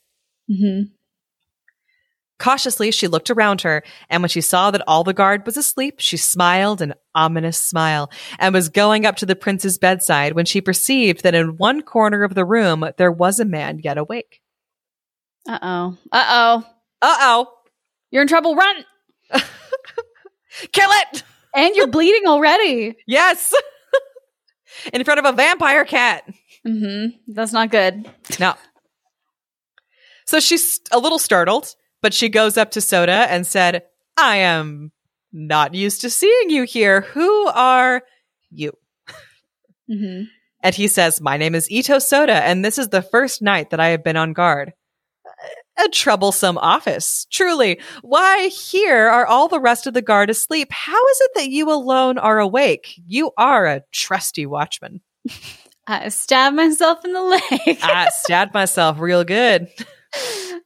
Mm 0.50 0.58
hmm 0.60 0.92
Cautiously, 2.38 2.92
she 2.92 3.08
looked 3.08 3.30
around 3.30 3.62
her, 3.62 3.82
and 4.10 4.22
when 4.22 4.30
she 4.30 4.42
saw 4.42 4.70
that 4.72 4.84
all 4.88 5.04
the 5.04 5.14
guard 5.14 5.46
was 5.46 5.56
asleep, 5.56 5.96
she 6.00 6.18
smiled 6.18 6.82
an 6.82 6.94
ominous 7.14 7.58
smile 7.58 8.12
and 8.40 8.54
was 8.54 8.68
going 8.70 9.06
up 9.06 9.16
to 9.18 9.26
the 9.26 9.36
prince's 9.38 9.78
bedside 9.78 10.34
when 10.34 10.46
she 10.46 10.60
perceived 10.60 11.24
that 11.24 11.34
in 11.36 11.56
one 11.58 11.82
corner 11.82 12.24
of 12.24 12.36
the 12.36 12.44
room 12.46 12.86
there 12.98 13.12
was 13.12 13.40
a 13.40 13.46
man 13.46 13.80
yet 13.84 13.98
awake. 13.98 14.42
Uh 15.48 15.60
oh. 15.62 15.98
Uh 16.12 16.26
oh. 16.28 16.64
Uh 17.02 17.18
oh! 17.20 17.48
You're 18.12 18.24
in 18.24 18.28
trouble. 18.28 18.56
Run! 18.56 18.86
Kill 20.72 20.90
it! 20.92 21.24
And 21.56 21.76
you're 21.76 21.88
bleeding 21.88 22.28
already. 22.28 22.96
Yes! 23.08 23.54
in 24.94 25.04
front 25.04 25.20
of 25.20 25.26
a 25.26 25.32
vampire 25.32 25.86
cat. 25.86 26.24
hmm 26.66 27.06
That's 27.28 27.54
not 27.54 27.72
good. 27.72 28.10
No. 28.40 28.56
So 30.26 30.40
she's 30.40 30.82
a 30.92 30.98
little 31.00 31.20
startled, 31.20 31.74
but 32.06 32.14
she 32.14 32.30
goes 32.30 32.56
up 32.56 32.70
to 32.70 32.82
Soda 32.82 33.26
and 33.32 33.48
said, 33.48 33.82
I 34.16 34.38
am 34.38 34.92
not 35.34 35.74
used 35.74 36.02
to 36.02 36.12
seeing 36.12 36.52
you 36.52 36.62
here. 36.62 37.02
Who 37.02 37.48
are 37.48 38.04
you? 38.52 38.74
hmm 39.92 40.26
And 40.62 40.76
he 40.76 40.88
says, 40.88 41.20
My 41.20 41.38
name 41.38 41.56
is 41.56 41.68
Ito 41.72 41.98
Soda, 41.98 42.44
and 42.44 42.64
this 42.64 42.78
is 42.78 42.90
the 42.90 43.02
first 43.02 43.42
night 43.42 43.72
that 43.72 43.80
I 43.80 43.88
have 43.88 44.04
been 44.04 44.18
on 44.18 44.34
guard. 44.34 44.74
A 45.84 45.90
troublesome 45.90 46.60
office, 46.60 47.26
truly. 47.32 47.80
Why, 48.04 48.50
here 48.50 49.08
are 49.08 49.26
all 49.26 49.48
the 49.48 49.60
rest 49.60 49.88
of 49.88 49.96
the 49.96 50.04
guard 50.04 50.30
asleep. 50.30 50.68
How 50.72 51.08
is 51.08 51.22
it 51.22 51.32
that 51.34 51.50
you 51.50 51.72
alone 51.72 52.20
are 52.20 52.38
awake? 52.38 53.02
You 53.08 53.32
are 53.36 53.66
a 53.66 53.82
trusty 53.92 54.46
watchman. 54.46 55.02
I 55.88 56.10
stabbed 56.10 56.56
myself 56.56 57.04
in 57.04 57.14
the 57.14 57.24
leg. 57.24 57.80
I 57.82 58.10
stabbed 58.12 58.54
myself 58.54 59.00
real 59.00 59.24
good. 59.24 59.70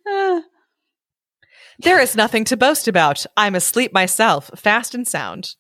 Uh, 0.06 0.42
There 1.80 2.00
is 2.00 2.16
nothing 2.16 2.44
to 2.46 2.58
boast 2.58 2.88
about. 2.88 3.26
I'm 3.38 3.56
asleep 3.56 3.94
myself, 3.94 4.52
fast 4.56 4.94
and 4.94 5.08
sound. 5.08 5.56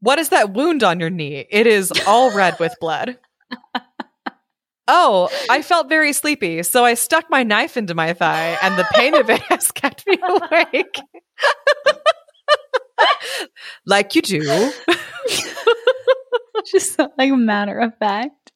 What 0.00 0.18
is 0.18 0.30
that 0.30 0.52
wound 0.52 0.82
on 0.82 0.98
your 0.98 1.10
knee? 1.10 1.46
It 1.48 1.68
is 1.68 1.92
all 2.06 2.34
red 2.34 2.58
with 2.58 2.74
blood. 2.80 3.18
Oh, 4.88 5.30
I 5.48 5.62
felt 5.62 5.88
very 5.88 6.12
sleepy, 6.12 6.62
so 6.64 6.84
I 6.84 6.94
stuck 6.94 7.30
my 7.30 7.44
knife 7.44 7.76
into 7.76 7.94
my 7.94 8.14
thigh, 8.14 8.58
and 8.62 8.76
the 8.76 8.84
pain 8.92 9.14
of 9.14 9.30
it 9.30 9.40
has 9.48 9.70
kept 9.70 10.04
me 10.06 10.18
awake. 10.20 10.98
like 13.86 14.16
you 14.16 14.22
do. 14.22 14.72
just 16.66 16.98
like 16.98 17.30
a 17.30 17.36
matter 17.36 17.78
of 17.78 17.96
fact. 17.98 18.50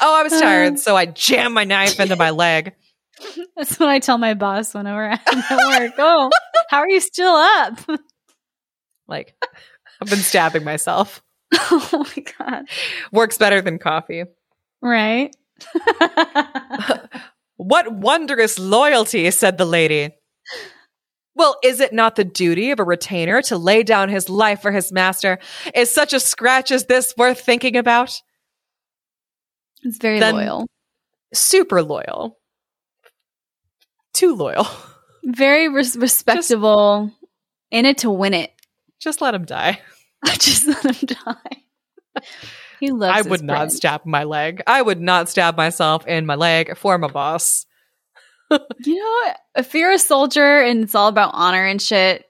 Oh, 0.00 0.14
I 0.14 0.22
was 0.22 0.38
tired, 0.38 0.72
um, 0.72 0.76
so 0.76 0.94
I 0.94 1.06
jammed 1.06 1.54
my 1.54 1.64
knife 1.64 1.98
into 1.98 2.16
my 2.16 2.30
leg. 2.30 2.74
That's 3.56 3.78
what 3.78 3.88
I 3.88 3.98
tell 3.98 4.18
my 4.18 4.34
boss 4.34 4.74
whenever 4.74 5.08
I'm 5.10 5.18
at 5.50 5.80
work. 5.80 5.92
Oh, 5.98 6.30
how 6.70 6.78
are 6.78 6.88
you 6.88 7.00
still 7.00 7.34
up? 7.34 7.78
Like, 9.10 9.34
I've 10.02 10.10
been 10.10 10.18
stabbing 10.18 10.64
myself. 10.64 11.22
oh 11.54 12.04
my 12.14 12.24
god! 12.38 12.64
Works 13.10 13.38
better 13.38 13.62
than 13.62 13.78
coffee. 13.78 14.24
Right? 14.82 15.34
What 17.56 17.90
wondrous 17.92 18.58
loyalty, 18.58 19.30
said 19.30 19.58
the 19.58 19.64
lady. 19.64 20.10
Well, 21.34 21.56
is 21.64 21.80
it 21.80 21.92
not 21.92 22.16
the 22.16 22.24
duty 22.24 22.70
of 22.70 22.78
a 22.80 22.84
retainer 22.84 23.42
to 23.42 23.58
lay 23.58 23.82
down 23.82 24.08
his 24.10 24.28
life 24.28 24.60
for 24.62 24.70
his 24.72 24.92
master? 24.92 25.38
Is 25.74 25.92
such 25.92 26.12
a 26.12 26.20
scratch 26.20 26.70
as 26.70 26.84
this 26.84 27.14
worth 27.16 27.40
thinking 27.40 27.76
about? 27.76 28.20
it's 29.82 29.98
very 29.98 30.20
Then- 30.20 30.34
loyal. 30.34 30.66
Super 31.34 31.82
loyal. 31.82 32.37
Too 34.18 34.34
loyal. 34.34 34.66
Very 35.22 35.68
res- 35.68 35.96
respectable. 35.96 37.12
in 37.70 37.86
it 37.86 37.98
to 37.98 38.10
win 38.10 38.34
it. 38.34 38.50
Just 38.98 39.20
let 39.20 39.32
him 39.32 39.44
die. 39.44 39.80
Just 40.40 40.66
let 40.66 40.84
him 40.84 41.16
die. 41.24 42.22
He 42.80 42.90
loves. 42.90 43.16
I 43.16 43.28
would 43.28 43.44
not 43.44 43.70
stab 43.70 44.04
my 44.06 44.24
leg. 44.24 44.60
I 44.66 44.82
would 44.82 45.00
not 45.00 45.28
stab 45.28 45.56
myself 45.56 46.04
in 46.08 46.26
my 46.26 46.34
leg 46.34 46.76
for 46.76 46.98
my 46.98 47.06
boss. 47.08 47.64
You 48.50 48.94
know, 48.94 49.34
if 49.56 49.74
you're 49.74 49.92
a 49.92 49.98
soldier 49.98 50.62
and 50.62 50.82
it's 50.82 50.94
all 50.94 51.08
about 51.08 51.32
honor 51.34 51.66
and 51.66 51.82
shit, 51.82 52.24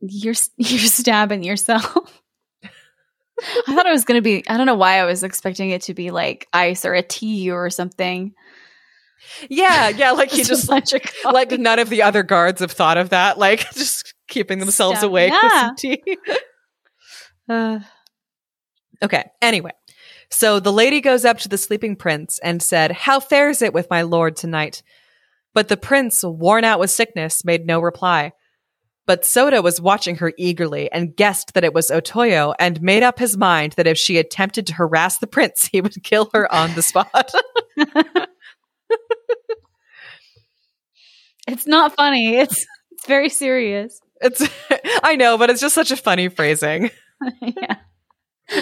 you're 0.00 0.34
you're 0.56 0.78
stabbing 0.78 1.42
yourself. 1.42 2.22
I 2.62 3.74
thought 3.74 3.86
it 3.86 3.90
was 3.90 4.04
gonna 4.04 4.22
be. 4.22 4.48
I 4.48 4.56
don't 4.56 4.66
know 4.66 4.76
why 4.76 5.00
I 5.00 5.04
was 5.04 5.24
expecting 5.24 5.70
it 5.70 5.82
to 5.82 5.94
be 5.94 6.12
like 6.12 6.46
ice 6.52 6.84
or 6.84 6.94
a 6.94 7.02
tea 7.02 7.50
or 7.50 7.70
something. 7.70 8.32
Yeah, 9.48 9.88
yeah, 9.88 10.12
like 10.12 10.30
he 10.30 10.42
just 10.42 10.68
like, 10.68 10.86
like 11.24 11.52
none 11.52 11.78
of 11.78 11.88
the 11.88 12.02
other 12.02 12.22
guards 12.22 12.60
have 12.60 12.72
thought 12.72 12.98
of 12.98 13.10
that, 13.10 13.38
like 13.38 13.70
just 13.74 14.14
keeping 14.28 14.58
themselves 14.58 15.02
awake 15.02 15.32
with 15.32 15.52
some 15.52 15.76
tea. 15.76 16.02
Uh, 17.48 17.80
Okay. 19.02 19.24
Anyway, 19.40 19.70
so 20.30 20.60
the 20.60 20.72
lady 20.72 21.00
goes 21.00 21.24
up 21.24 21.38
to 21.38 21.48
the 21.48 21.56
sleeping 21.56 21.96
prince 21.96 22.38
and 22.42 22.62
said, 22.62 22.92
How 22.92 23.18
fares 23.18 23.62
it 23.62 23.72
with 23.72 23.88
my 23.88 24.02
lord 24.02 24.36
tonight? 24.36 24.82
But 25.54 25.68
the 25.68 25.76
prince, 25.76 26.22
worn 26.22 26.64
out 26.64 26.78
with 26.78 26.90
sickness, 26.90 27.44
made 27.44 27.66
no 27.66 27.80
reply. 27.80 28.32
But 29.06 29.24
Soda 29.24 29.62
was 29.62 29.80
watching 29.80 30.16
her 30.16 30.32
eagerly 30.38 30.92
and 30.92 31.16
guessed 31.16 31.54
that 31.54 31.64
it 31.64 31.74
was 31.74 31.90
Otoyo 31.90 32.54
and 32.60 32.80
made 32.80 33.02
up 33.02 33.18
his 33.18 33.36
mind 33.36 33.72
that 33.72 33.88
if 33.88 33.98
she 33.98 34.18
attempted 34.18 34.66
to 34.68 34.74
harass 34.74 35.18
the 35.18 35.26
prince, 35.26 35.64
he 35.72 35.80
would 35.80 36.02
kill 36.04 36.30
her 36.32 36.52
on 36.52 36.74
the 36.74 36.82
spot. 36.82 37.32
it's 41.48 41.66
not 41.66 41.96
funny. 41.96 42.36
It's 42.36 42.66
it's 42.92 43.06
very 43.06 43.28
serious. 43.28 44.00
It's 44.20 44.46
I 45.02 45.16
know, 45.16 45.38
but 45.38 45.50
it's 45.50 45.60
just 45.60 45.74
such 45.74 45.90
a 45.90 45.96
funny 45.96 46.28
phrasing. 46.28 46.90
yeah. 47.40 47.76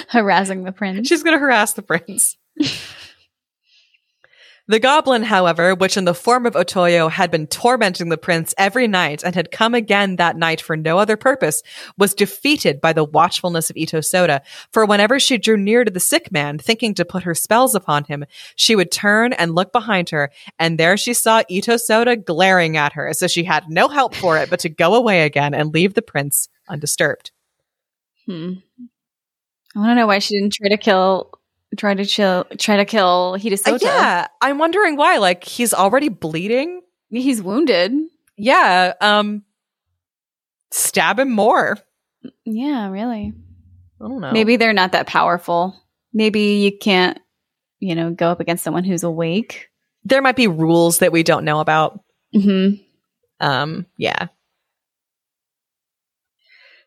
Harassing 0.08 0.64
the 0.64 0.72
prince. 0.72 1.08
She's 1.08 1.22
going 1.22 1.36
to 1.36 1.40
harass 1.40 1.72
the 1.72 1.82
prince. 1.82 2.36
The 4.68 4.78
goblin, 4.78 5.22
however, 5.22 5.74
which 5.74 5.96
in 5.96 6.04
the 6.04 6.12
form 6.12 6.44
of 6.44 6.52
Otoyo 6.52 7.10
had 7.10 7.30
been 7.30 7.46
tormenting 7.46 8.10
the 8.10 8.18
prince 8.18 8.54
every 8.58 8.86
night 8.86 9.24
and 9.24 9.34
had 9.34 9.50
come 9.50 9.74
again 9.74 10.16
that 10.16 10.36
night 10.36 10.60
for 10.60 10.76
no 10.76 10.98
other 10.98 11.16
purpose, 11.16 11.62
was 11.96 12.12
defeated 12.12 12.78
by 12.78 12.92
the 12.92 13.02
watchfulness 13.02 13.70
of 13.70 13.78
Ito 13.78 14.02
Soda. 14.02 14.42
For 14.70 14.84
whenever 14.84 15.18
she 15.18 15.38
drew 15.38 15.56
near 15.56 15.84
to 15.84 15.90
the 15.90 15.98
sick 15.98 16.30
man, 16.30 16.58
thinking 16.58 16.92
to 16.94 17.06
put 17.06 17.22
her 17.22 17.34
spells 17.34 17.74
upon 17.74 18.04
him, 18.04 18.26
she 18.56 18.76
would 18.76 18.92
turn 18.92 19.32
and 19.32 19.54
look 19.54 19.72
behind 19.72 20.10
her, 20.10 20.30
and 20.58 20.76
there 20.76 20.98
she 20.98 21.14
saw 21.14 21.42
Ito 21.48 21.78
Soda 21.78 22.16
glaring 22.16 22.76
at 22.76 22.92
her, 22.92 23.14
so 23.14 23.26
she 23.26 23.44
had 23.44 23.70
no 23.70 23.88
help 23.88 24.14
for 24.14 24.36
it 24.36 24.50
but 24.50 24.60
to 24.60 24.68
go 24.68 24.94
away 24.94 25.22
again 25.22 25.54
and 25.54 25.72
leave 25.72 25.94
the 25.94 26.02
prince 26.02 26.50
undisturbed. 26.68 27.30
Hmm. 28.26 28.52
I 29.74 29.78
want 29.78 29.90
to 29.92 29.94
know 29.94 30.06
why 30.06 30.18
she 30.18 30.38
didn't 30.38 30.52
try 30.52 30.68
to 30.68 30.76
kill, 30.76 31.37
try 31.76 31.94
to 31.94 32.04
chill, 32.04 32.44
try 32.58 32.76
to 32.78 32.84
kill 32.84 33.34
Uh, 33.36 33.40
Ito 33.46 33.56
Soda. 33.56 33.84
yeah, 33.84 34.26
I'm 34.40 34.58
wondering 34.58 34.96
why. 34.96 35.18
Like 35.18 35.44
he's 35.44 35.74
already 35.74 36.08
bleeding. 36.08 36.80
He's 37.10 37.40
wounded. 37.42 37.92
Yeah, 38.36 38.94
um, 39.00 39.42
stab 40.70 41.18
him 41.18 41.30
more. 41.30 41.76
Yeah, 42.44 42.88
really. 42.90 43.32
I 44.00 44.08
don't 44.08 44.20
know. 44.20 44.32
Maybe 44.32 44.56
they're 44.56 44.72
not 44.72 44.92
that 44.92 45.06
powerful. 45.06 45.74
Maybe 46.12 46.56
you 46.56 46.76
can't, 46.76 47.18
you 47.80 47.94
know, 47.94 48.10
go 48.10 48.28
up 48.30 48.40
against 48.40 48.64
someone 48.64 48.84
who's 48.84 49.02
awake. 49.02 49.68
there 50.04 50.22
might 50.22 50.36
be 50.36 50.46
rules 50.46 50.98
that 50.98 51.12
we 51.12 51.22
don't 51.22 51.44
know 51.44 51.60
about. 51.60 52.00
hmm 52.32 52.70
Um, 53.40 53.86
yeah. 53.96 54.28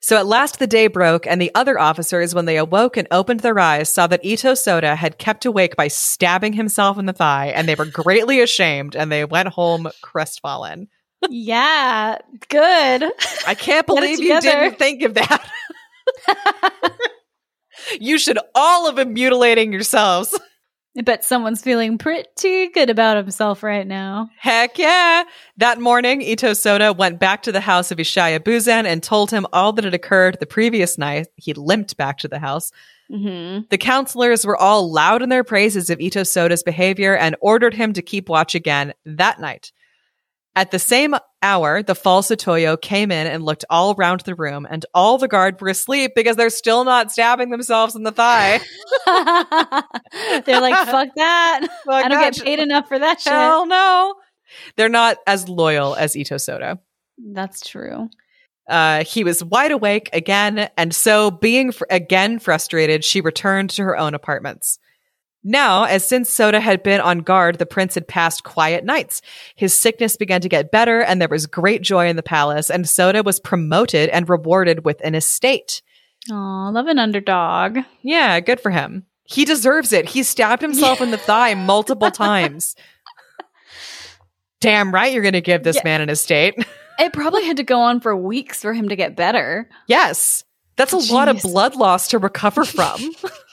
So 0.03 0.17
at 0.17 0.25
last 0.25 0.57
the 0.57 0.65
day 0.65 0.87
broke, 0.87 1.27
and 1.27 1.39
the 1.39 1.51
other 1.53 1.77
officers, 1.77 2.33
when 2.33 2.45
they 2.45 2.57
awoke 2.57 2.97
and 2.97 3.07
opened 3.11 3.41
their 3.41 3.59
eyes, 3.59 3.93
saw 3.93 4.07
that 4.07 4.25
Ito 4.25 4.55
Soda 4.55 4.95
had 4.95 5.19
kept 5.19 5.45
awake 5.45 5.75
by 5.75 5.89
stabbing 5.89 6.53
himself 6.53 6.97
in 6.97 7.05
the 7.05 7.13
thigh, 7.13 7.47
and 7.55 7.67
they 7.67 7.75
were 7.75 7.85
greatly 7.85 8.41
ashamed, 8.41 8.95
and 8.95 9.11
they 9.11 9.25
went 9.25 9.49
home 9.49 9.89
crestfallen. 10.01 10.87
yeah, 11.29 12.17
good. 12.49 13.03
I 13.45 13.53
can't 13.53 13.85
believe 13.87 14.19
you 14.19 14.41
didn't 14.41 14.79
think 14.79 15.03
of 15.03 15.13
that. 15.13 15.47
you 17.99 18.17
should 18.17 18.39
all 18.55 18.87
have 18.87 18.95
been 18.95 19.13
mutilating 19.13 19.71
yourselves. 19.71 20.37
I 20.97 21.01
bet 21.01 21.23
someone's 21.23 21.61
feeling 21.61 21.97
pretty 21.97 22.67
good 22.67 22.89
about 22.89 23.15
himself 23.15 23.63
right 23.63 23.87
now. 23.87 24.29
Heck 24.37 24.77
yeah. 24.77 25.23
That 25.55 25.79
morning, 25.79 26.21
Ito 26.21 26.53
Soda 26.53 26.91
went 26.91 27.17
back 27.17 27.43
to 27.43 27.51
the 27.53 27.61
house 27.61 27.91
of 27.91 27.97
Ishaya 27.97 28.39
Buzen 28.39 28.85
and 28.85 29.01
told 29.01 29.31
him 29.31 29.47
all 29.53 29.71
that 29.73 29.85
had 29.85 29.93
occurred 29.93 30.37
the 30.39 30.45
previous 30.45 30.97
night. 30.97 31.27
He 31.37 31.53
limped 31.53 31.95
back 31.95 32.17
to 32.19 32.27
the 32.27 32.39
house. 32.39 32.71
hmm 33.09 33.59
The 33.69 33.77
counselors 33.77 34.45
were 34.45 34.57
all 34.57 34.91
loud 34.91 35.21
in 35.21 35.29
their 35.29 35.45
praises 35.45 35.89
of 35.89 36.01
Ito 36.01 36.23
Soda's 36.23 36.63
behavior 36.63 37.15
and 37.15 37.37
ordered 37.39 37.73
him 37.73 37.93
to 37.93 38.01
keep 38.01 38.27
watch 38.27 38.53
again 38.53 38.93
that 39.05 39.39
night. 39.39 39.71
At 40.55 40.71
the 40.71 40.79
same 40.79 41.15
hour, 41.41 41.81
the 41.81 41.95
false 41.95 42.27
Otoyo 42.27 42.79
came 42.79 43.09
in 43.09 43.25
and 43.25 43.43
looked 43.43 43.63
all 43.69 43.95
round 43.95 44.21
the 44.21 44.35
room, 44.35 44.67
and 44.69 44.85
all 44.93 45.17
the 45.17 45.29
guard 45.29 45.61
were 45.61 45.69
asleep 45.69 46.11
because 46.13 46.35
they're 46.35 46.49
still 46.49 46.83
not 46.83 47.11
stabbing 47.11 47.51
themselves 47.51 47.95
in 47.95 48.03
the 48.03 48.11
thigh. 48.11 48.59
They're 50.45 50.61
like, 50.61 50.87
fuck 50.87 51.09
that. 51.15 51.67
Like, 51.85 52.05
I 52.05 52.09
don't 52.09 52.19
that 52.19 52.33
get 52.33 52.43
paid 52.43 52.59
enough 52.59 52.87
for 52.89 52.99
that 52.99 53.21
shit. 53.21 53.31
Hell 53.31 53.65
no. 53.65 54.15
They're 54.75 54.89
not 54.89 55.17
as 55.25 55.47
loyal 55.47 55.95
as 55.95 56.17
Ito 56.17 56.37
Soda. 56.37 56.79
That's 57.17 57.61
true. 57.61 58.09
Uh, 58.69 59.03
he 59.05 59.23
was 59.23 59.43
wide 59.43 59.71
awake 59.71 60.09
again, 60.13 60.69
and 60.77 60.93
so 60.93 61.31
being 61.31 61.71
fr- 61.71 61.85
again 61.89 62.39
frustrated, 62.39 63.03
she 63.03 63.21
returned 63.21 63.69
to 63.71 63.83
her 63.83 63.97
own 63.97 64.13
apartments. 64.13 64.79
Now, 65.43 65.85
as 65.85 66.05
since 66.05 66.29
Soda 66.29 66.59
had 66.59 66.83
been 66.83 67.01
on 67.01 67.19
guard, 67.19 67.57
the 67.57 67.65
prince 67.65 67.95
had 67.95 68.07
passed 68.07 68.43
quiet 68.43 68.85
nights. 68.85 69.21
His 69.55 69.75
sickness 69.75 70.15
began 70.15 70.41
to 70.41 70.49
get 70.49 70.71
better, 70.71 71.01
and 71.01 71.19
there 71.19 71.27
was 71.27 71.47
great 71.47 71.81
joy 71.81 72.07
in 72.07 72.15
the 72.15 72.21
palace, 72.23 72.69
and 72.69 72.87
Soda 72.87 73.23
was 73.23 73.39
promoted 73.39 74.09
and 74.09 74.29
rewarded 74.29 74.85
with 74.85 75.01
an 75.03 75.15
estate. 75.15 75.81
Aw, 76.31 76.69
love 76.69 76.85
an 76.87 76.99
underdog. 76.99 77.79
Yeah, 78.03 78.39
good 78.39 78.59
for 78.61 78.69
him. 78.69 79.05
He 79.23 79.45
deserves 79.45 79.93
it. 79.93 80.09
He 80.09 80.21
stabbed 80.23 80.61
himself 80.61 81.01
in 81.01 81.09
the 81.11 81.17
thigh 81.17 81.53
multiple 81.55 82.11
times. 82.11 82.75
Damn 84.59 84.93
right 84.93 85.11
you're 85.11 85.23
going 85.23 85.33
to 85.33 85.41
give 85.41 85.63
this 85.63 85.77
Yeah. 85.77 85.81
man 85.85 86.01
an 86.01 86.09
estate. 86.09 86.53
It 86.99 87.13
probably 87.13 87.43
had 87.45 87.57
to 87.57 87.63
go 87.63 87.81
on 87.81 87.99
for 87.99 88.15
weeks 88.15 88.61
for 88.61 88.73
him 88.73 88.89
to 88.89 88.95
get 88.95 89.15
better. 89.15 89.67
yes. 89.87 90.43
That's 90.77 90.93
a 90.93 91.13
lot 91.13 91.27
of 91.29 91.41
blood 91.41 91.75
loss 91.75 92.07
to 92.09 92.17
recover 92.17 92.63
from. 92.65 92.99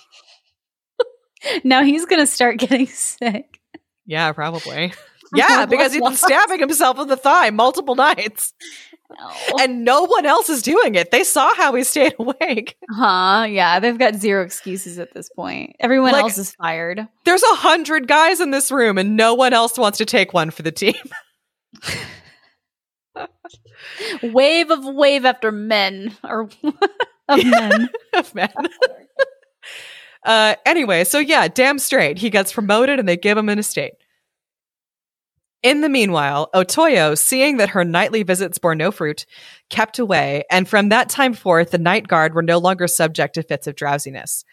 Now 1.64 1.82
he's 1.82 2.04
going 2.06 2.20
to 2.20 2.26
start 2.26 2.58
getting 2.58 2.86
sick. 2.88 3.60
yeah, 4.06 4.32
probably. 4.32 4.92
Yeah, 5.34 5.66
because 5.66 5.92
he's 5.92 6.00
been 6.00 6.14
stabbing 6.16 6.58
himself 6.58 6.98
in 6.98 7.06
the 7.08 7.16
thigh 7.18 7.50
multiple 7.50 7.94
nights. 7.96 8.54
No. 9.10 9.30
And 9.60 9.84
no 9.84 10.04
one 10.04 10.24
else 10.24 10.48
is 10.48 10.62
doing 10.62 10.94
it. 10.94 11.10
They 11.10 11.22
saw 11.22 11.54
how 11.54 11.74
he 11.74 11.84
stayed 11.84 12.14
awake. 12.18 12.76
huh? 12.90 13.46
Yeah, 13.46 13.78
they've 13.78 13.98
got 13.98 14.14
zero 14.14 14.42
excuses 14.42 14.98
at 14.98 15.12
this 15.12 15.28
point. 15.28 15.76
Everyone 15.80 16.12
Like- 16.12 16.22
else 16.22 16.38
is 16.38 16.54
fired. 16.54 17.06
There's 17.26 17.42
a 17.42 17.56
hundred 17.56 18.08
guys 18.08 18.40
in 18.40 18.52
this 18.52 18.70
room, 18.70 18.96
and 18.96 19.18
no 19.18 19.34
one 19.34 19.52
else 19.52 19.76
wants 19.76 19.98
to 19.98 20.06
take 20.06 20.32
one 20.32 20.50
for 20.50 20.62
the 20.62 20.72
team. 20.72 20.94
Wave 24.22 24.70
of 24.70 24.82
wave 24.84 25.24
after 25.26 25.52
men 25.52 26.16
or 26.24 26.48
of 27.28 27.44
men. 27.44 27.90
of 28.14 28.34
men. 28.34 28.48
Uh, 30.24 30.54
anyway, 30.66 31.04
so 31.04 31.18
yeah, 31.18 31.48
damn 31.48 31.78
straight. 31.78 32.18
He 32.18 32.30
gets 32.30 32.52
promoted 32.52 32.98
and 32.98 33.08
they 33.08 33.16
give 33.16 33.38
him 33.38 33.48
an 33.48 33.58
estate. 33.58 33.92
In 35.62 35.80
the 35.80 35.88
meanwhile, 35.88 36.50
Otoyo, 36.54 37.18
seeing 37.18 37.56
that 37.56 37.70
her 37.70 37.84
nightly 37.84 38.22
visits 38.22 38.58
bore 38.58 38.76
no 38.76 38.92
fruit, 38.92 39.26
kept 39.70 39.98
away, 39.98 40.44
and 40.52 40.68
from 40.68 40.90
that 40.90 41.08
time 41.08 41.34
forth, 41.34 41.72
the 41.72 41.78
night 41.78 42.06
guard 42.06 42.32
were 42.32 42.42
no 42.42 42.58
longer 42.58 42.86
subject 42.86 43.34
to 43.34 43.42
fits 43.42 43.66
of 43.66 43.74
drowsiness. 43.74 44.44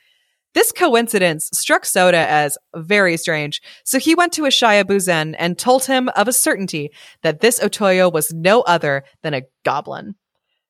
This 0.56 0.72
coincidence 0.72 1.50
struck 1.54 1.86
Soda 1.86 2.28
as 2.28 2.58
very 2.76 3.18
strange, 3.18 3.62
so 3.84 4.00
he 4.00 4.16
went 4.16 4.34
to 4.34 4.44
Ishaya 4.44 4.84
Buzen 4.84 5.36
and 5.38 5.60
told 5.60 5.86
him 5.86 6.10
of 6.16 6.28
a 6.28 6.34
certainty 6.34 6.92
that 7.22 7.42
this 7.42 7.60
Otoyo 7.60 8.12
was 8.12 8.34
no 8.34 8.62
other 8.62 9.04
than 9.22 9.36
a 9.36 9.44
goblin. 9.64 10.16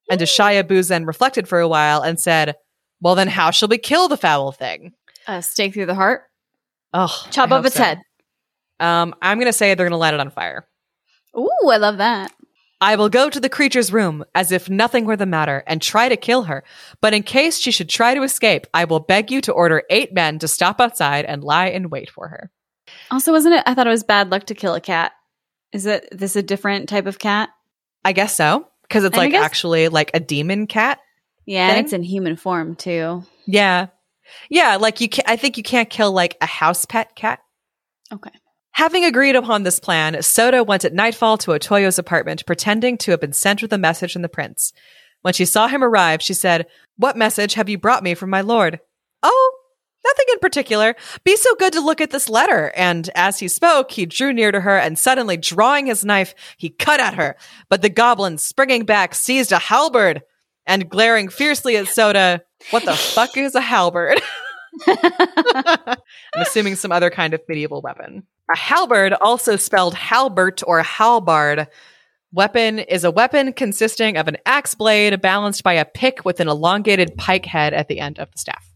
And 0.10 0.20
Ishaya 0.20 0.64
Buzen 0.64 1.08
reflected 1.08 1.48
for 1.48 1.60
a 1.60 1.68
while 1.68 2.02
and 2.02 2.20
said, 2.20 2.56
Well, 3.02 3.16
then 3.16 3.28
how 3.28 3.52
shall 3.52 3.68
we 3.68 3.78
kill 3.78 4.08
the 4.08 4.18
foul 4.18 4.52
thing? 4.52 4.93
A 5.28 5.41
stake 5.41 5.74
through 5.74 5.86
the 5.88 5.96
heart. 5.96 6.24
Oh, 6.93 7.26
Chop 7.32 7.52
off 7.52 7.66
its 7.66 7.76
so. 7.76 7.84
head. 7.84 8.02
Um, 8.80 9.16
I'm 9.22 9.38
going 9.38 9.48
to 9.48 9.54
say 9.54 9.68
they're 9.74 9.86
going 9.86 9.91
to 9.91 9.98
light 9.98 10.14
it 10.14 10.20
on 10.20 10.30
fire. 10.30 10.68
Ooh, 11.38 11.70
I 11.70 11.78
love 11.78 11.98
that. 11.98 12.32
I 12.82 12.96
will 12.98 13.10
go 13.10 13.30
to 13.30 13.39
the 13.39 13.50
creature's 13.50 13.91
room 13.91 14.24
as 14.36 14.52
if 14.52 14.70
nothing 14.70 15.06
were 15.06 15.16
the 15.16 15.26
matter 15.26 15.64
and 15.66 15.82
try 15.82 16.10
to 16.10 16.18
kill 16.18 16.43
her. 16.43 16.64
But 17.02 17.14
in 17.14 17.24
case 17.24 17.58
she 17.58 17.72
should 17.72 17.89
try 17.89 18.14
to 18.14 18.22
escape, 18.24 18.68
I 18.74 18.86
will 18.86 19.00
beg 19.00 19.32
you 19.32 19.41
to 19.41 19.54
order 19.54 19.84
eight 19.89 20.14
men 20.14 20.39
to 20.39 20.48
stop 20.48 20.80
outside 20.82 21.26
and 21.26 21.43
lie 21.43 21.68
in 21.68 21.89
wait 21.89 22.10
for 22.10 22.28
her. 22.28 22.52
Also, 23.12 23.32
wasn't 23.32 23.56
it? 23.56 23.64
I 23.66 23.74
thought 23.74 23.88
it 23.88 23.91
was 23.91 24.04
bad 24.04 24.30
luck 24.30 24.46
to 24.48 24.56
kill 24.56 24.76
a 24.76 24.82
cat. 24.82 25.14
Is 25.72 25.86
it 25.86 26.08
this 26.12 26.36
a 26.36 26.43
different 26.43 26.88
type 26.89 27.06
of 27.08 27.18
cat? 27.18 27.50
I 28.04 28.12
guess 28.12 28.36
so. 28.36 28.68
Because 28.84 29.04
it's 29.04 29.14
And 29.14 29.24
like 29.24 29.32
guess- 29.32 29.43
actually 29.43 29.88
like 29.88 30.12
a 30.14 30.20
demon 30.20 30.68
cat. 30.68 31.00
Yeah, 31.46 31.68
Thing? 31.70 31.78
and 31.78 31.86
it's 31.86 31.93
in 31.93 32.04
human 32.04 32.36
form 32.36 32.76
too. 32.76 33.24
Yeah. 33.46 33.88
Yeah. 34.50 34.78
Like 34.78 35.02
you 35.02 35.10
can 35.10 35.24
I 35.28 35.36
think 35.36 35.58
you 35.58 35.64
can't 35.64 35.89
kill 35.89 36.12
like 36.12 36.38
a 36.41 36.46
house 36.46 36.86
pet 36.86 37.16
cat. 37.16 37.39
Okay. 38.12 38.32
Having 38.72 39.06
agreed 39.06 39.36
upon 39.36 39.64
this 39.64 39.80
plan, 39.80 40.22
Soda 40.22 40.64
went 40.64 40.84
at 40.84 40.93
nightfall 40.93 41.38
to 41.39 41.52
Otoyo's 41.52 41.98
apartment, 41.98 42.46
pretending 42.46 42.98
to 43.00 43.12
have 43.12 43.22
been 43.22 43.32
sent 43.32 43.62
with 43.62 43.72
a 43.72 43.78
message 43.78 44.14
from 44.14 44.22
the 44.22 44.28
prince. 44.30 44.74
When 45.22 45.34
she 45.34 45.46
saw 45.46 45.68
him 45.68 45.82
arrive, 45.84 46.22
she 46.22 46.34
said, 46.34 46.68
What 46.98 47.16
message 47.18 47.54
have 47.54 47.70
you 47.70 47.78
brought 47.78 48.04
me 48.04 48.16
from 48.16 48.30
my 48.30 48.41
lord? 48.41 48.82
Oh, 49.24 49.58
nothing 50.06 50.26
in 50.34 50.39
particular. 50.39 50.96
Be 51.24 51.36
so 51.38 51.56
good 51.56 51.72
to 51.74 51.80
look 51.80 52.02
at 52.02 52.12
this 52.12 52.28
letter. 52.30 52.72
And 52.76 53.10
as 53.16 53.39
he 53.39 53.48
spoke, 53.48 53.91
he 53.91 54.06
drew 54.06 54.34
near 54.34 54.52
to 54.52 54.60
her, 54.60 54.78
and 54.78 55.00
suddenly, 55.00 55.38
drawing 55.38 55.86
his 55.86 56.04
knife, 56.04 56.36
he 56.58 56.70
cut 56.70 57.00
at 57.00 57.16
her. 57.16 57.38
But 57.70 57.82
the 57.82 57.89
goblin, 57.89 58.38
springing 58.38 58.84
back, 58.86 59.16
seized 59.16 59.52
a 59.54 59.58
halberd 59.58 60.22
and 60.68 60.89
glaring 60.89 61.30
fiercely 61.30 61.78
at 61.78 61.88
Soda, 61.88 62.41
What 62.72 62.86
the 62.86 62.95
fuck 62.95 63.36
is 63.38 63.55
a 63.55 63.61
halberd? 63.61 64.22
I'm 64.88 65.97
assuming 66.36 66.76
some 66.76 66.91
other 66.91 67.09
kind 67.09 67.34
of 67.34 67.41
medieval 67.47 67.82
weapon. 67.82 68.24
A 68.53 68.57
halberd, 68.57 69.13
also 69.13 69.55
spelled 69.55 69.93
halbert 69.95 70.61
or 70.68 70.82
halbard, 70.84 71.68
weapon 72.32 72.80
is 72.80 73.03
a 73.03 73.11
weapon 73.11 73.53
consisting 73.53 74.18
of 74.18 74.28
an 74.28 74.38
axe 74.45 74.76
blade 74.76 75.20
balanced 75.22 75.63
by 75.63 75.74
a 75.74 75.86
pick 75.86 76.26
with 76.26 76.39
an 76.39 76.47
elongated 76.47 77.16
pike 77.18 77.45
head 77.45 77.74
at 77.74 77.88
the 77.88 77.99
end 77.99 78.20
of 78.20 78.32
the 78.32 78.38
staff. 78.38 78.68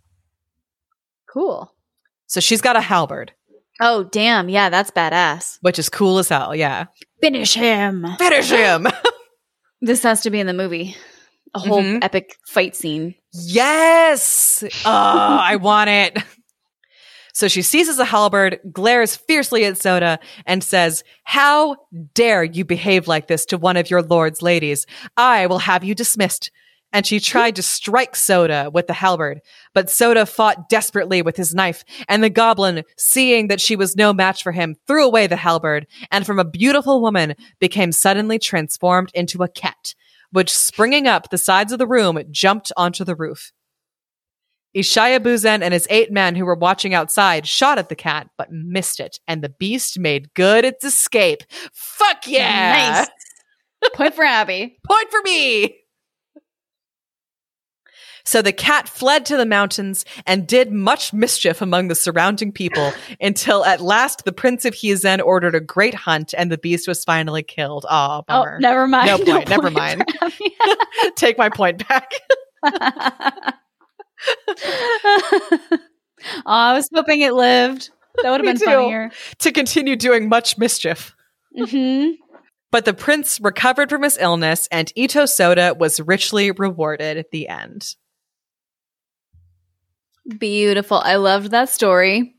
cool. 1.32 1.74
So 2.28 2.40
she's 2.40 2.62
got 2.62 2.76
a 2.76 2.82
halberd, 2.82 3.34
Oh, 3.82 4.04
damn. 4.04 4.50
Yeah, 4.50 4.70
that's 4.70 4.92
badass. 4.92 5.58
which 5.62 5.80
is 5.80 5.88
cool 5.90 6.18
as 6.20 6.28
hell. 6.30 6.54
Yeah. 6.54 6.86
Finish 7.22 7.54
him. 7.56 8.06
Finish 8.18 8.50
him. 8.50 8.88
This 9.82 10.04
has 10.04 10.20
to 10.24 10.30
be 10.30 10.42
in 10.42 10.48
the 10.48 10.54
movie. 10.54 10.98
A 11.54 11.60
whole 11.60 11.82
Mhm. 11.82 12.00
epic 12.04 12.38
fight 12.48 12.76
scene. 12.76 13.16
Yes. 13.34 14.64
Oh, 14.86 14.90
I 15.42 15.56
want 15.58 15.90
it. 15.90 16.18
So 17.34 17.48
she 17.48 17.62
seizes 17.62 18.00
a 18.00 18.06
halberd, 18.06 18.60
glares 18.72 19.16
fiercely 19.16 19.64
at 19.64 19.78
Soda, 19.78 20.20
and 20.46 20.64
says, 20.64 21.04
How 21.24 21.78
dare 22.14 22.44
you 22.44 22.66
behave 22.66 23.08
like 23.08 23.28
this 23.28 23.46
to 23.46 23.58
one 23.58 23.78
of 23.78 23.90
your 23.90 24.02
lord's 24.02 24.42
ladies? 24.42 24.86
I 25.16 25.46
will 25.48 25.60
have 25.60 25.84
you 25.84 25.96
dismissed. 25.96 26.52
And 26.92 27.06
she 27.06 27.20
tried 27.20 27.56
to 27.58 27.62
strike 27.62 28.16
Soda 28.16 28.72
with 28.74 28.88
the 28.88 28.94
halberd, 28.94 29.42
but 29.76 29.92
Soda 29.92 30.26
fought 30.26 30.70
desperately 30.70 31.22
with 31.22 31.38
his 31.38 31.54
knife, 31.54 31.84
and 32.08 32.24
the 32.24 32.32
goblin, 32.32 32.84
seeing 32.98 33.48
that 33.50 33.62
she 33.62 33.76
was 33.76 33.96
no 33.96 34.12
match 34.12 34.42
for 34.42 34.52
him, 34.52 34.76
threw 34.88 35.06
away 35.06 35.28
the 35.28 35.36
halberd, 35.36 35.86
and 36.12 36.26
from 36.26 36.40
a 36.40 36.44
beautiful 36.44 37.00
woman 37.00 37.36
became 37.60 37.92
suddenly 37.92 38.40
transformed 38.40 39.12
into 39.14 39.44
a 39.44 39.48
cat, 39.48 39.94
which 40.32 40.54
springing 40.54 41.08
up 41.08 41.30
the 41.30 41.38
sides 41.38 41.72
of 41.72 41.80
the 41.80 41.88
room 41.88 42.22
jumped 42.32 42.72
onto 42.78 43.04
the 43.04 43.16
roof. 43.16 43.52
Ishaya 44.76 45.20
Buzen 45.20 45.62
and 45.64 45.74
his 45.74 45.88
eight 45.90 46.12
men 46.12 46.36
who 46.36 46.46
were 46.46 46.56
watching 46.56 46.94
outside 46.94 47.48
shot 47.48 47.80
at 47.80 47.90
the 47.90 47.96
cat, 47.96 48.30
but 48.38 48.52
missed 48.52 49.00
it, 49.00 49.20
and 49.28 49.44
the 49.44 49.50
beast 49.50 49.98
made 49.98 50.34
good 50.36 50.64
its 50.64 50.86
escape. 50.86 51.42
Fuck 51.74 52.28
yeah! 52.28 53.08
Nice. 53.82 53.92
Point 53.94 54.14
for 54.14 54.24
Abby. 54.24 54.78
Point 54.86 55.10
for 55.10 55.22
me! 55.24 55.76
So 58.30 58.44
the 58.44 58.54
cat 58.54 58.88
fled 58.88 59.26
to 59.26 59.38
the 59.38 59.46
mountains 59.48 60.06
and 60.28 60.46
did 60.46 60.72
much 60.72 61.14
mischief 61.14 61.64
among 61.64 61.88
the 61.88 61.96
surrounding 61.96 62.52
people 62.52 62.94
until 63.20 63.66
at 63.66 63.82
last 63.82 64.24
the 64.24 64.32
Prince 64.32 64.66
of 64.66 64.76
Hizen 64.76 65.20
ordered 65.20 65.56
a 65.56 65.60
great 65.60 65.96
hunt 65.96 66.36
and 66.38 66.52
the 66.52 66.60
beast 66.60 66.88
was 66.88 67.04
finally 67.04 67.42
killed. 67.42 67.88
Aw, 67.90 68.20
Oh, 68.20 68.22
bummer. 68.28 68.60
never 68.60 68.88
mind. 68.88 69.08
No 69.08 69.18
point, 69.34 69.50
never 69.50 69.72
mind. 69.72 70.06
Take 71.16 71.40
my 71.40 71.50
point 71.50 71.88
back. 71.88 72.12
oh, 72.64 73.52
I 76.46 76.74
was 76.74 76.88
hoping 76.94 77.22
it 77.22 77.34
lived. 77.34 77.90
That 78.22 78.30
would 78.30 78.46
have 78.46 78.46
been 78.46 78.60
too. 78.60 78.66
funnier. 78.66 79.10
to 79.40 79.52
continue 79.52 79.96
doing 79.96 80.30
much 80.30 80.56
mischief. 80.60 81.16
hmm 81.58 82.10
But 82.72 82.86
the 82.86 82.94
prince 82.94 83.40
recovered 83.42 83.90
from 83.90 84.04
his 84.04 84.20
illness 84.20 84.68
and 84.72 84.92
Ito 84.96 85.26
Soda 85.26 85.74
was 85.78 86.00
richly 86.00 86.52
rewarded 86.52 87.18
at 87.18 87.32
the 87.32 87.48
end. 87.48 87.96
Beautiful. 90.38 90.98
I 90.98 91.16
loved 91.16 91.52
that 91.52 91.70
story. 91.70 92.36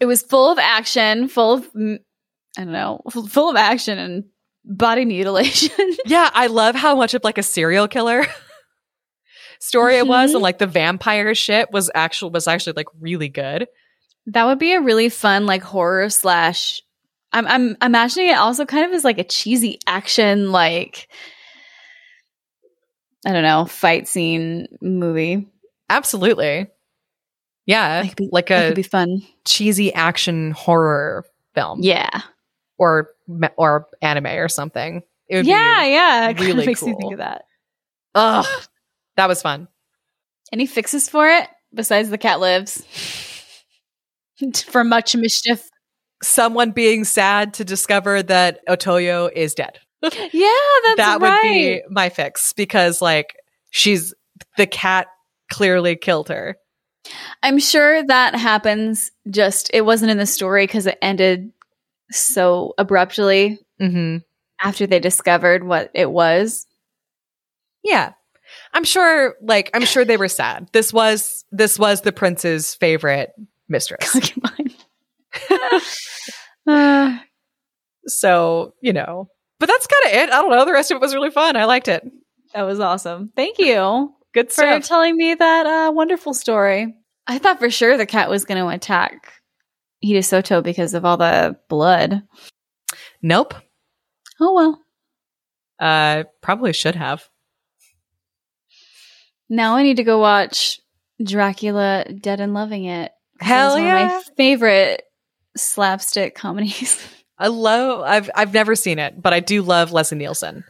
It 0.00 0.06
was 0.06 0.22
full 0.22 0.50
of 0.50 0.58
action, 0.58 1.28
full 1.28 1.54
of, 1.54 1.68
I 1.76 2.64
don't 2.64 2.72
know, 2.72 3.02
full 3.10 3.50
of 3.50 3.56
action 3.56 3.98
and 3.98 4.24
body 4.64 5.04
mutilation. 5.04 5.70
Yeah, 6.06 6.30
I 6.32 6.48
love 6.48 6.74
how 6.74 6.96
much 6.96 7.14
of 7.14 7.22
like 7.22 7.38
a 7.38 7.42
serial 7.42 7.86
killer 7.86 8.24
story 9.60 9.96
it 9.96 10.06
was 10.06 10.30
and 10.30 10.36
mm-hmm. 10.36 10.42
like 10.42 10.58
the 10.58 10.66
vampire 10.66 11.34
shit 11.34 11.70
was 11.70 11.90
actual 11.94 12.30
was 12.30 12.48
actually 12.48 12.72
like 12.74 12.88
really 13.00 13.28
good. 13.28 13.68
that 14.26 14.44
would 14.44 14.58
be 14.58 14.72
a 14.72 14.80
really 14.80 15.08
fun, 15.08 15.46
like, 15.46 15.62
horror 15.62 16.10
slash. 16.10 16.80
I'm, 17.32 17.46
I'm 17.46 17.76
imagining 17.82 18.28
it 18.28 18.36
also 18.36 18.66
kind 18.66 18.84
of 18.84 18.92
as 18.92 19.04
like 19.04 19.18
a 19.18 19.24
cheesy 19.24 19.78
action, 19.86 20.52
like, 20.52 21.08
I 23.24 23.32
don't 23.32 23.42
know, 23.42 23.64
fight 23.64 24.08
scene 24.08 24.66
movie. 24.82 25.48
Absolutely. 25.88 26.68
Yeah, 27.66 28.08
be, 28.16 28.28
like 28.32 28.50
a 28.50 28.68
could 28.68 28.74
be 28.76 28.82
fun. 28.82 29.22
cheesy 29.44 29.92
action 29.94 30.50
horror 30.50 31.24
film 31.54 31.80
Yeah. 31.82 32.22
or 32.78 33.10
or 33.56 33.86
anime 34.00 34.26
or 34.26 34.48
something. 34.48 35.02
It 35.28 35.36
would 35.36 35.46
Yeah, 35.46 35.84
yeah. 35.84 36.28
It 36.30 36.40
really 36.40 36.66
makes 36.66 36.82
me 36.82 36.92
cool. 36.92 37.00
think 37.00 37.12
of 37.14 37.18
that. 37.18 37.44
Ugh. 38.14 38.46
That 39.16 39.28
was 39.28 39.40
fun. 39.42 39.68
Any 40.52 40.66
fixes 40.66 41.08
for 41.08 41.28
it 41.28 41.48
besides 41.72 42.10
the 42.10 42.18
cat 42.18 42.40
lives? 42.40 42.82
for 44.66 44.84
much 44.84 45.14
mischief. 45.16 45.68
Someone 46.22 46.70
being 46.72 47.04
sad 47.04 47.54
to 47.54 47.64
discover 47.64 48.22
that 48.22 48.60
Otoyo 48.68 49.30
is 49.32 49.54
dead. 49.54 49.78
Yeah, 50.32 50.48
that's 50.84 50.96
that 50.96 51.20
right. 51.20 51.42
would 51.42 51.42
be 51.42 51.82
my 51.88 52.08
fix 52.08 52.52
because 52.54 53.00
like 53.00 53.36
she's 53.70 54.12
the 54.56 54.66
cat 54.66 55.06
clearly 55.48 55.94
killed 55.94 56.28
her. 56.28 56.56
I'm 57.42 57.58
sure 57.58 58.04
that 58.06 58.34
happens. 58.36 59.10
Just 59.30 59.70
it 59.74 59.82
wasn't 59.82 60.10
in 60.12 60.18
the 60.18 60.26
story 60.26 60.64
because 60.66 60.86
it 60.86 60.98
ended 61.02 61.52
so 62.10 62.74
abruptly 62.78 63.58
Mm-hmm. 63.80 64.18
after 64.60 64.86
they 64.86 65.00
discovered 65.00 65.64
what 65.64 65.90
it 65.94 66.08
was. 66.10 66.66
Yeah. 67.82 68.12
I'm 68.72 68.84
sure 68.84 69.34
like 69.42 69.70
I'm 69.74 69.84
sure 69.84 70.04
they 70.04 70.16
were 70.16 70.28
sad. 70.28 70.68
This 70.72 70.92
was 70.92 71.44
this 71.50 71.78
was 71.78 72.02
the 72.02 72.12
prince's 72.12 72.74
favorite 72.76 73.32
mistress. 73.68 74.10
Concubine. 74.12 74.74
Uh, 76.64 77.18
so, 78.06 78.72
you 78.80 78.92
know. 78.92 79.28
But 79.58 79.66
that's 79.66 79.88
kind 79.88 80.14
of 80.14 80.22
it. 80.22 80.32
I 80.32 80.40
don't 80.40 80.50
know. 80.50 80.64
The 80.64 80.72
rest 80.72 80.92
of 80.92 80.96
it 80.96 81.00
was 81.00 81.12
really 81.14 81.30
fun. 81.32 81.56
I 81.56 81.64
liked 81.64 81.88
it. 81.88 82.04
that 82.54 82.62
was 82.62 82.78
awesome. 82.78 83.32
Thank 83.34 83.58
you 83.58 84.14
Good 84.34 84.52
for 84.52 84.80
telling 84.80 85.16
me 85.16 85.34
that 85.34 85.66
uh, 85.66 85.92
wonderful 85.92 86.32
story. 86.32 86.94
I 87.26 87.38
thought 87.38 87.58
for 87.58 87.70
sure 87.70 87.96
the 87.96 88.06
cat 88.06 88.30
was 88.30 88.44
going 88.44 88.58
to 88.58 88.68
attack 88.68 89.32
Ito 90.02 90.20
Soda 90.22 90.62
because 90.62 90.94
of 90.94 91.04
all 91.04 91.16
the 91.16 91.56
blood. 91.68 92.22
nope. 93.22 93.54
Oh 94.40 94.54
well. 94.54 94.80
Uh 95.78 96.24
probably 96.40 96.72
should 96.72 96.94
have. 96.94 97.28
Now 99.48 99.76
I 99.76 99.82
need 99.82 99.96
to 99.96 100.04
go 100.04 100.18
watch 100.18 100.80
Dracula 101.22 102.04
Dead 102.20 102.40
and 102.40 102.54
Loving 102.54 102.84
It. 102.84 103.12
Hell 103.40 103.70
is 103.70 103.74
one 103.74 103.82
of 103.82 103.86
yeah. 103.86 104.06
my 104.06 104.22
favorite 104.36 105.02
slapstick 105.56 106.34
comedies. 106.34 107.06
I 107.38 107.48
love 107.48 108.00
I've 108.00 108.30
I've 108.34 108.54
never 108.54 108.74
seen 108.74 108.98
it, 108.98 109.20
but 109.20 109.32
I 109.32 109.40
do 109.40 109.62
love 109.62 109.92
Leslie 109.92 110.18
Nielsen. 110.18 110.64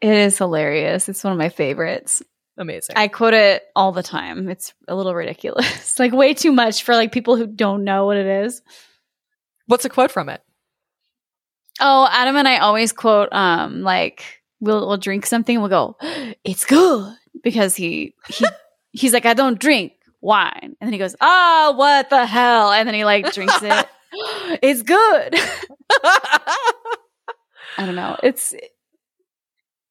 It 0.00 0.14
is 0.14 0.38
hilarious. 0.38 1.08
It's 1.08 1.22
one 1.22 1.32
of 1.32 1.38
my 1.38 1.48
favorites. 1.48 2.22
Amazing. 2.58 2.96
I 2.96 3.08
quote 3.08 3.34
it 3.34 3.62
all 3.74 3.92
the 3.92 4.02
time. 4.02 4.48
It's 4.48 4.74
a 4.86 4.94
little 4.94 5.14
ridiculous. 5.14 5.98
like 5.98 6.12
way 6.12 6.34
too 6.34 6.52
much 6.52 6.82
for 6.82 6.94
like 6.94 7.12
people 7.12 7.36
who 7.36 7.46
don't 7.46 7.84
know 7.84 8.06
what 8.06 8.16
it 8.16 8.26
is. 8.26 8.62
What's 9.66 9.84
a 9.84 9.88
quote 9.88 10.10
from 10.10 10.28
it? 10.28 10.42
Oh, 11.80 12.06
Adam 12.10 12.36
and 12.36 12.46
I 12.46 12.58
always 12.58 12.92
quote 12.92 13.32
um 13.32 13.82
like 13.82 14.42
we'll 14.60 14.86
we'll 14.86 14.98
drink 14.98 15.26
something 15.26 15.56
and 15.56 15.62
we'll 15.62 15.70
go, 15.70 15.96
"It's 16.44 16.64
good." 16.64 17.14
Because 17.42 17.74
he 17.74 18.14
he 18.28 18.46
he's 18.92 19.12
like, 19.12 19.26
"I 19.26 19.34
don't 19.34 19.58
drink 19.58 19.94
wine." 20.20 20.52
And 20.62 20.76
then 20.80 20.92
he 20.92 20.98
goes, 20.98 21.16
"Oh, 21.20 21.74
what 21.76 22.10
the 22.10 22.26
hell?" 22.26 22.70
And 22.72 22.86
then 22.86 22.94
he 22.94 23.04
like 23.04 23.32
drinks 23.32 23.62
it. 23.62 23.86
it's 24.62 24.82
good. 24.82 25.34
I 27.78 27.86
don't 27.86 27.96
know. 27.96 28.18
It's 28.22 28.54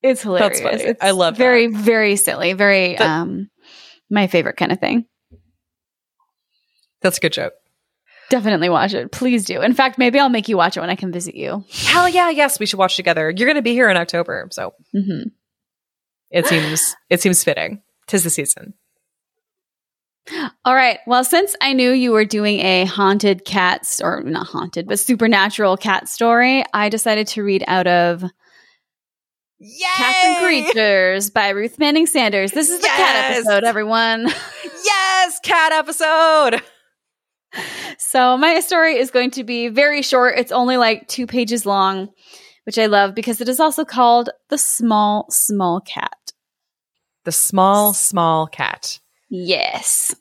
it's 0.03 0.21
hilarious. 0.23 0.61
funny. 0.61 0.81
It's 0.83 1.01
I 1.03 1.11
love 1.11 1.35
that. 1.35 1.43
very 1.43 1.67
very 1.67 2.15
silly, 2.15 2.53
very 2.53 2.95
That- 2.95 3.07
um 3.21 3.49
my 4.09 4.27
favorite 4.27 4.57
kind 4.57 4.71
of 4.71 4.79
thing. 4.79 5.05
That's 7.01 7.17
a 7.17 7.21
good 7.21 7.33
joke. 7.33 7.53
Definitely 8.29 8.69
watch 8.69 8.93
it. 8.93 9.11
Please 9.11 9.43
do. 9.45 9.61
In 9.61 9.73
fact, 9.73 9.97
maybe 9.97 10.19
I'll 10.19 10.29
make 10.29 10.47
you 10.47 10.55
watch 10.55 10.77
it 10.77 10.79
when 10.79 10.89
I 10.89 10.95
come 10.95 11.11
visit 11.11 11.35
you. 11.35 11.65
Hell 11.71 12.07
yeah, 12.07 12.29
yes, 12.29 12.59
we 12.59 12.65
should 12.65 12.79
watch 12.79 12.95
together. 12.95 13.29
You're 13.29 13.47
going 13.47 13.55
to 13.55 13.61
be 13.61 13.73
here 13.73 13.89
in 13.89 13.97
October, 13.97 14.47
so 14.51 14.73
hmm 14.93 15.23
it 16.29 16.47
seems 16.47 16.95
it 17.09 17.21
seems 17.21 17.43
fitting. 17.43 17.81
Tis 18.07 18.23
the 18.23 18.29
season. 18.29 18.73
All 20.63 20.75
right. 20.75 20.99
Well, 21.07 21.23
since 21.23 21.55
I 21.61 21.73
knew 21.73 21.91
you 21.91 22.11
were 22.11 22.23
doing 22.25 22.59
a 22.59 22.85
haunted 22.85 23.43
cat, 23.43 23.99
or 24.01 24.21
not 24.23 24.47
haunted, 24.47 24.87
but 24.87 24.99
supernatural 24.99 25.75
cat 25.77 26.07
story, 26.07 26.63
I 26.73 26.89
decided 26.89 27.27
to 27.27 27.43
read 27.43 27.63
out 27.67 27.87
of 27.87 28.23
Yay! 29.63 29.85
Cats 29.95 30.17
and 30.25 30.37
Creatures 30.43 31.29
by 31.29 31.49
Ruth 31.49 31.77
Manning 31.77 32.07
Sanders. 32.07 32.51
This 32.51 32.71
is 32.71 32.81
the 32.81 32.87
cat 32.87 33.31
episode, 33.31 33.63
everyone. 33.63 34.27
Yes, 34.83 35.39
cat 35.43 35.71
episode. 35.71 36.61
So 37.99 38.35
my 38.37 38.59
story 38.59 38.97
is 38.97 39.11
going 39.11 39.29
to 39.31 39.43
be 39.43 39.67
very 39.67 40.01
short. 40.01 40.39
It's 40.39 40.51
only 40.51 40.77
like 40.77 41.07
two 41.07 41.27
pages 41.27 41.67
long, 41.67 42.09
which 42.63 42.79
I 42.79 42.87
love 42.87 43.13
because 43.13 43.39
it 43.39 43.47
is 43.47 43.59
also 43.59 43.85
called 43.85 44.31
The 44.49 44.57
Small, 44.57 45.27
Small 45.29 45.79
Cat. 45.81 46.33
The 47.25 47.31
small, 47.31 47.93
small 47.93 48.47
cat. 48.47 48.99
Yes. 49.29 50.15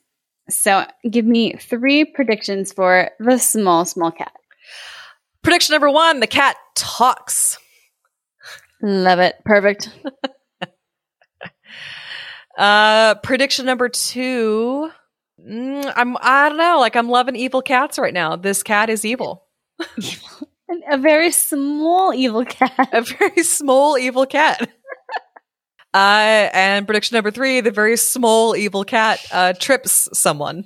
So 0.49 0.85
give 1.09 1.25
me 1.25 1.53
three 1.53 2.05
predictions 2.05 2.71
for 2.71 3.09
The 3.19 3.39
Small, 3.39 3.85
Small 3.85 4.11
Cat. 4.11 4.33
Prediction 5.41 5.73
number 5.73 5.89
one: 5.89 6.19
the 6.19 6.27
cat 6.27 6.57
talks. 6.75 7.57
Love 8.81 9.19
it. 9.19 9.35
Perfect. 9.45 9.89
Uh, 12.57 13.15
prediction 13.15 13.65
number 13.65 13.87
two. 13.87 14.89
mm, 15.39 15.93
I'm 15.95 16.17
I 16.19 16.49
don't 16.49 16.57
know. 16.57 16.79
Like 16.81 16.97
I'm 16.97 17.07
loving 17.09 17.37
evil 17.37 17.61
cats 17.61 17.97
right 17.97 18.13
now. 18.13 18.35
This 18.35 18.61
cat 18.61 18.89
is 18.89 19.05
evil. 19.05 19.45
A 20.91 20.97
very 20.97 21.31
small 21.31 22.13
evil 22.13 22.43
cat. 22.45 22.89
A 22.91 23.01
very 23.01 23.43
small 23.43 23.97
evil 23.97 24.25
cat. 24.25 24.69
Uh, 25.93 26.47
and 26.53 26.85
prediction 26.87 27.15
number 27.15 27.31
three: 27.31 27.59
the 27.59 27.71
very 27.71 27.97
small 27.97 28.55
evil 28.55 28.85
cat 28.85 29.19
uh, 29.31 29.51
trips 29.51 30.07
someone. 30.13 30.65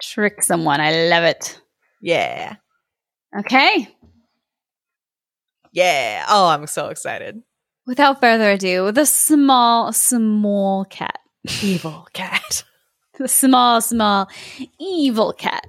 Trick 0.00 0.42
someone. 0.42 0.80
I 0.80 1.06
love 1.08 1.22
it. 1.22 1.60
Yeah, 2.00 2.56
Okay. 3.38 3.88
Yeah. 5.72 6.24
Oh, 6.28 6.46
I'm 6.48 6.66
so 6.66 6.88
excited. 6.88 7.42
Without 7.86 8.20
further 8.20 8.52
ado, 8.52 8.92
the 8.92 9.06
small, 9.06 9.92
small 9.92 10.84
cat. 10.84 11.18
Evil 11.62 12.06
cat. 12.12 12.64
The 13.18 13.28
small, 13.28 13.82
small, 13.82 14.30
evil 14.80 15.34
cat. 15.34 15.66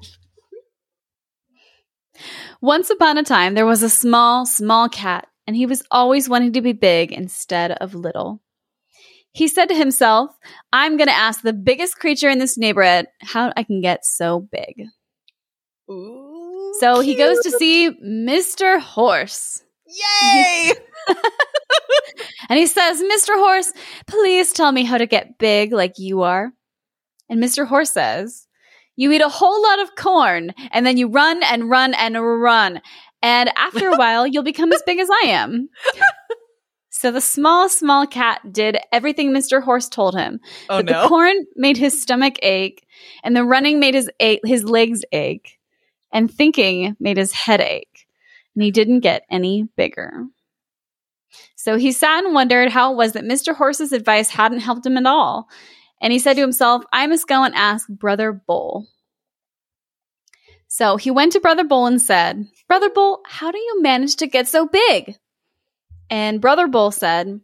Once 2.62 2.90
upon 2.90 3.18
a 3.18 3.24
time, 3.24 3.54
there 3.54 3.66
was 3.66 3.84
a 3.84 3.90
small, 3.90 4.46
small 4.46 4.88
cat, 4.88 5.28
and 5.46 5.54
he 5.56 5.66
was 5.66 5.84
always 5.92 6.30
wanting 6.30 6.54
to 6.54 6.62
be 6.62 6.72
big 6.72 7.12
instead 7.12 7.72
of 7.72 7.96
little. 7.96 8.42
He 9.34 9.50
said 9.50 9.66
to 9.68 9.76
himself, 9.76 10.32
I'm 10.72 10.96
going 10.96 11.10
to 11.10 11.14
ask 11.14 11.42
the 11.42 11.52
biggest 11.52 12.00
creature 12.00 12.30
in 12.30 12.40
this 12.40 12.58
neighborhood 12.58 13.08
how 13.22 13.52
I 13.58 13.64
can 13.64 13.82
get 13.82 14.06
so 14.06 14.40
big. 14.40 14.86
Ooh, 15.92 16.74
So 16.80 17.02
he 17.02 17.16
goes 17.16 17.40
to 17.42 17.52
see 17.52 17.92
Mr. 18.02 18.80
Horse. 18.80 19.62
Yay! 19.94 20.74
And 22.50 22.60
he 22.60 22.68
says, 22.68 23.02
Mr. 23.02 23.36
Horse, 23.36 23.72
please 24.06 24.52
tell 24.52 24.72
me 24.72 24.84
how 24.84 24.98
to 24.98 25.06
get 25.06 25.38
big 25.38 25.72
like 25.72 25.98
you 25.98 26.22
are. 26.22 26.52
And 27.30 27.42
Mr. 27.42 27.66
Horse 27.66 27.92
says, 27.92 28.48
You 28.96 29.12
eat 29.12 29.22
a 29.22 29.30
whole 29.30 29.64
lot 29.64 29.80
of 29.80 29.96
corn, 29.96 30.54
and 30.72 30.86
then 30.86 30.98
you 30.98 31.08
run 31.08 31.42
and 31.44 31.70
run 31.70 31.94
and 31.94 32.16
run. 32.16 32.82
And 33.22 33.50
after 33.58 33.90
a 33.90 33.96
while, 33.98 34.28
you'll 34.28 34.44
become 34.44 34.72
as 34.72 34.84
big 34.86 35.00
as 35.00 35.10
I 35.10 35.28
am. 35.30 35.70
So 36.90 37.12
the 37.12 37.22
small, 37.22 37.70
small 37.70 38.06
cat 38.06 38.42
did 38.52 38.78
everything 38.92 39.32
Mr. 39.32 39.64
Horse 39.64 39.90
told 39.90 40.16
him. 40.16 40.40
oh 40.70 40.78
but 40.78 40.86
no. 40.86 41.02
the 41.02 41.08
corn 41.08 41.46
made 41.56 41.78
his 41.78 42.02
stomach 42.02 42.36
ache, 42.44 42.86
and 43.24 43.36
the 43.36 43.44
running 43.44 43.80
made 43.80 43.94
his 43.96 44.10
his 44.20 44.64
legs 44.64 45.04
ache, 45.12 45.58
and 46.12 46.32
thinking 46.32 46.96
made 47.00 47.18
his 47.18 47.32
head 47.34 47.62
ache, 47.62 47.93
and 48.56 48.64
he 48.64 48.72
didn't 48.72 49.02
get 49.02 49.24
any 49.30 49.68
bigger. 49.76 50.26
So 51.56 51.78
he 51.78 51.92
sat 51.92 52.24
and 52.24 52.34
wondered 52.34 52.72
how 52.72 52.94
it 52.94 52.98
was 52.98 53.14
that 53.14 53.24
Mr. 53.24 53.56
Horse's 53.56 53.92
advice 53.92 54.30
hadn't 54.30 54.60
helped 54.60 54.86
him 54.86 54.98
at 54.98 55.06
all. 55.06 55.48
And 56.02 56.12
he 56.12 56.20
said 56.20 56.34
to 56.36 56.42
himself, 56.42 56.84
I 56.92 57.08
must 57.08 57.28
go 57.28 57.44
and 57.44 57.56
ask 57.56 57.88
Brother 57.88 58.34
Bull. 58.34 58.88
So 60.68 60.98
he 60.98 61.12
went 61.12 61.34
to 61.34 61.40
Brother 61.40 61.64
Bull 61.64 61.86
and 61.86 62.02
said, 62.02 62.46
Brother 62.68 62.90
Bull, 62.90 63.22
how 63.26 63.52
do 63.52 63.58
you 63.58 63.82
manage 63.82 64.18
to 64.18 64.28
get 64.28 64.48
so 64.48 64.68
big? 64.68 65.16
And 66.10 66.42
Brother 66.42 66.68
Bull 66.68 66.92
said, 66.92 67.40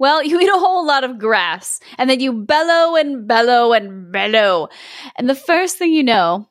well, 0.00 0.22
you 0.24 0.40
eat 0.40 0.48
a 0.48 0.58
whole 0.58 0.84
lot 0.84 1.04
of 1.04 1.20
grass, 1.20 1.78
and 1.96 2.10
then 2.10 2.18
you 2.18 2.32
bellow 2.32 2.96
and 2.96 3.28
bellow 3.28 3.72
and 3.72 4.10
bellow. 4.10 4.68
And 5.16 5.30
the 5.30 5.36
first 5.36 5.76
thing 5.76 5.92
you 5.92 6.02
know, 6.02 6.48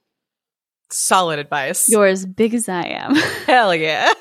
Solid 0.92 1.40
advice. 1.40 1.88
you're 1.90 2.08
as 2.08 2.26
big 2.26 2.54
as 2.54 2.68
I 2.68 2.84
am. 2.84 3.16
Hell 3.46 3.76
yeah. 3.76 4.12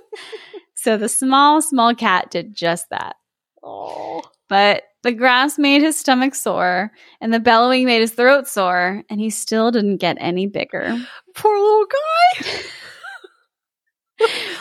so 0.74 0.96
the 0.96 1.08
small, 1.08 1.62
small 1.62 1.94
cat 1.94 2.30
did 2.30 2.54
just 2.54 2.90
that. 2.90 3.16
Oh. 3.62 4.22
But 4.48 4.82
the 5.02 5.12
grass 5.12 5.58
made 5.58 5.80
his 5.82 5.96
stomach 5.98 6.34
sore, 6.34 6.90
and 7.20 7.32
the 7.32 7.40
bellowing 7.40 7.86
made 7.86 8.00
his 8.00 8.12
throat 8.12 8.46
sore, 8.46 9.02
and 9.08 9.20
he 9.20 9.30
still 9.30 9.70
didn't 9.70 9.96
get 9.98 10.16
any 10.20 10.46
bigger. 10.46 10.96
Poor 11.34 11.58
little 11.58 11.86
guy. 11.86 12.50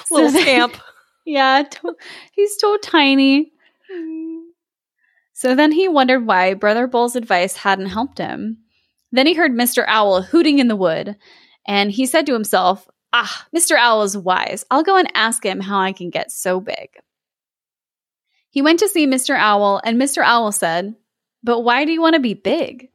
So 0.06 0.16
little 0.16 0.32
then- 0.32 0.42
scamp. 0.42 0.78
Yeah, 1.26 1.64
to- 1.70 1.96
he's 2.34 2.58
so 2.60 2.78
tiny. 2.78 3.52
Mm. 3.94 4.40
So 5.34 5.56
then 5.56 5.72
he 5.72 5.88
wondered 5.88 6.26
why 6.26 6.54
Brother 6.54 6.88
Bull's 6.88 7.16
advice 7.16 7.56
hadn't 7.56 7.88
helped 7.88 8.18
him. 8.18 8.58
Then 9.14 9.28
he 9.28 9.34
heard 9.36 9.52
Mr. 9.54 9.86
Owl 9.88 10.24
hooting 10.24 10.60
in 10.60 10.68
the 10.68 10.76
wood, 10.76 11.16
and 11.68 11.90
he 11.92 12.06
said 12.06 12.26
to 12.26 12.34
himself, 12.34 12.88
Ah, 13.14 13.46
Mr. 13.56 13.78
Owl 13.78 14.02
is 14.02 14.18
wise. 14.18 14.66
I'll 14.72 14.84
go 14.84 14.98
and 14.98 15.10
ask 15.16 15.46
him 15.46 15.60
how 15.62 15.80
I 15.80 15.94
can 15.94 16.10
get 16.10 16.32
so 16.32 16.60
big. 16.60 16.90
He 18.50 18.62
went 18.64 18.80
to 18.80 18.90
see 18.90 19.06
Mr. 19.08 19.38
Owl, 19.38 19.80
and 19.86 20.02
Mr. 20.02 20.24
Owl 20.24 20.52
said, 20.52 20.96
But 21.44 21.62
why 21.62 21.86
do 21.86 21.92
you 21.92 22.02
want 22.02 22.16
to 22.16 22.20
be 22.20 22.34
big? 22.34 22.90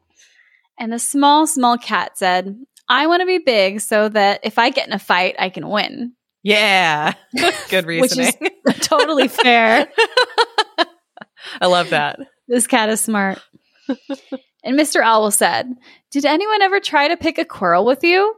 And 0.79 0.93
the 0.93 0.99
small, 0.99 1.47
small 1.47 1.79
cat 1.79 2.19
said, 2.19 2.57
I 2.89 3.07
want 3.07 3.21
to 3.21 3.27
be 3.27 3.39
big 3.39 3.81
so 3.81 4.09
that 4.09 4.41
if 4.43 4.59
I 4.59 4.71
get 4.71 4.87
in 4.89 4.93
a 4.93 4.99
fight, 4.99 5.37
I 5.39 5.51
can 5.51 5.69
win. 5.69 6.15
Yeah. 6.43 7.15
Good 7.71 7.87
Which 7.87 8.13
is- 8.13 8.19
reasoning. 8.19 8.51
totally 8.81 9.29
fair. 9.29 9.89
I 11.61 11.67
love 11.67 11.91
that. 11.91 12.19
This 12.49 12.67
cat 12.67 12.89
is 12.89 13.01
smart. 13.01 13.41
and 14.69 14.79
Mr. 14.79 15.01
Owl 15.03 15.31
said, 15.31 15.75
Did 16.11 16.25
anyone 16.25 16.63
ever 16.63 16.79
try 16.81 17.09
to 17.09 17.17
pick 17.17 17.39
a 17.39 17.45
quarrel 17.45 17.85
with 17.85 18.05
you? 18.05 18.35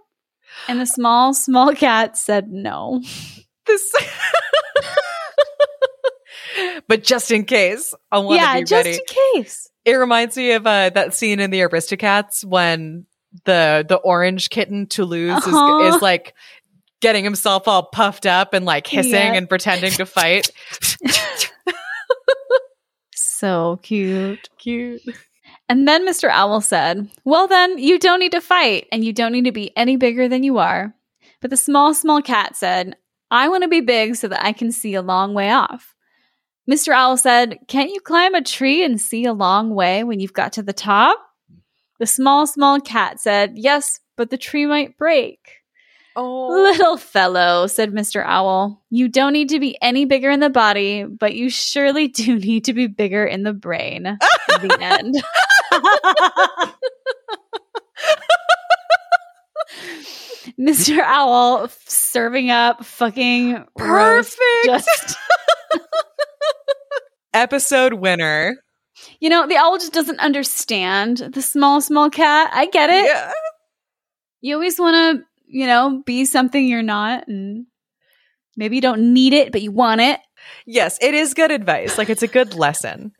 And 0.68 0.80
the 0.80 0.86
small, 0.86 1.34
small 1.34 1.74
cat 1.74 2.16
said 2.16 2.50
no. 2.50 3.02
This 3.66 3.94
But 6.88 7.04
just 7.04 7.30
in 7.30 7.44
case, 7.44 7.94
I 8.10 8.18
want 8.18 8.40
to 8.40 8.44
Yeah, 8.44 8.54
be 8.58 8.64
just 8.64 8.72
ready. 8.86 8.98
in 8.98 9.42
case. 9.42 9.68
It 9.84 9.92
reminds 9.94 10.36
me 10.36 10.52
of 10.52 10.66
uh, 10.66 10.90
that 10.90 11.14
scene 11.14 11.40
in 11.40 11.50
the 11.50 11.60
Aristocats 11.60 12.44
when 12.44 13.06
the 13.44 13.84
the 13.88 13.96
orange 13.96 14.50
kitten 14.50 14.86
Toulouse 14.86 15.46
Uh-huh. 15.46 15.86
is, 15.88 15.94
is 15.96 16.02
like 16.02 16.34
getting 17.00 17.22
himself 17.22 17.68
all 17.68 17.84
puffed 17.84 18.26
up 18.26 18.52
and 18.54 18.64
like 18.64 18.86
hissing 18.86 19.12
Yeah. 19.12 19.34
and 19.34 19.48
pretending 19.48 19.92
to 19.92 20.06
fight. 20.06 20.50
So 23.14 23.78
cute. 23.82 24.50
Cute. 24.58 25.00
And 25.70 25.86
then 25.86 26.04
Mr. 26.04 26.28
Owl 26.28 26.60
said, 26.60 27.08
Well, 27.24 27.46
then, 27.46 27.78
you 27.78 28.00
don't 28.00 28.18
need 28.18 28.32
to 28.32 28.40
fight, 28.40 28.88
and 28.90 29.04
you 29.04 29.12
don't 29.12 29.30
need 29.30 29.44
to 29.44 29.52
be 29.52 29.70
any 29.76 29.96
bigger 29.96 30.28
than 30.28 30.42
you 30.42 30.58
are. 30.58 30.92
But 31.40 31.50
the 31.50 31.56
small, 31.56 31.94
small 31.94 32.20
cat 32.20 32.56
said, 32.56 32.96
I 33.30 33.48
want 33.48 33.62
to 33.62 33.68
be 33.68 33.80
big 33.80 34.16
so 34.16 34.26
that 34.26 34.44
I 34.44 34.52
can 34.52 34.72
see 34.72 34.94
a 34.94 35.00
long 35.00 35.32
way 35.32 35.48
off. 35.48 35.94
Mr. 36.68 36.92
Owl 36.92 37.16
said, 37.16 37.60
Can't 37.68 37.90
you 37.90 38.00
climb 38.00 38.34
a 38.34 38.42
tree 38.42 38.84
and 38.84 39.00
see 39.00 39.24
a 39.24 39.32
long 39.32 39.72
way 39.72 40.02
when 40.02 40.18
you've 40.18 40.32
got 40.32 40.54
to 40.54 40.62
the 40.64 40.72
top? 40.72 41.20
The 42.00 42.06
small, 42.06 42.48
small 42.48 42.80
cat 42.80 43.20
said, 43.20 43.52
Yes, 43.54 44.00
but 44.16 44.30
the 44.30 44.38
tree 44.38 44.66
might 44.66 44.98
break. 44.98 45.38
Oh. 46.16 46.48
Little 46.48 46.96
fellow, 46.96 47.68
said 47.68 47.92
Mr. 47.92 48.24
Owl, 48.26 48.82
you 48.90 49.08
don't 49.08 49.32
need 49.32 49.50
to 49.50 49.60
be 49.60 49.78
any 49.80 50.04
bigger 50.04 50.30
in 50.30 50.40
the 50.40 50.50
body, 50.50 51.04
but 51.04 51.34
you 51.34 51.48
surely 51.48 52.08
do 52.08 52.36
need 52.40 52.64
to 52.64 52.72
be 52.72 52.88
bigger 52.88 53.24
in 53.24 53.44
the 53.44 53.52
brain. 53.52 54.02
the 54.02 54.78
end. 54.80 55.14
Mr. 60.58 60.98
Owl 61.04 61.68
serving 61.86 62.50
up 62.50 62.84
fucking 62.84 63.64
Perfect. 63.76 64.40
Just 64.64 65.16
Episode 67.32 67.94
winner. 67.94 68.56
you 69.20 69.28
know, 69.28 69.46
the 69.46 69.56
owl 69.56 69.78
just 69.78 69.92
doesn't 69.92 70.18
understand 70.18 71.18
the 71.18 71.40
small, 71.40 71.80
small 71.80 72.10
cat. 72.10 72.50
I 72.52 72.66
get 72.66 72.90
it. 72.90 73.04
Yeah. 73.06 73.32
You 74.40 74.54
always 74.56 74.78
want 74.80 75.20
to, 75.20 75.24
you 75.46 75.66
know, 75.66 76.02
be 76.04 76.24
something 76.24 76.66
you're 76.66 76.82
not, 76.82 77.28
and 77.28 77.66
maybe 78.56 78.74
you 78.76 78.82
don't 78.82 79.12
need 79.12 79.32
it, 79.32 79.52
but 79.52 79.62
you 79.62 79.70
want 79.70 80.00
it. 80.00 80.18
Yes, 80.66 80.98
it 81.00 81.14
is 81.14 81.34
good 81.34 81.52
advice. 81.52 81.98
Like 81.98 82.10
it's 82.10 82.22
a 82.22 82.26
good 82.28 82.54
lesson 82.54 83.12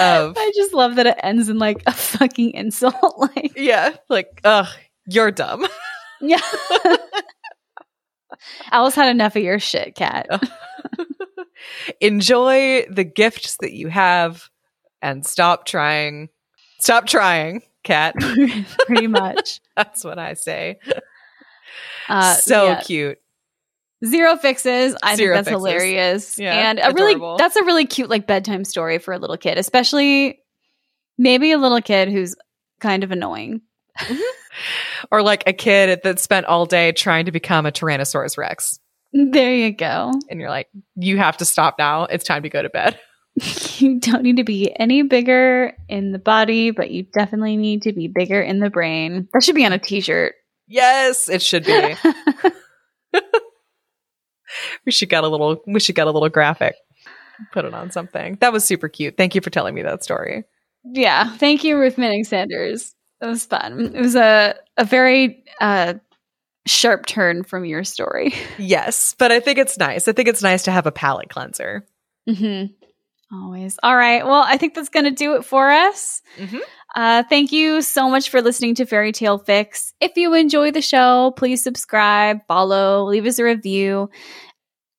of 0.00 0.34
I 0.36 0.52
just 0.54 0.72
love 0.72 0.96
that 0.96 1.06
it 1.06 1.16
ends 1.22 1.48
in 1.48 1.58
like 1.58 1.82
a 1.86 1.92
fucking 1.92 2.52
insult. 2.52 2.94
like, 3.18 3.52
yeah, 3.56 3.96
like 4.08 4.40
ugh, 4.44 4.68
you're 5.06 5.30
dumb. 5.30 5.66
yeah. 6.20 6.40
Owl's 8.72 8.94
had 8.94 9.10
enough 9.10 9.36
of 9.36 9.42
your 9.42 9.58
shit, 9.58 9.94
cat. 9.94 10.28
Enjoy 12.00 12.86
the 12.90 13.04
gifts 13.04 13.56
that 13.60 13.72
you 13.72 13.88
have 13.88 14.48
and 15.00 15.24
stop 15.24 15.66
trying. 15.66 16.28
Stop 16.78 17.06
trying, 17.06 17.62
cat. 17.82 18.14
Pretty 18.86 19.06
much. 19.06 19.60
That's 19.76 20.04
what 20.04 20.18
I 20.18 20.34
say. 20.34 20.78
Uh, 22.08 22.34
so 22.34 22.64
yeah. 22.66 22.80
cute. 22.82 23.18
Zero 24.04 24.36
fixes. 24.36 24.94
I 25.02 25.16
Zero 25.16 25.36
think 25.36 25.46
that's 25.46 25.54
fixes. 25.54 25.72
hilarious. 25.72 26.38
Yeah, 26.38 26.70
and 26.70 26.78
a 26.78 26.92
really 26.92 27.36
that's 27.38 27.56
a 27.56 27.64
really 27.64 27.86
cute 27.86 28.10
like 28.10 28.26
bedtime 28.26 28.64
story 28.64 28.98
for 28.98 29.14
a 29.14 29.18
little 29.18 29.36
kid, 29.36 29.58
especially 29.58 30.40
maybe 31.16 31.52
a 31.52 31.58
little 31.58 31.80
kid 31.80 32.10
who's 32.10 32.34
kind 32.80 33.04
of 33.04 33.10
annoying. 33.10 33.62
Or 35.10 35.22
like 35.22 35.44
a 35.46 35.52
kid 35.52 36.00
that 36.04 36.18
spent 36.18 36.46
all 36.46 36.66
day 36.66 36.92
trying 36.92 37.26
to 37.26 37.32
become 37.32 37.66
a 37.66 37.70
Tyrannosaurus 37.72 38.38
Rex. 38.38 38.80
There 39.12 39.54
you 39.54 39.72
go. 39.72 40.12
And 40.30 40.40
you're 40.40 40.50
like, 40.50 40.68
you 40.94 41.18
have 41.18 41.36
to 41.38 41.44
stop 41.44 41.76
now. 41.78 42.04
It's 42.04 42.24
time 42.24 42.42
to 42.42 42.48
go 42.48 42.62
to 42.62 42.70
bed. 42.70 42.98
You 43.78 44.00
don't 44.00 44.22
need 44.22 44.38
to 44.38 44.44
be 44.44 44.74
any 44.80 45.02
bigger 45.02 45.74
in 45.90 46.10
the 46.12 46.18
body, 46.18 46.70
but 46.70 46.90
you 46.90 47.02
definitely 47.02 47.58
need 47.58 47.82
to 47.82 47.92
be 47.92 48.08
bigger 48.08 48.40
in 48.40 48.60
the 48.60 48.70
brain. 48.70 49.28
That 49.34 49.44
should 49.44 49.54
be 49.54 49.66
on 49.66 49.74
a 49.74 49.78
t-shirt. 49.78 50.34
Yes, 50.66 51.28
it 51.28 51.42
should 51.42 51.66
be. 51.66 51.96
we 54.86 54.92
should 54.92 55.08
get 55.08 55.24
a 55.24 55.28
little 55.28 55.62
we 55.66 55.80
should 55.80 55.96
get 55.96 56.06
a 56.06 56.10
little 56.10 56.28
graphic. 56.28 56.76
put 57.52 57.64
it 57.64 57.74
on 57.74 57.90
something. 57.90 58.38
That 58.40 58.52
was 58.52 58.64
super 58.64 58.88
cute. 58.88 59.16
Thank 59.16 59.34
you 59.34 59.40
for 59.40 59.50
telling 59.50 59.74
me 59.74 59.82
that 59.82 60.02
story. 60.02 60.44
Yeah. 60.84 61.36
Thank 61.36 61.64
you, 61.64 61.78
Ruth 61.78 61.98
Manning 61.98 62.24
Sanders. 62.24 62.94
It 63.20 63.26
was 63.26 63.44
fun. 63.44 63.92
It 63.94 64.00
was 64.00 64.14
a, 64.14 64.54
a 64.76 64.84
very 64.84 65.44
uh, 65.60 65.94
sharp 66.66 67.06
turn 67.06 67.42
from 67.44 67.64
your 67.64 67.84
story. 67.84 68.34
Yes, 68.58 69.14
but 69.18 69.32
I 69.32 69.40
think 69.40 69.58
it's 69.58 69.76
nice. 69.78 70.08
I 70.08 70.12
think 70.12 70.28
it's 70.28 70.42
nice 70.42 70.62
to 70.64 70.70
have 70.70 70.86
a 70.86 70.92
palate 70.92 71.28
cleanser. 71.28 71.86
Mm-hmm. 72.28 72.72
Always. 73.36 73.78
All 73.82 73.96
right. 73.96 74.24
Well, 74.24 74.44
I 74.46 74.56
think 74.56 74.74
that's 74.74 74.88
going 74.88 75.04
to 75.04 75.10
do 75.10 75.34
it 75.34 75.44
for 75.44 75.70
us. 75.70 76.22
Mm-hmm. 76.38 76.58
Uh, 76.94 77.22
thank 77.28 77.52
you 77.52 77.82
so 77.82 78.08
much 78.08 78.30
for 78.30 78.40
listening 78.40 78.74
to 78.76 78.86
Fairy 78.86 79.12
Tale 79.12 79.38
Fix. 79.38 79.92
If 80.00 80.12
you 80.16 80.32
enjoy 80.34 80.70
the 80.70 80.80
show, 80.80 81.32
please 81.36 81.62
subscribe, 81.62 82.38
follow, 82.46 83.04
leave 83.04 83.26
us 83.26 83.38
a 83.38 83.44
review. 83.44 84.08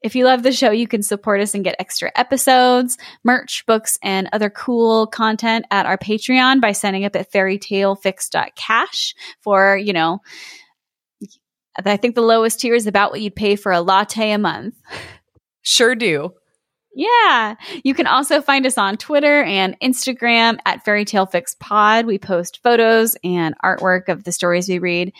If 0.03 0.15
you 0.15 0.25
love 0.25 0.43
the 0.43 0.51
show, 0.51 0.69
you 0.71 0.87
can 0.87 1.01
support 1.01 1.41
us 1.41 1.55
and 1.55 1.63
get 1.63 1.75
extra 1.79 2.11
episodes, 2.15 2.97
merch, 3.23 3.65
books, 3.65 3.97
and 4.03 4.29
other 4.31 4.49
cool 4.49 5.07
content 5.07 5.65
at 5.71 5.85
our 5.85 5.97
Patreon 5.97 6.61
by 6.61 6.71
signing 6.71 7.03
up 7.03 7.15
at 7.15 7.31
fairytalefix.cash 7.31 9.15
for, 9.41 9.75
you 9.75 9.93
know, 9.93 10.19
I 11.83 11.97
think 11.97 12.15
the 12.15 12.21
lowest 12.21 12.59
tier 12.59 12.75
is 12.75 12.87
about 12.87 13.11
what 13.11 13.21
you'd 13.21 13.35
pay 13.35 13.55
for 13.55 13.71
a 13.71 13.81
latte 13.81 14.31
a 14.31 14.37
month. 14.37 14.75
Sure 15.61 15.95
do. 15.95 16.33
Yeah. 16.95 17.55
You 17.83 17.93
can 17.93 18.07
also 18.07 18.41
find 18.41 18.65
us 18.65 18.77
on 18.77 18.97
Twitter 18.97 19.43
and 19.43 19.79
Instagram 19.79 20.57
at 20.65 20.83
Fairy 20.83 21.05
Tale 21.05 21.27
Fix 21.27 21.55
Pod. 21.59 22.07
We 22.07 22.17
post 22.17 22.59
photos 22.63 23.15
and 23.23 23.53
artwork 23.63 24.09
of 24.09 24.23
the 24.23 24.31
stories 24.31 24.67
we 24.67 24.79
read. 24.79 25.13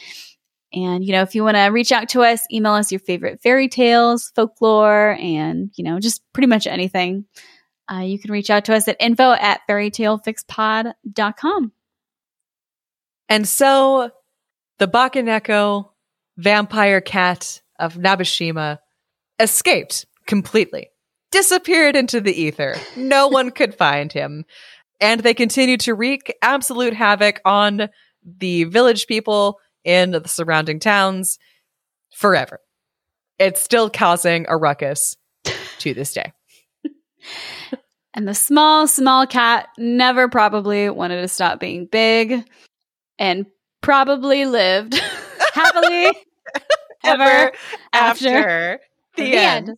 And, 0.78 1.04
you 1.04 1.12
know, 1.12 1.24
if 1.24 1.34
you 1.34 1.44
want 1.44 1.58
to 1.58 1.66
reach 1.66 1.92
out 1.92 2.10
to 2.10 2.22
us, 2.22 2.46
email 2.52 2.74
us 2.74 2.92
your 2.92 3.00
favorite 3.00 3.42
fairy 3.42 3.68
tales, 3.68 4.32
folklore, 4.36 5.18
and, 5.20 5.72
you 5.76 5.84
know, 5.84 6.00
just 6.00 6.22
pretty 6.34 6.46
much 6.48 6.68
anything. 6.68 7.26
Uh, 7.92 8.02
you 8.02 8.20
can 8.20 8.32
reach 8.32 8.52
out 8.52 8.66
to 8.66 8.76
us 8.76 8.88
at 8.88 8.98
info 9.00 9.32
at 9.32 9.62
fairytalefixpod.com. 9.68 11.72
And 13.30 13.48
so 13.48 14.12
the 14.78 14.88
Bakeneko 14.88 15.90
vampire 16.38 17.02
cat 17.02 17.62
of 17.80 17.96
Nabeshima 17.96 18.78
escaped 19.40 20.06
completely, 20.28 20.92
disappeared 21.32 21.96
into 21.96 22.22
the 22.22 22.40
ether. 22.40 22.76
No 22.96 23.28
one 23.30 23.50
could 23.50 23.74
find 23.74 24.14
him. 24.14 24.46
And 25.00 25.22
they 25.22 25.34
continued 25.34 25.80
to 25.82 25.96
wreak 25.96 26.36
absolute 26.42 26.94
havoc 26.94 27.42
on 27.46 27.90
the 28.24 28.66
village 28.66 29.08
people 29.08 29.60
in 29.88 30.12
the 30.12 30.28
surrounding 30.28 30.80
towns 30.80 31.40
forever. 32.14 32.60
It's 33.40 33.62
still 33.62 33.90
causing 33.90 34.46
a 34.50 34.58
ruckus 34.58 35.16
to 35.80 35.94
this 35.94 36.14
day. 36.14 36.34
and 38.14 38.28
the 38.28 38.34
small, 38.34 38.88
small 38.88 39.26
cat 39.26 39.70
never 39.78 40.28
probably 40.28 40.90
wanted 40.90 41.22
to 41.22 41.28
stop 41.28 41.60
being 41.60 41.86
big 41.86 42.44
and 43.18 43.46
probably 43.82 44.46
lived 44.46 44.96
happily 45.54 46.08
ever, 47.04 47.24
Ever 47.24 47.52
after, 47.94 48.28
after 48.28 48.80
the, 49.16 49.24
the 49.24 49.38
end. 49.38 49.70
end. 49.70 49.76